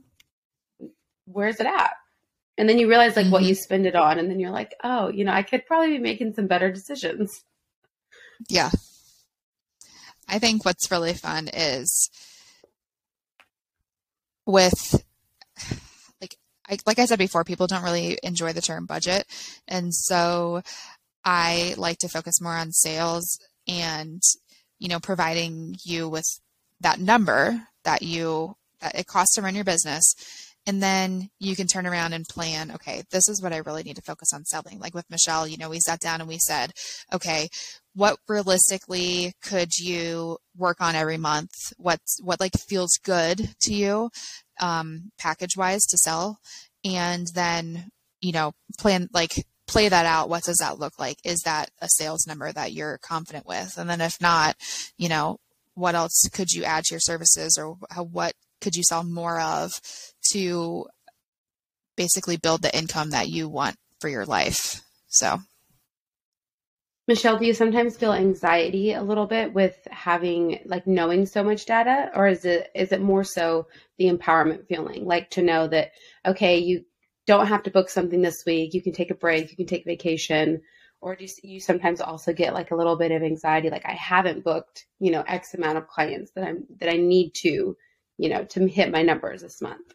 where's 1.26 1.60
it 1.60 1.68
at? 1.68 1.94
And 2.58 2.70
then 2.70 2.78
you 2.78 2.88
realize 2.88 3.16
like 3.16 3.26
mm-hmm. 3.26 3.34
what 3.34 3.44
you 3.44 3.56
spend 3.56 3.86
it 3.86 3.96
on, 3.96 4.20
and 4.20 4.30
then 4.30 4.40
you're 4.40 4.52
like, 4.52 4.76
oh, 4.84 5.10
you 5.10 5.26
know, 5.26 5.34
I 5.34 5.44
could 5.44 5.66
probably 5.66 5.98
be 5.98 6.00
making 6.00 6.34
some 6.34 6.48
better 6.48 6.72
decisions. 6.72 7.44
Yeah. 8.50 8.70
I 10.28 10.40
think 10.40 10.66
what's 10.66 10.92
really 10.92 11.14
fun 11.14 11.50
is 11.54 12.10
with 14.46 15.04
like 16.22 16.38
I, 16.70 16.78
like 16.86 17.00
I 17.00 17.06
said 17.06 17.20
before, 17.20 17.44
people 17.44 17.68
don't 17.68 17.84
really 17.84 18.18
enjoy 18.24 18.54
the 18.54 18.62
term 18.62 18.86
budget, 18.86 19.26
and 19.68 19.94
so 19.94 20.62
I 21.26 21.76
like 21.78 22.00
to 22.00 22.10
focus 22.10 22.42
more 22.42 22.56
on 22.56 22.72
sales 22.72 23.40
and 23.68 24.22
you 24.80 24.88
know 24.88 24.99
providing 24.99 25.76
you 25.84 26.09
with 26.09 26.26
that 26.82 26.99
number 26.99 27.68
that 27.84 28.01
you 28.01 28.55
that 28.82 28.95
it 28.95 29.07
costs 29.07 29.36
to 29.36 29.41
run 29.41 29.55
your 29.55 29.64
business 29.64 30.14
and 30.66 30.82
then 30.82 31.30
you 31.39 31.55
can 31.55 31.68
turn 31.68 31.86
around 31.86 32.14
and 32.14 32.26
plan, 32.26 32.72
okay, 32.72 33.03
this 33.11 33.28
is 33.28 33.41
what 33.41 33.51
I 33.51 33.57
really 33.57 33.84
need 33.84 33.97
to 33.97 34.01
focus 34.01 34.32
on 34.34 34.45
selling. 34.45 34.80
Like 34.80 34.93
with 34.93 35.09
Michelle, 35.09 35.45
you 35.45 35.57
know, 35.57 35.70
we 35.70 35.80
sat 35.80 35.99
down 35.99 36.22
and 36.22 36.30
we 36.30 36.38
said, 36.39 36.72
okay, 37.11 37.49
what 37.95 38.18
realistically 38.30 39.34
could 39.41 39.78
you 39.78 40.38
work 40.55 40.78
on 40.80 40.95
every 40.95 41.18
month? 41.18 41.51
What's 41.78 42.22
what 42.24 42.39
like 42.39 42.53
feels 42.57 42.97
good 43.03 43.49
to 43.61 43.74
you, 43.74 44.09
um, 44.61 45.11
package 45.20 45.57
wise 45.57 45.84
to 45.88 45.97
sell? 45.97 46.39
And 46.86 47.28
then, 47.34 47.89
you 48.22 48.32
know, 48.32 48.53
plan 48.80 49.09
like 49.14 49.45
play 49.74 49.90
that 49.90 50.06
out. 50.06 50.30
What 50.30 50.44
does 50.44 50.58
that 50.58 50.80
look 50.80 50.98
like? 50.98 51.18
Is 51.26 51.42
that 51.42 51.70
a 51.82 51.90
sales 51.90 52.26
number 52.26 52.52
that 52.52 52.72
you're 52.72 53.00
confident 53.00 53.46
with? 53.46 53.78
And 53.78 53.90
then 53.90 54.00
if 54.00 54.22
not, 54.22 54.56
you 54.98 55.10
know, 55.10 55.40
what 55.74 55.96
else 55.96 56.30
could 56.32 56.52
you 56.52 56.64
add 56.64 56.86
to 56.86 56.94
your 56.94 57.02
services 57.02 57.58
or 57.58 57.76
what 58.04 58.34
could 58.62 58.76
you 58.76 58.84
sell 58.84 59.04
more 59.04 59.42
of 59.42 59.72
to 60.32 60.86
basically 61.96 62.38
build 62.38 62.62
the 62.62 62.76
income 62.76 63.12
that 63.12 63.30
you 63.30 63.50
want 63.50 63.76
for 64.00 64.10
your 64.10 64.26
life. 64.26 64.82
So, 65.08 65.40
Michelle, 67.08 67.38
do 67.38 67.46
you 67.46 67.54
sometimes 67.54 67.98
feel 67.98 68.14
anxiety 68.14 68.94
a 68.94 69.04
little 69.04 69.26
bit 69.26 69.54
with 69.54 69.76
having 69.92 70.60
like 70.66 70.88
knowing 70.88 71.26
so 71.26 71.44
much 71.44 71.66
data 71.66 72.10
or 72.16 72.28
is 72.28 72.46
it 72.46 72.70
is 72.74 72.92
it 72.92 73.02
more 73.02 73.24
so 73.24 73.68
the 73.98 74.10
empowerment 74.10 74.68
feeling 74.68 75.06
like 75.06 75.30
to 75.32 75.42
know 75.42 75.68
that 75.68 75.92
okay, 76.26 76.60
you 76.60 76.86
don't 77.26 77.48
have 77.48 77.64
to 77.64 77.72
book 77.72 77.90
something 77.90 78.22
this 78.22 78.44
week, 78.46 78.74
you 78.74 78.82
can 78.82 78.94
take 78.94 79.12
a 79.12 79.16
break, 79.16 79.50
you 79.50 79.58
can 79.58 79.66
take 79.66 79.86
vacation. 79.86 80.62
Or 81.02 81.16
do 81.16 81.28
you 81.44 81.60
sometimes 81.60 82.00
also 82.00 82.32
get 82.32 82.54
like 82.54 82.72
a 82.72 82.76
little 82.76 82.98
bit 82.98 83.12
of 83.12 83.24
anxiety 83.24 83.70
like 83.70 83.86
I 83.86 83.94
haven't 83.94 84.44
booked, 84.44 84.86
you 85.00 85.12
know, 85.12 85.24
x 85.28 85.54
amount 85.54 85.78
of 85.78 85.88
clients 85.88 86.32
that 86.36 86.46
I'm 86.46 86.64
that 86.80 86.90
I 86.90 86.98
need 86.98 87.34
to 87.36 87.76
you 88.18 88.30
know, 88.30 88.46
to 88.46 88.68
hit 88.68 88.92
my 88.92 89.02
numbers 89.02 89.42
this 89.42 89.62
month? 89.62 89.94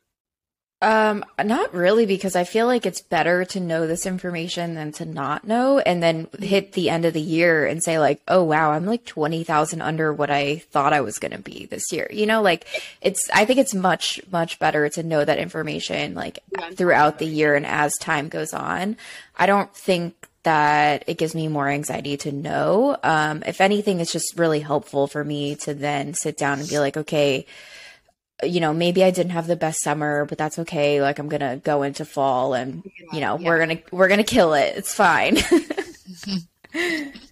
Um, 0.80 1.24
not 1.42 1.74
really, 1.74 2.06
because 2.06 2.36
I 2.36 2.44
feel 2.44 2.66
like 2.66 2.86
it's 2.86 3.02
better 3.02 3.44
to 3.46 3.58
know 3.58 3.88
this 3.88 4.06
information 4.06 4.74
than 4.74 4.92
to 4.92 5.04
not 5.04 5.44
know, 5.44 5.80
and 5.80 6.00
then 6.00 6.28
hit 6.38 6.72
the 6.72 6.88
end 6.88 7.04
of 7.04 7.14
the 7.14 7.20
year 7.20 7.66
and 7.66 7.82
say 7.82 7.98
like, 7.98 8.22
"Oh 8.28 8.44
wow, 8.44 8.70
I'm 8.70 8.86
like 8.86 9.04
twenty 9.04 9.42
thousand 9.42 9.82
under 9.82 10.12
what 10.12 10.30
I 10.30 10.58
thought 10.58 10.92
I 10.92 11.00
was 11.00 11.18
going 11.18 11.32
to 11.32 11.38
be 11.38 11.66
this 11.66 11.90
year." 11.90 12.08
You 12.12 12.26
know, 12.26 12.42
like 12.42 12.64
it's. 13.00 13.28
I 13.34 13.44
think 13.44 13.58
it's 13.58 13.74
much 13.74 14.20
much 14.30 14.60
better 14.60 14.88
to 14.90 15.02
know 15.02 15.24
that 15.24 15.38
information 15.38 16.14
like 16.14 16.38
throughout 16.74 17.18
the 17.18 17.26
year 17.26 17.56
and 17.56 17.66
as 17.66 17.92
time 18.00 18.28
goes 18.28 18.52
on. 18.52 18.96
I 19.36 19.46
don't 19.46 19.74
think 19.74 20.14
that 20.44 21.02
it 21.08 21.18
gives 21.18 21.34
me 21.34 21.48
more 21.48 21.68
anxiety 21.68 22.16
to 22.18 22.30
know. 22.30 22.96
Um, 23.02 23.42
if 23.44 23.60
anything, 23.60 23.98
it's 23.98 24.12
just 24.12 24.38
really 24.38 24.60
helpful 24.60 25.08
for 25.08 25.24
me 25.24 25.56
to 25.56 25.74
then 25.74 26.14
sit 26.14 26.38
down 26.38 26.60
and 26.60 26.68
be 26.68 26.78
like, 26.78 26.96
okay 26.96 27.46
you 28.42 28.60
know, 28.60 28.72
maybe 28.72 29.02
I 29.02 29.10
didn't 29.10 29.32
have 29.32 29.46
the 29.46 29.56
best 29.56 29.82
summer, 29.82 30.24
but 30.24 30.38
that's 30.38 30.58
okay. 30.60 31.00
Like 31.02 31.18
I'm 31.18 31.28
gonna 31.28 31.56
go 31.56 31.82
into 31.82 32.04
fall 32.04 32.54
and 32.54 32.82
you 33.12 33.20
know, 33.20 33.38
yeah. 33.38 33.48
we're 33.48 33.58
gonna 33.58 33.78
we're 33.90 34.08
gonna 34.08 34.24
kill 34.24 34.54
it. 34.54 34.74
It's 34.76 34.94
fine. 34.94 35.38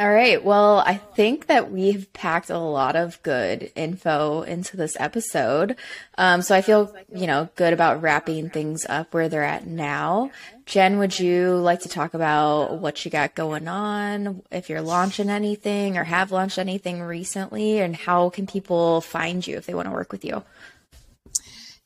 All 0.00 0.10
right. 0.10 0.42
Well, 0.42 0.78
I 0.78 0.94
think 0.94 1.48
that 1.48 1.70
we've 1.70 2.10
packed 2.14 2.48
a 2.48 2.58
lot 2.58 2.96
of 2.96 3.22
good 3.22 3.70
info 3.74 4.40
into 4.42 4.78
this 4.78 4.96
episode. 4.98 5.76
Um, 6.16 6.40
so 6.40 6.54
I 6.54 6.62
feel, 6.62 6.94
you 7.14 7.26
know, 7.26 7.50
good 7.54 7.74
about 7.74 8.00
wrapping 8.00 8.48
things 8.48 8.86
up 8.88 9.12
where 9.12 9.28
they're 9.28 9.42
at 9.42 9.66
now. 9.66 10.30
Jen, 10.70 11.00
would 11.00 11.18
you 11.18 11.56
like 11.56 11.80
to 11.80 11.88
talk 11.88 12.14
about 12.14 12.78
what 12.78 13.04
you 13.04 13.10
got 13.10 13.34
going 13.34 13.66
on, 13.66 14.40
if 14.52 14.70
you're 14.70 14.80
launching 14.80 15.28
anything 15.28 15.98
or 15.98 16.04
have 16.04 16.30
launched 16.30 16.58
anything 16.58 17.02
recently, 17.02 17.80
and 17.80 17.96
how 17.96 18.30
can 18.30 18.46
people 18.46 19.00
find 19.00 19.44
you 19.44 19.56
if 19.56 19.66
they 19.66 19.74
want 19.74 19.88
to 19.88 19.92
work 19.92 20.12
with 20.12 20.24
you? 20.24 20.44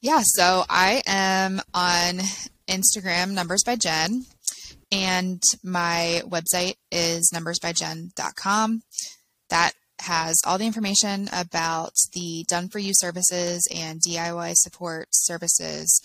Yeah, 0.03 0.21
so 0.23 0.65
I 0.69 1.01
am 1.07 1.63
on 1.73 2.19
Instagram, 2.69 3.33
Numbers 3.33 3.65
by 3.65 3.77
Jen. 3.77 4.27
And 4.93 5.43
my 5.63 6.21
website 6.27 6.75
is 6.93 7.33
numbersbyjen.com. 7.35 8.83
That 9.49 9.73
has 10.01 10.43
all 10.47 10.59
the 10.59 10.67
information 10.67 11.31
about 11.33 11.95
the 12.13 12.45
done 12.49 12.69
for 12.69 12.81
you 12.81 12.93
services 12.93 13.67
and 13.75 14.03
DIY 14.07 14.53
support 14.57 15.09
services 15.11 16.03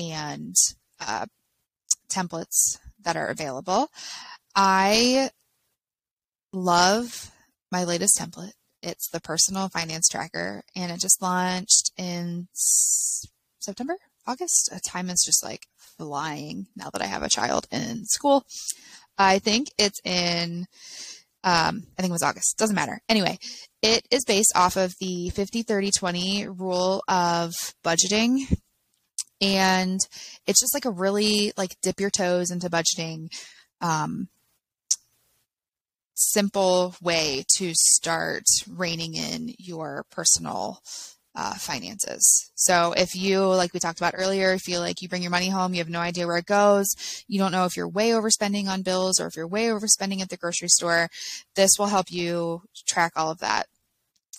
and 0.00 0.56
uh, 1.00 1.26
templates 2.08 2.78
that 3.02 3.16
are 3.16 3.28
available. 3.28 3.88
I 4.54 5.30
love 6.52 7.30
my 7.70 7.84
latest 7.84 8.18
template. 8.18 8.52
It's 8.82 9.08
the 9.10 9.20
personal 9.20 9.68
finance 9.68 10.08
tracker, 10.08 10.62
and 10.76 10.92
it 10.92 11.00
just 11.00 11.20
launched 11.20 11.92
in 11.96 12.48
September, 13.58 13.96
August. 14.26 14.70
Time 14.86 15.10
is 15.10 15.22
just 15.24 15.44
like 15.44 15.66
flying 15.98 16.68
now 16.76 16.90
that 16.90 17.02
I 17.02 17.06
have 17.06 17.22
a 17.22 17.28
child 17.28 17.66
in 17.70 18.04
school. 18.04 18.44
I 19.18 19.40
think 19.40 19.68
it's 19.78 20.00
in, 20.04 20.66
um, 21.42 21.82
I 21.98 22.02
think 22.02 22.10
it 22.10 22.12
was 22.12 22.22
August. 22.22 22.56
Doesn't 22.56 22.76
matter. 22.76 23.00
Anyway, 23.08 23.38
it 23.82 24.06
is 24.10 24.24
based 24.24 24.52
off 24.54 24.76
of 24.76 24.94
the 25.00 25.30
50 25.30 25.62
30 25.62 25.90
20 25.90 26.48
rule 26.48 27.02
of 27.08 27.52
budgeting. 27.84 28.58
And 29.40 30.00
it's 30.46 30.60
just 30.60 30.74
like 30.74 30.84
a 30.84 30.90
really 30.90 31.52
like 31.56 31.76
dip 31.82 32.00
your 32.00 32.10
toes 32.10 32.50
into 32.50 32.68
budgeting, 32.68 33.28
um, 33.80 34.28
simple 36.14 36.96
way 37.00 37.44
to 37.56 37.72
start 37.74 38.42
reining 38.68 39.14
in 39.14 39.54
your 39.58 40.04
personal 40.10 40.80
uh, 41.36 41.54
finances. 41.54 42.50
So 42.56 42.92
if 42.96 43.14
you, 43.14 43.44
like 43.44 43.72
we 43.72 43.78
talked 43.78 44.00
about 44.00 44.14
earlier, 44.16 44.58
feel 44.58 44.80
like 44.80 45.00
you 45.00 45.08
bring 45.08 45.22
your 45.22 45.30
money 45.30 45.48
home, 45.48 45.72
you 45.72 45.78
have 45.78 45.88
no 45.88 46.00
idea 46.00 46.26
where 46.26 46.38
it 46.38 46.46
goes, 46.46 46.88
you 47.28 47.38
don't 47.38 47.52
know 47.52 47.64
if 47.64 47.76
you're 47.76 47.88
way 47.88 48.10
overspending 48.10 48.66
on 48.66 48.82
bills 48.82 49.20
or 49.20 49.28
if 49.28 49.36
you're 49.36 49.46
way 49.46 49.66
overspending 49.66 50.20
at 50.20 50.30
the 50.30 50.36
grocery 50.36 50.68
store, 50.68 51.08
this 51.54 51.70
will 51.78 51.86
help 51.86 52.10
you 52.10 52.62
track 52.88 53.12
all 53.14 53.30
of 53.30 53.38
that. 53.38 53.66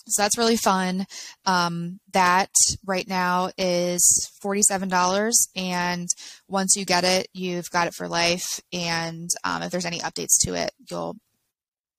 So 0.06 0.22
that's 0.22 0.38
really 0.38 0.56
fun. 0.56 1.06
Um, 1.46 2.00
that 2.12 2.50
right 2.84 3.06
now 3.06 3.50
is 3.56 4.30
$47. 4.42 5.32
And 5.56 6.08
once 6.48 6.76
you 6.76 6.84
get 6.84 7.04
it, 7.04 7.28
you've 7.32 7.70
got 7.70 7.86
it 7.86 7.94
for 7.94 8.08
life. 8.08 8.60
And 8.72 9.28
um, 9.44 9.62
if 9.62 9.70
there's 9.70 9.86
any 9.86 10.00
updates 10.00 10.38
to 10.42 10.54
it, 10.54 10.72
you'll 10.90 11.16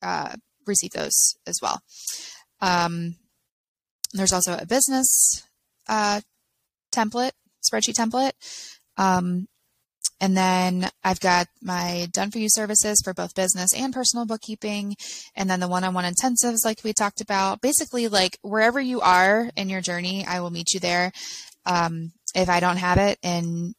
uh, 0.01 0.35
receive 0.65 0.91
those 0.91 1.35
as 1.47 1.59
well. 1.61 1.79
Um, 2.59 3.15
there's 4.13 4.33
also 4.33 4.57
a 4.57 4.65
business 4.65 5.43
uh, 5.87 6.21
template, 6.91 7.31
spreadsheet 7.63 7.95
template. 7.95 8.33
And 10.21 10.37
then 10.37 10.87
I've 11.03 11.19
got 11.19 11.47
my 11.63 12.07
done 12.13 12.29
for 12.29 12.37
you 12.37 12.47
services 12.47 13.01
for 13.03 13.13
both 13.13 13.33
business 13.33 13.73
and 13.75 13.91
personal 13.91 14.27
bookkeeping. 14.27 14.95
And 15.35 15.49
then 15.49 15.59
the 15.59 15.67
one 15.67 15.83
on 15.83 15.95
one 15.95 16.05
intensives, 16.05 16.63
like 16.63 16.83
we 16.83 16.93
talked 16.93 17.21
about. 17.21 17.59
Basically, 17.59 18.07
like 18.07 18.37
wherever 18.43 18.79
you 18.79 19.01
are 19.01 19.49
in 19.57 19.67
your 19.67 19.81
journey, 19.81 20.23
I 20.25 20.39
will 20.39 20.51
meet 20.51 20.73
you 20.73 20.79
there. 20.79 21.11
Um, 21.65 22.11
if 22.35 22.49
I 22.49 22.59
don't 22.59 22.77
have 22.77 22.99
it 22.99 23.17
and 23.23 23.73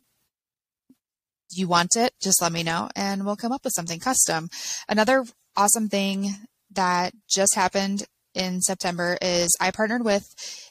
you 1.52 1.68
want 1.68 1.96
it, 1.96 2.12
just 2.20 2.42
let 2.42 2.52
me 2.52 2.64
know 2.64 2.88
and 2.96 3.24
we'll 3.24 3.36
come 3.36 3.52
up 3.52 3.64
with 3.64 3.74
something 3.74 4.00
custom. 4.00 4.48
Another 4.88 5.24
awesome 5.56 5.88
thing 5.88 6.34
that 6.72 7.12
just 7.28 7.54
happened 7.54 8.04
in 8.34 8.60
September 8.60 9.16
is 9.20 9.56
I 9.60 9.70
partnered 9.70 10.04
with 10.04 10.24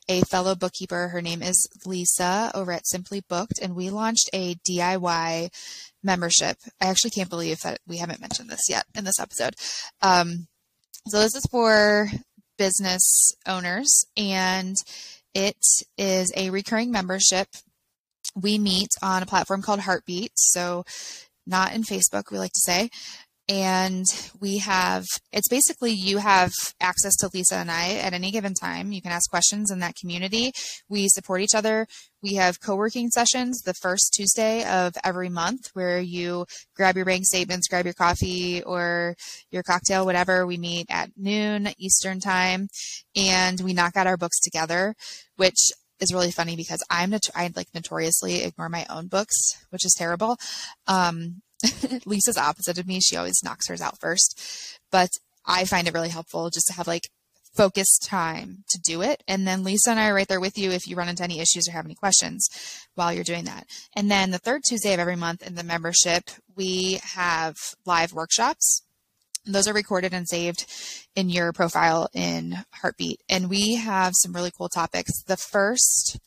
a 0.10 0.22
fellow 0.22 0.56
bookkeeper. 0.56 1.10
Her 1.10 1.22
name 1.22 1.42
is 1.42 1.68
Lisa 1.86 2.52
over 2.54 2.72
at 2.72 2.88
Simply 2.88 3.22
Booked, 3.28 3.60
and 3.62 3.76
we 3.76 3.90
launched 3.90 4.30
a 4.34 4.56
DIY 4.68 5.50
membership. 6.04 6.58
I 6.82 6.88
actually 6.88 7.12
can't 7.12 7.30
believe 7.30 7.60
that 7.62 7.80
we 7.88 7.98
haven't 7.98 8.22
mentioned 8.22 8.50
this 8.50 8.70
yet 8.70 8.86
in 8.96 9.04
this 9.04 9.20
episode. 9.20 9.56
Um, 10.02 10.48
so 11.08 11.20
this 11.20 11.36
is 11.36 11.46
for 11.50 12.10
business 12.58 13.32
owners, 13.48 14.06
and 14.18 14.76
it 15.34 15.58
is 15.98 16.32
a 16.36 16.50
recurring 16.50 16.92
membership. 16.92 17.48
We 18.36 18.58
meet 18.58 18.90
on 19.02 19.24
a 19.24 19.28
platform 19.28 19.62
called 19.62 19.82
Heartbeat, 19.82 20.32
so 20.36 20.86
not 21.48 21.74
in 21.74 21.84
Facebook, 21.84 22.32
we 22.32 22.38
like 22.38 22.54
to 22.54 22.62
say 22.64 22.90
and 23.52 24.06
we 24.40 24.60
have 24.60 25.04
it's 25.34 25.50
basically 25.50 25.92
you 25.92 26.20
have 26.20 26.54
access 26.80 27.14
to 27.18 27.30
Lisa 27.34 27.56
and 27.56 27.70
I 27.70 27.96
at 27.96 28.14
any 28.14 28.32
given 28.32 28.54
time. 28.54 28.94
You 28.94 29.02
can 29.02 29.12
ask 29.12 29.30
questions 29.30 29.70
in 29.70 29.80
that 29.80 29.96
community. 30.00 30.54
We 30.88 31.10
support 31.10 31.42
each 31.42 31.54
other. 31.54 31.86
We 32.24 32.36
have 32.36 32.62
co-working 32.62 33.10
sessions 33.10 33.62
the 33.62 33.74
first 33.74 34.14
Tuesday 34.16 34.64
of 34.64 34.94
every 35.04 35.28
month 35.28 35.70
where 35.74 36.00
you 36.00 36.46
grab 36.78 36.96
your 36.96 37.04
bank 37.04 37.26
statements, 37.26 37.68
grab 37.68 37.84
your 37.84 37.94
coffee 37.94 38.64
or 38.64 39.16
your 39.52 39.64
cocktail, 39.64 40.06
whatever. 40.06 40.48
We 40.48 40.58
meet 40.58 40.86
at 40.90 41.10
noon 41.18 41.74
Eastern 41.78 42.22
time 42.22 42.70
and 43.18 43.60
we 43.60 43.74
knock 43.74 43.98
out 43.98 44.08
our 44.08 44.18
books 44.18 44.40
together, 44.40 44.96
which 45.36 45.60
is 46.00 46.14
really 46.14 46.32
funny 46.32 46.56
because 46.56 46.82
I'm 46.90 47.10
not- 47.10 47.30
I 47.36 47.52
like 47.54 47.68
notoriously 47.74 48.44
ignore 48.44 48.70
my 48.70 48.86
own 48.90 49.08
books, 49.08 49.36
which 49.72 49.86
is 49.86 49.94
terrible. 49.98 50.38
Um, 50.88 51.42
Lisa's 52.06 52.38
opposite 52.38 52.78
of 52.78 52.88
me. 52.88 53.00
She 53.00 53.16
always 53.16 53.42
knocks 53.44 53.68
hers 53.68 53.82
out 53.82 54.00
first. 54.00 54.40
But 54.92 55.10
I 55.46 55.66
find 55.66 55.88
it 55.88 55.94
really 55.94 56.10
helpful 56.10 56.50
just 56.50 56.68
to 56.68 56.74
have 56.74 56.88
like 56.88 57.10
focused 57.54 58.04
time 58.04 58.64
to 58.70 58.80
do 58.80 59.02
it. 59.02 59.24
And 59.28 59.46
then 59.46 59.64
Lisa 59.64 59.92
and 59.92 60.00
I 60.00 60.10
are 60.10 60.14
right 60.14 60.28
there 60.28 60.40
with 60.40 60.58
you 60.58 60.72
if 60.72 60.88
you 60.88 60.96
run 60.96 61.10
into 61.10 61.24
any 61.24 61.40
issues 61.40 61.68
or 61.68 61.72
have 61.72 61.86
any 61.86 61.96
questions 61.96 62.48
while 62.96 63.14
you're 63.14 63.24
doing 63.24 63.46
that. 63.46 63.68
And 63.96 64.10
then 64.10 64.32
the 64.32 64.38
third 64.38 64.62
Tuesday 64.68 64.94
of 64.94 65.00
every 65.00 65.16
month 65.16 65.46
in 65.46 65.56
the 65.56 65.64
membership, 65.64 66.24
we 66.56 67.00
have 67.04 67.56
live 67.86 68.14
workshops. 68.14 68.84
Those 69.46 69.68
are 69.68 69.74
recorded 69.74 70.14
and 70.14 70.28
saved 70.28 70.66
in 71.16 71.30
your 71.30 71.52
profile 71.52 72.08
in 72.14 72.58
Heartbeat. 72.74 73.22
And 73.28 73.50
we 73.50 73.76
have 73.76 74.14
some 74.16 74.34
really 74.34 74.52
cool 74.56 74.70
topics. 74.70 75.24
The 75.24 75.38
first 75.38 76.20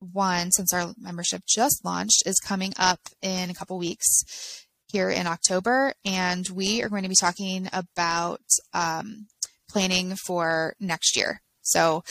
one, 0.00 0.50
since 0.52 0.72
our 0.72 0.92
membership 0.98 1.42
just 1.48 1.84
launched, 1.84 2.22
is 2.26 2.40
coming 2.44 2.72
up 2.78 3.00
in 3.22 3.50
a 3.50 3.54
couple 3.54 3.78
weeks 3.78 4.66
here 4.88 5.10
in 5.10 5.26
October. 5.26 5.92
And 6.04 6.48
we 6.48 6.82
are 6.82 6.88
going 6.88 7.02
to 7.02 7.08
be 7.08 7.16
talking 7.18 7.68
about 7.72 8.42
um, 8.72 9.26
planning 9.68 10.14
for 10.26 10.74
next 10.80 11.16
year. 11.16 11.40
So 11.62 12.04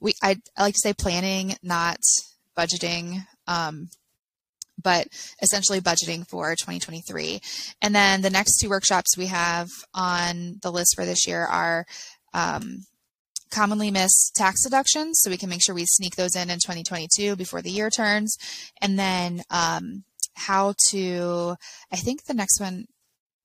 we 0.00 0.14
I, 0.22 0.36
I, 0.56 0.62
like 0.62 0.74
to 0.74 0.80
say 0.80 0.94
planning, 0.94 1.56
not 1.62 1.98
budgeting. 2.56 3.26
Um, 3.46 3.88
but 4.82 5.06
essentially 5.40 5.80
budgeting 5.80 6.26
for 6.28 6.56
2023. 6.56 7.40
And 7.82 7.94
then 7.94 8.22
the 8.22 8.30
next 8.30 8.58
two 8.58 8.68
workshops 8.68 9.16
we 9.16 9.26
have 9.26 9.68
on 9.94 10.58
the 10.62 10.72
list 10.72 10.94
for 10.96 11.04
this 11.04 11.26
year 11.26 11.44
are 11.44 11.86
um, 12.34 12.84
commonly 13.52 13.90
miss 13.90 14.30
tax 14.30 14.64
deductions. 14.64 15.20
So 15.20 15.30
we 15.30 15.36
can 15.36 15.48
make 15.48 15.62
sure 15.62 15.74
we 15.74 15.84
sneak 15.86 16.16
those 16.16 16.34
in 16.34 16.50
in 16.50 16.58
2022 16.58 17.36
before 17.36 17.62
the 17.62 17.70
year 17.70 17.90
turns. 17.90 18.36
And 18.80 18.98
then 18.98 19.42
um, 19.50 20.04
how 20.34 20.74
to, 20.88 21.56
I 21.92 21.96
think 21.96 22.24
the 22.24 22.34
next 22.34 22.60
one 22.60 22.86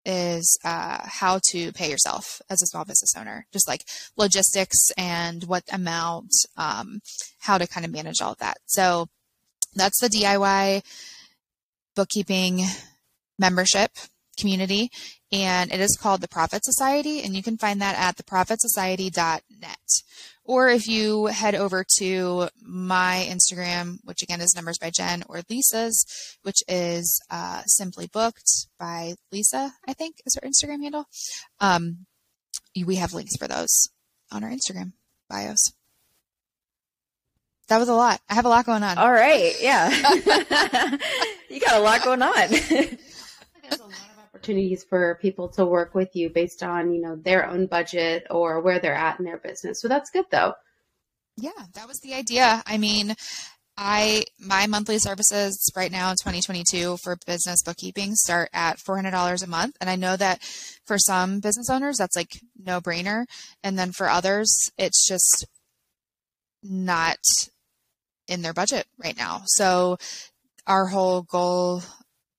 is 0.05 0.57
uh, 0.63 0.99
how 1.03 1.39
to 1.49 1.73
pay 1.73 1.89
yourself 1.89 2.41
as 2.49 2.61
a 2.61 2.67
small 2.67 2.85
business 2.85 3.13
owner, 3.17 3.45
just 3.51 3.67
like 3.67 3.81
logistics 4.15 4.89
and 4.97 5.43
what 5.43 5.63
amount, 5.71 6.31
um, 6.55 7.01
how 7.39 7.57
to 7.57 7.67
kind 7.67 7.85
of 7.85 7.91
manage 7.91 8.21
all 8.21 8.31
of 8.31 8.37
that. 8.37 8.57
So 8.65 9.07
that's 9.75 9.99
the 9.99 10.07
DIY 10.07 10.81
bookkeeping 11.95 12.61
membership 13.37 13.91
community 14.39 14.89
and 15.31 15.71
it 15.71 15.79
is 15.79 15.97
called 15.99 16.21
the 16.21 16.27
Profit 16.27 16.63
Society, 16.63 17.21
and 17.21 17.35
you 17.35 17.43
can 17.43 17.57
find 17.57 17.81
that 17.81 17.97
at 17.97 18.15
theprofitsociety.net. 18.17 19.77
Or 20.43 20.69
if 20.69 20.87
you 20.87 21.25
head 21.25 21.55
over 21.55 21.83
to 21.97 22.47
my 22.61 23.27
Instagram, 23.29 23.97
which 24.05 24.21
again 24.21 24.39
is 24.39 24.53
Numbers 24.55 24.77
by 24.79 24.89
Jen, 24.89 25.23
or 25.27 25.41
Lisa's, 25.49 26.05
which 26.43 26.63
is 26.69 27.21
uh, 27.29 27.63
Simply 27.65 28.07
Booked 28.07 28.67
by 28.79 29.15
Lisa, 29.31 29.73
I 29.85 29.93
think 29.93 30.15
is 30.25 30.35
her 30.35 30.47
Instagram 30.47 30.81
handle. 30.81 31.05
Um, 31.59 32.05
we 32.85 32.95
have 32.95 33.13
links 33.13 33.35
for 33.35 33.47
those 33.47 33.89
on 34.31 34.43
our 34.43 34.51
Instagram 34.51 34.93
bios. 35.29 35.73
That 37.67 37.79
was 37.79 37.89
a 37.89 37.93
lot. 37.93 38.21
I 38.29 38.35
have 38.35 38.45
a 38.45 38.49
lot 38.49 38.65
going 38.65 38.83
on. 38.83 38.97
All 38.97 39.11
right. 39.11 39.53
Yeah. 39.59 39.89
you 41.49 41.59
got 41.59 41.75
a 41.75 41.81
lot 41.81 42.03
going 42.03 42.21
on 42.21 42.47
opportunities 44.47 44.85
for 44.85 45.19
people 45.21 45.49
to 45.49 45.65
work 45.65 45.93
with 45.93 46.15
you 46.15 46.29
based 46.29 46.63
on, 46.63 46.93
you 46.93 47.01
know, 47.01 47.17
their 47.17 47.49
own 47.49 47.67
budget 47.67 48.25
or 48.29 48.61
where 48.61 48.79
they're 48.79 48.93
at 48.93 49.19
in 49.19 49.25
their 49.25 49.37
business. 49.37 49.81
So 49.81 49.89
that's 49.89 50.09
good 50.09 50.25
though. 50.31 50.53
Yeah, 51.35 51.65
that 51.73 51.87
was 51.87 51.99
the 51.99 52.13
idea. 52.13 52.63
I 52.65 52.77
mean, 52.77 53.13
I 53.75 54.23
my 54.39 54.65
monthly 54.65 54.99
services 54.99 55.69
right 55.75 55.91
now 55.91 56.09
in 56.09 56.15
2022 56.15 56.97
for 57.03 57.17
business 57.27 57.61
bookkeeping 57.61 58.15
start 58.15 58.49
at 58.53 58.79
$400 58.79 59.43
a 59.43 59.47
month 59.47 59.75
and 59.81 59.89
I 59.89 59.95
know 59.95 60.15
that 60.15 60.41
for 60.85 60.97
some 60.97 61.41
business 61.41 61.69
owners 61.69 61.97
that's 61.97 62.15
like 62.15 62.39
no 62.57 62.81
brainer 62.81 63.25
and 63.63 63.77
then 63.77 63.91
for 63.91 64.09
others 64.09 64.51
it's 64.79 65.07
just 65.07 65.45
not 66.63 67.19
in 68.27 68.41
their 68.41 68.53
budget 68.53 68.87
right 68.97 69.15
now. 69.15 69.41
So 69.45 69.97
our 70.65 70.87
whole 70.87 71.21
goal 71.21 71.83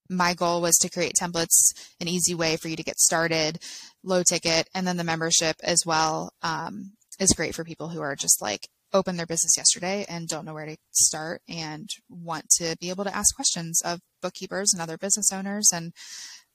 my 0.09 0.33
goal 0.33 0.61
was 0.61 0.75
to 0.77 0.89
create 0.89 1.13
templates, 1.21 1.73
an 1.99 2.07
easy 2.07 2.33
way 2.33 2.57
for 2.57 2.67
you 2.67 2.75
to 2.75 2.83
get 2.83 2.99
started, 2.99 3.59
low 4.03 4.23
ticket, 4.23 4.67
and 4.73 4.87
then 4.87 4.97
the 4.97 5.03
membership 5.03 5.55
as 5.63 5.83
well 5.85 6.31
um, 6.41 6.93
is 7.19 7.33
great 7.33 7.53
for 7.53 7.63
people 7.63 7.89
who 7.89 8.01
are 8.01 8.15
just 8.15 8.41
like 8.41 8.67
open 8.93 9.17
their 9.17 9.25
business 9.25 9.55
yesterday 9.55 10.05
and 10.09 10.27
don't 10.27 10.45
know 10.45 10.53
where 10.53 10.65
to 10.65 10.77
start 10.91 11.41
and 11.47 11.89
want 12.09 12.49
to 12.49 12.75
be 12.79 12.89
able 12.89 13.03
to 13.03 13.15
ask 13.15 13.35
questions 13.35 13.81
of 13.83 13.99
bookkeepers 14.21 14.73
and 14.73 14.81
other 14.81 14.97
business 14.97 15.31
owners 15.31 15.69
and 15.73 15.93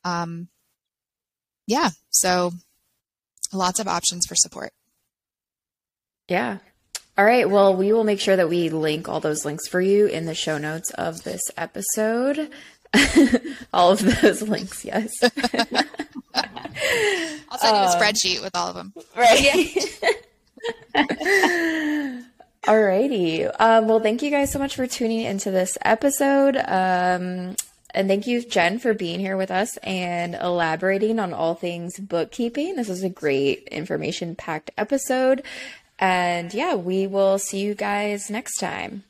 um, 0.05 0.49
yeah 1.67 1.91
so 2.11 2.51
lots 3.53 3.79
of 3.79 3.89
options 3.89 4.27
for 4.27 4.35
support. 4.35 4.73
Yeah. 6.29 6.59
All 7.17 7.25
right. 7.25 7.49
Well 7.49 7.77
we 7.77 7.93
will 7.93 8.05
make 8.05 8.21
sure 8.21 8.37
that 8.37 8.49
we 8.49 8.69
link 8.69 9.09
all 9.09 9.21
those 9.21 9.45
links 9.45 9.69
for 9.69 9.81
you 9.81 10.07
in 10.07 10.27
the 10.27 10.35
show 10.35 10.59
notes 10.59 10.91
of 10.91 11.23
this 11.23 11.43
episode 11.57 12.51
all 13.73 13.93
of 13.93 14.01
those 14.23 14.43
links, 14.43 14.85
yes. 14.85 15.13
I'll 15.23 15.31
send 17.59 17.77
you 17.77 17.83
a 17.83 17.87
um, 17.87 18.01
spreadsheet 18.01 18.43
with 18.43 18.55
all 18.55 18.69
of 18.69 18.75
them. 18.75 18.93
Right. 19.17 19.75
Alrighty. 22.65 23.55
Um, 23.61 23.89
well, 23.89 24.01
thank 24.01 24.23
you 24.23 24.31
guys 24.31 24.51
so 24.51 24.59
much 24.59 24.77
for 24.77 24.87
tuning 24.87 25.21
into 25.21 25.51
this 25.51 25.77
episode. 25.83 26.57
Um, 26.57 27.57
and 27.95 28.09
thank 28.09 28.27
you, 28.27 28.43
Jen, 28.43 28.79
for 28.79 28.95
being 28.95 29.21
here 29.21 29.37
with 29.37 29.51
us 29.51 29.77
and 29.79 30.35
elaborating 30.35 31.19
on 31.21 31.33
all 31.33 31.55
things 31.55 31.99
bookkeeping. 31.99 32.77
This 32.77 32.89
was 32.89 33.05
a 33.05 33.09
great 33.09 33.69
information 33.69 34.35
packed 34.35 34.71
episode. 34.77 35.43
And 35.99 36.53
yeah, 36.53 36.75
we 36.75 37.07
will 37.07 37.39
see 37.39 37.61
you 37.61 37.75
guys 37.75 38.31
next 38.31 38.59
time. 38.59 39.05